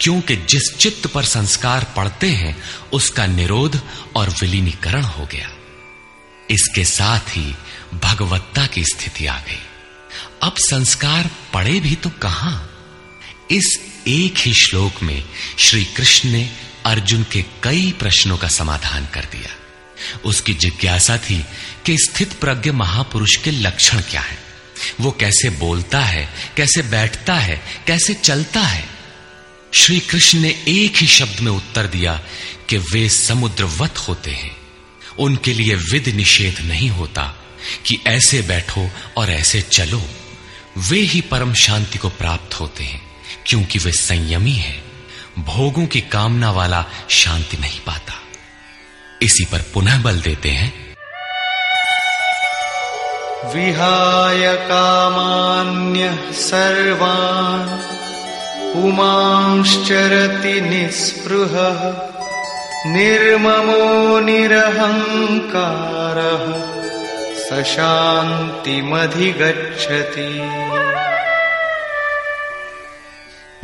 क्योंकि 0.01 0.37
जिस 0.37 0.77
चित्त 0.77 1.07
पर 1.07 1.25
संस्कार 1.25 1.93
पड़ते 1.97 2.31
हैं, 2.31 2.63
उसका 2.93 3.27
निरोध 3.27 3.81
और 4.17 4.31
विलीनीकरण 4.31 5.03
हो 5.03 5.27
गया। 5.27 5.51
इसके 6.51 6.85
साथ 6.85 7.37
ही 7.37 7.55
भगवत्ता 7.95 8.67
की 8.67 8.85
स्थिति 8.85 9.27
आ 9.27 9.39
गई। 9.41 9.63
अब 10.43 10.55
संस्कार 10.57 11.31
पड़े 11.55 11.81
भी 11.81 11.95
तो 11.95 12.11
कहाँ? 12.11 12.70
इस 13.51 13.81
एक 14.09 14.39
ही 14.39 14.55
श्लोक 14.55 15.03
में 15.03 15.25
श्री 15.59 15.85
कृष्ण 15.85 16.29
ने 16.29 16.51
अर्जुन 16.87 17.27
के 17.33 17.43
कई 17.43 17.95
प्रश्नों 17.99 18.37
का 18.37 18.49
समाधान 18.49 19.07
कर 19.07 19.21
दिया। 19.21 19.57
उसकी 20.25 20.55
जिज्ञासा 20.55 21.19
थी 21.19 21.45
कि 21.87 21.99
स्थित 21.99 22.33
प्रज्ञ 22.33 22.71
महापुरुष 22.71 23.37
के 23.37 23.51
लक्षण 23.51 24.01
क्या 24.01 24.21
है? 24.21 24.39
वो 25.01 25.11
कैसे 25.11 25.51
बोलता 25.51 26.01
है, 26.01 26.53
कैसे 26.57 26.83
बैठता 26.83 27.35
है, 27.35 27.63
कैसे 27.87 28.15
चलता 28.15 28.61
है? 28.61 28.89
श्री 29.75 30.01
कृष्ण 30.01 30.39
ने 30.39 30.65
एक 30.69 30.97
ही 30.97 31.07
शब्द 31.07 31.41
में 31.41 31.53
उत्तर 31.53 31.87
दिया 31.87 32.21
कि 32.69 32.77
वे 32.77 33.09
समुद्रवत 33.09 33.99
होते 33.99 34.31
हैं। 34.31 34.57
उनके 35.19 35.55
लिए 35.55 35.75
विद 35.75 36.09
निषेध 36.09 36.61
नहीं 36.61 36.91
होता 36.91 37.43
कि 37.87 37.99
ऐसे 38.07 38.43
बैठो 38.43 38.91
और 39.17 39.31
ऐसे 39.31 39.63
चलो। 39.63 40.11
वे 40.79 40.99
ही 40.99 41.21
परम 41.21 41.55
शांति 41.55 41.99
को 41.99 42.09
प्राप्त 42.09 42.55
होते 42.55 42.85
हैं। 42.85 43.10
क्योंकि 43.47 43.79
वे 43.79 43.93
संयमी 43.93 44.53
है, 44.53 44.83
भोगों 45.39 45.87
की 45.87 46.01
कामना 46.01 46.51
वाला 46.51 46.85
शांति 47.09 47.57
नहीं 47.57 47.81
पाता। 47.81 48.15
इसी 49.23 49.45
पर 49.45 49.59
पुनः 49.75 50.03
बल 50.03 50.21
देते 50.21 50.49
हैं। 50.49 50.91
विहाय 53.55 54.57
कामान्य 54.57 56.33
सर्वान् 56.33 57.91
पुमांश्चरति 58.75 60.61
निःस्पृह, 60.61 61.51
निर्ममो 62.87 64.21
निरहङ्कारः 64.21 65.31
स 67.37 67.67
शान्तिमधिगच्छति 67.67 68.61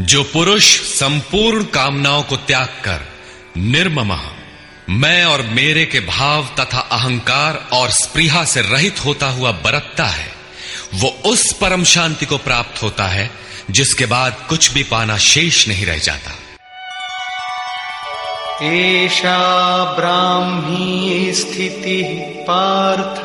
जो 0.00 0.22
पुरुष 0.22 0.80
संपूर्ण 0.80 1.64
कामनाओं 1.64 2.22
को 2.22 2.36
त्याग 2.36 2.66
कर, 2.66 3.08
निर्मम, 3.56 4.20
मैं 4.90 5.24
और 5.24 5.42
मेरे 5.42 5.86
के 5.86 6.00
भाव 6.00 6.48
तथा 6.60 6.78
अहंकार 6.78 7.68
और 7.72 7.90
स्प्रिया 7.90 8.44
से 8.44 8.60
रहित 8.60 9.04
होता 9.04 9.26
हुआ 9.26 9.50
बरतता 9.50 10.04
है, 10.04 10.32
वो 10.94 11.08
उस 11.08 11.52
परम 11.52 11.84
शांति 11.84 12.26
को 12.26 12.38
प्राप्त 12.38 12.82
होता 12.82 13.04
है, 13.04 13.30
जिसके 13.70 14.06
बाद 14.06 14.36
कुछ 14.48 14.72
भी 14.72 14.82
पाना 14.82 15.18
शेष 15.18 15.68
नहीं 15.68 15.86
रह 15.86 15.98
जाता। 15.98 16.30
एषा 18.66 19.84
ब्राह्मी 19.84 21.32
स्थिति 21.32 22.02
पार्थ 22.20 23.22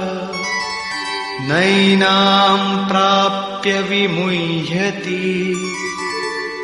नैनाम 1.41 2.88
प्राप्य 2.88 3.81
विमुह्यति। 3.81 5.68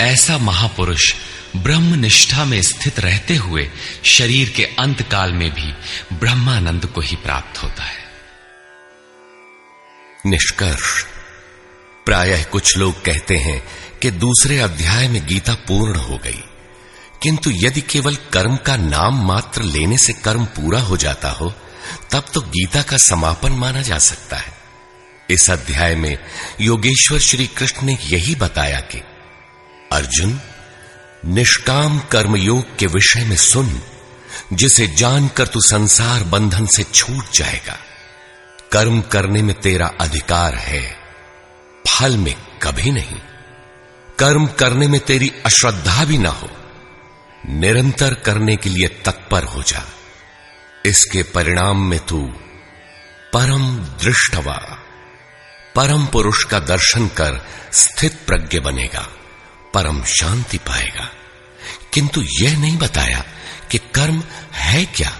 ऐसा 0.00 0.38
महापुरुष 0.38 1.14
ब्रह्म 1.56 1.94
निष्ठा 1.94 2.44
में 2.44 2.62
स्थित 2.62 3.00
रहते 3.00 3.36
हुए 3.36 3.70
शरीर 4.04 4.48
के 4.50 4.64
अंत 4.64 5.02
काल 5.02 5.32
में 5.32 5.50
भी 5.50 5.72
ब्रह्मानंद 6.16 6.86
को 6.86 7.00
ही 7.00 7.16
प्राप्त 7.16 7.62
होता 7.62 7.82
है। 7.82 8.04
निष्कर्ष। 10.26 11.04
प्रायः 12.06 12.44
कुछ 12.44 12.78
लोग 12.78 13.04
कहते 13.04 13.36
हैं 13.36 13.68
कि 14.02 14.10
दूसरे 14.10 14.58
अध्याय 14.58 15.08
में 15.08 15.26
गीता 15.26 15.54
पूर्ण 15.54 15.98
हो 15.98 16.18
गई। 16.18 16.42
किंतु 17.22 17.50
यदि 17.50 17.80
केवल 17.80 18.16
कर्म 18.16 18.56
का 18.56 18.76
नाम 18.76 19.26
मात्र 19.26 19.62
लेने 19.62 19.98
से 19.98 20.12
कर्म 20.12 20.44
पूरा 20.44 20.80
हो 20.80 20.96
जाता 20.96 21.30
हो, 21.30 21.54
तब 22.10 22.24
तो 22.34 22.40
गीता 22.40 22.82
का 22.82 22.96
समापन 22.96 23.52
माना 23.52 23.82
जा 23.82 23.98
सकता 23.98 24.36
है। 24.36 24.58
इस 25.30 25.50
अध्याय 25.50 25.94
में 25.94 26.18
योगेश्वर 26.60 27.18
श्री 27.18 27.46
कृष्ण 27.46 27.86
ने 27.86 27.98
यही 28.02 28.34
बताया 28.34 28.80
कि, 28.80 29.02
अर्जुन, 29.92 30.40
निष्काम 31.24 31.98
कर्मयोग 31.98 32.76
के 32.76 32.86
विषय 32.86 33.24
में 33.24 33.36
सुन, 33.36 33.82
जिसे 34.52 34.86
जानकर 34.86 35.46
तू 35.46 35.60
संसार 35.60 36.24
बंधन 36.24 36.66
से 36.66 36.82
छूट 36.82 37.32
जाएगा। 37.34 37.78
कर्म 38.72 39.00
करने 39.00 39.42
में 39.42 39.60
तेरा 39.60 39.90
अधिकार 40.00 40.54
है, 40.54 40.96
फल 41.88 42.16
में 42.16 42.34
कभी 42.62 42.90
नहीं। 42.90 43.16
कर्म 44.18 44.46
करने 44.46 44.88
में 44.88 45.00
तेरी 45.00 45.32
अश्रद्धा 45.46 46.04
भी 46.04 46.18
ना 46.18 46.30
हो। 46.30 46.50
निरंतर 47.48 48.14
करने 48.14 48.56
के 48.56 48.70
लिए 48.70 48.88
तत्पर 48.88 49.44
हो 49.44 49.62
जा। 49.62 49.92
इसके 50.86 51.22
परिणाम 51.22 51.84
में 51.84 52.00
तू 52.00 52.26
परम 53.32 53.76
दृष्टवा, 53.78 54.78
परम 55.74 56.06
पुरुष 56.06 56.44
का 56.44 56.58
दर्शन 56.58 57.08
कर 57.08 57.48
स्थित 57.72 58.18
प्रज्ञ 58.26 58.60
बनेगा, 58.60 59.08
परम 59.74 60.04
शांति 60.04 60.58
पाएगा। 60.58 61.10
किंतु 61.92 62.22
यह 62.40 62.58
नहीं 62.58 62.78
बताया 62.78 63.24
कि 63.70 63.78
कर्म 63.78 64.22
है 64.52 64.84
क्या। 64.84 65.18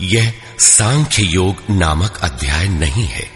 यह 0.00 0.34
सांख्य 0.60 1.22
योग 1.22 1.62
नामक 1.70 2.18
अध्याय 2.22 2.68
नहीं 2.68 3.06
है। 3.06 3.30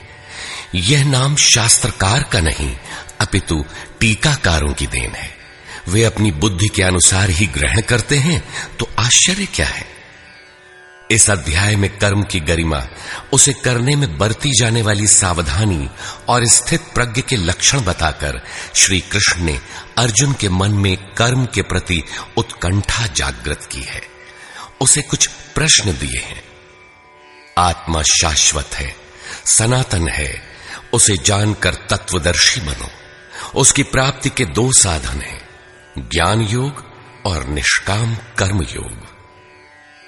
यह 0.75 1.05
नाम 1.05 1.37
शास्त्रकार 1.37 2.23
का 2.23 2.41
नहीं, 2.41 2.77
अपितु 3.21 3.65
टीकाकारों 4.01 4.75
की 4.75 4.87
देन 4.87 5.11
है। 5.11 5.42
वे 5.89 6.05
अपनी 6.05 6.31
बुद्धि 6.31 6.69
के 6.69 6.83
अनुसार 6.83 7.31
ही 7.31 7.47
ग्रहण 7.47 7.81
करते 7.81 8.17
हैं 8.17 8.45
तो 8.77 8.89
आश्चर्य 8.99 9.47
क्या 9.47 9.67
है? 9.67 9.93
इस 11.11 11.31
अध्याय 11.31 11.77
में 11.77 11.99
कर्म 11.99 12.23
की 12.23 12.41
गरिमा, 12.41 12.87
उसे 13.33 13.53
करने 13.53 13.97
में 13.97 14.19
बरती 14.19 14.51
जाने 14.61 14.83
वाली 14.83 15.07
सावधानी 15.07 15.91
और 16.29 16.47
स्थित 16.47 16.81
प्रज्ञ 16.81 17.23
के 17.23 17.37
लक्षण 17.37 17.81
बताकर 17.81 18.41
श्री 18.75 19.01
कृष्ण 19.01 19.43
ने 19.43 19.61
अर्जुन 19.99 20.33
के 20.33 20.49
मन 20.49 20.71
में 20.71 20.97
कर्म 20.97 21.47
के 21.47 21.63
प्रति 21.63 22.03
उत्कंठा 22.37 23.07
जागृत 23.07 23.69
की 23.73 23.81
है। 23.81 24.03
उसे 24.81 25.03
कुछ 25.03 25.27
प्रश्न 25.27 25.93
दिए 25.93 26.19
हैं। 26.19 26.43
आत्मा 27.59 28.03
शाश्वत 28.03 28.71
है, 28.75 28.97
सनातन 29.45 30.09
है, 30.09 30.43
उसे 30.93 31.17
जानकर 31.17 31.75
तत्वदर्शी 31.75 32.61
बनो। 32.61 32.91
उसकी 33.61 33.83
प्राप्ति 33.83 34.29
के 34.29 34.45
दो 34.45 34.73
साधन 34.73 35.21
हैं। 35.21 35.42
ज्ञान 35.99 36.41
योग 36.41 36.85
और 37.27 37.45
निष्काम 37.45 38.15
कर्म 38.15 38.63
योग 38.63 39.13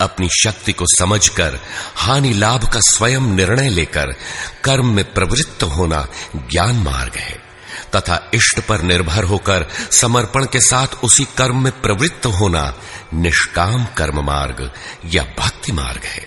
अपनी 0.00 0.28
शक्ति 0.28 0.72
को 0.72 0.84
समझकर, 0.98 1.60
हानि 1.96 2.32
लाभ 2.32 2.72
का 2.72 2.80
स्वयं 2.80 3.20
निर्णय 3.20 3.68
लेकर, 3.68 4.06
कर्म 4.64 4.94
में 4.94 5.14
प्रवृत्त 5.14 5.62
होना 5.62 6.06
ज्ञान 6.36 6.76
मार्ग 6.76 7.14
है, 7.14 7.42
तथा 7.96 8.30
इष्ट 8.34 8.60
पर 8.60 8.82
निर्भर 8.82 9.24
होकर 9.24 9.66
समर्पण 9.92 10.44
के 10.44 10.60
साथ 10.60 10.86
उसी 10.86 11.24
कर्म 11.24 11.64
में 11.64 11.80
प्रवृत्त 11.80 12.26
होना 12.26 12.74
निष्काम 13.14 13.84
कर्म 13.84 14.24
मार्ग 14.24 14.72
या 15.06 15.22
भक्ति 15.38 15.72
मार्ग 15.72 16.04
है। 16.04 16.26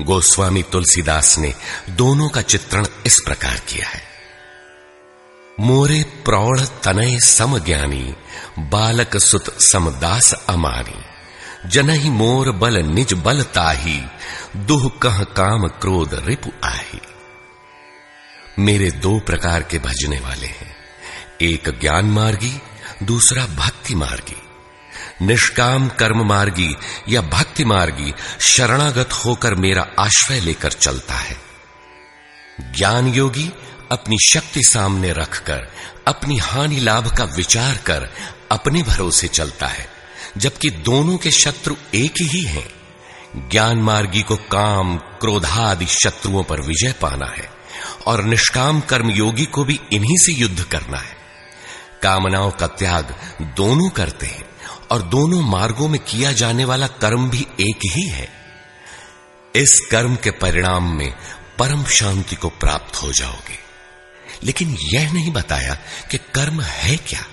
गोस्वामी 0.00 0.62
तुलसीदास 0.62 1.38
ने 1.38 1.54
दोनों 1.90 2.28
का 2.28 2.42
चित्रण 2.42 2.86
इस 3.06 3.22
प्रकार 3.24 3.58
किया 3.58 3.88
है। 3.88 4.07
मोरे 5.60 6.02
प्रौढ़ 6.02 6.60
तनय 6.60 7.20
सम 7.20 7.58
ज्ञानी, 7.58 8.14
बालक 8.58 9.16
सुत 9.16 9.62
समदास 9.62 10.34
अमानी। 10.48 11.04
जन 11.68 11.90
ही 11.90 12.10
मोर 12.10 12.52
बल 12.52 12.76
निज 12.78 13.12
बल 13.12 13.42
ताही, 13.42 14.02
दुह 14.56 14.88
कह 15.02 15.22
काम 15.22 15.68
क्रोध 15.68 16.24
रिपु 16.26 16.50
आही। 16.64 17.00
मेरे 18.58 18.90
दो 18.90 19.20
प्रकार 19.20 19.62
के 19.62 19.78
भजने 19.78 20.20
वाले 20.20 20.46
हैं। 20.46 20.76
एक 21.42 21.78
ज्ञान 21.80 22.04
मार्गी, 22.04 22.62
दूसरा 23.02 23.46
भक्ति 23.46 23.94
मार्गी। 23.94 24.42
निष्काम 25.22 25.88
कर्म 25.88 26.28
मार्गी 26.28 26.76
या 27.08 27.20
भक्ति 27.20 27.64
मार्गी 27.64 28.14
शरणागत 28.40 29.08
होकर 29.12 29.54
मेरा 29.54 29.86
आश्रय 29.98 30.40
लेकर 30.40 30.72
चलता 30.72 31.14
है। 31.14 31.36
ज्ञान 32.60 33.08
योगी 33.08 33.52
अपनी 33.92 34.16
शक्ति 34.32 34.62
सामने 34.62 35.12
रखकर, 35.12 35.68
अपनी 36.06 36.36
हानि 36.38 36.80
लाभ 36.80 37.16
का 37.16 37.24
विचार 37.24 37.76
कर, 37.76 38.08
अपने 38.52 38.82
भरोसे 38.82 39.28
चलता 39.28 39.66
है, 39.66 39.88
जबकि 40.36 40.70
दोनों 40.70 41.18
के 41.18 41.30
शत्रु 41.30 41.76
एक 41.94 42.14
ही 42.20 42.42
हैं 42.42 42.78
ज्ञान 43.36 43.78
मार्गी 43.78 44.22
को 44.22 44.36
काम, 44.36 44.96
क्रोधादि 44.96 45.86
शत्रुओं 45.86 46.44
पर 46.44 46.60
विजय 46.60 46.92
पाना 46.92 47.26
है, 47.26 47.50
और 48.06 48.24
निष्काम 48.24 48.80
कर्म 48.80 49.10
योगी 49.10 49.44
को 49.44 49.64
भी 49.64 49.80
इन्हीं 49.92 50.16
से 50.16 50.32
युद्ध 50.32 50.62
करना 50.62 50.98
है। 50.98 51.16
कामनाओं 52.02 52.50
का 52.50 52.66
त्याग 52.66 53.14
दोनों 53.42 53.90
करते 53.90 54.26
हैं, 54.26 54.44
और 54.90 55.02
दोनों 55.02 55.42
मार्गों 55.42 55.88
में 55.88 56.00
किया 56.00 56.32
जाने 56.32 56.64
वाला 56.64 56.86
कर्म 56.86 57.30
भी 57.30 57.46
एक 57.60 57.78
ही 57.86 58.08
है। 58.08 58.28
इस 59.54 59.80
कर्म 59.90 60.16
के 60.16 60.30
परिणाम 60.30 60.98
में 60.98 61.14
परम 61.58 61.84
शांति 61.84 62.36
को 62.36 62.48
प्राप्त 62.48 63.02
हो 63.02 63.12
जाओगे। 63.12 63.67
लेकिन 64.44 64.76
यह 64.80 65.12
नहीं 65.12 65.30
बताया 65.30 65.74
कि 66.10 66.18
कर्म 66.18 66.60
है 66.60 66.96
क्या। 66.96 67.24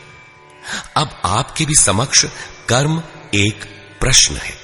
अब 0.98 1.22
आपके 1.26 1.66
भी 1.66 1.76
समक्ष 1.76 2.26
कर्म 2.70 3.04
एक 3.36 3.64
प्रश्न 4.00 4.36
है। 4.36 4.58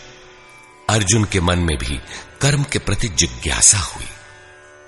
अर्जुन 0.89 1.23
के 1.23 1.39
मन 1.39 1.59
में 1.59 1.77
भी 1.77 1.99
कर्म 2.41 2.63
के 2.63 2.79
प्रति 2.79 3.07
जिज्ञासा 3.07 3.77
हुई। 3.77 4.05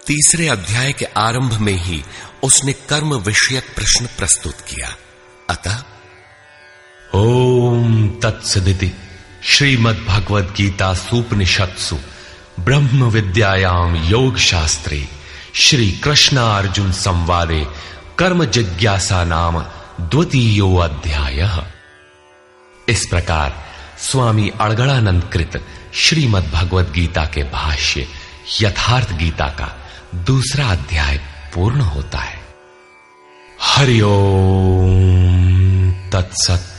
तीसरे 0.08 0.48
अध्याय 0.48 0.94
के 0.94 1.06
आरंभ 1.06 1.54
में 1.54 1.74
ही 1.74 2.04
उसने 2.44 2.74
कर्म 2.74 3.14
विषयक 3.14 3.76
प्रश्न 3.76 4.06
प्रस्तुत 4.06 4.62
किया। 4.62 4.96
अतः, 5.50 5.84
ओम 7.16 8.10
तत्सदिति 8.10 8.92
श्रीमद 9.44 9.96
भगवद 9.96 10.54
गीता 10.58 10.94
सुपनिषत्सु 10.94 12.00
ब्रह्म 12.60 13.04
विद्यायाम 13.04 13.96
योग 13.96 14.38
शास्त्रे 14.38 15.23
श्री 15.56 15.92
कृष्ण 15.92 16.38
अर्जुन 16.38 16.92
संवादे 16.92 17.68
कर्म 18.20 18.46
जिज्ञासा 18.46 19.24
नाम 19.24 19.60
द्वितीयो 20.02 20.76
अध्याय। 20.76 21.66
इस 22.90 23.06
प्रकार 23.06 23.54
स्वामी 24.00 24.50
अड़गड़ानंद 24.62 25.24
कृत 25.34 25.66
श्रीमद 25.94 26.44
भगवद 26.54 26.92
गीता 26.92 27.26
के 27.26 27.44
भाष्य 27.44 28.08
यथार्थ 28.62 29.14
गीता 29.14 29.48
का 29.48 29.78
दूसरा 30.16 30.66
अध्याय 30.68 31.18
पूर्ण 31.56 31.82
होता 31.82 32.20
है। 32.20 32.42
हरिओम 33.62 35.02
तत्सत 36.10 36.73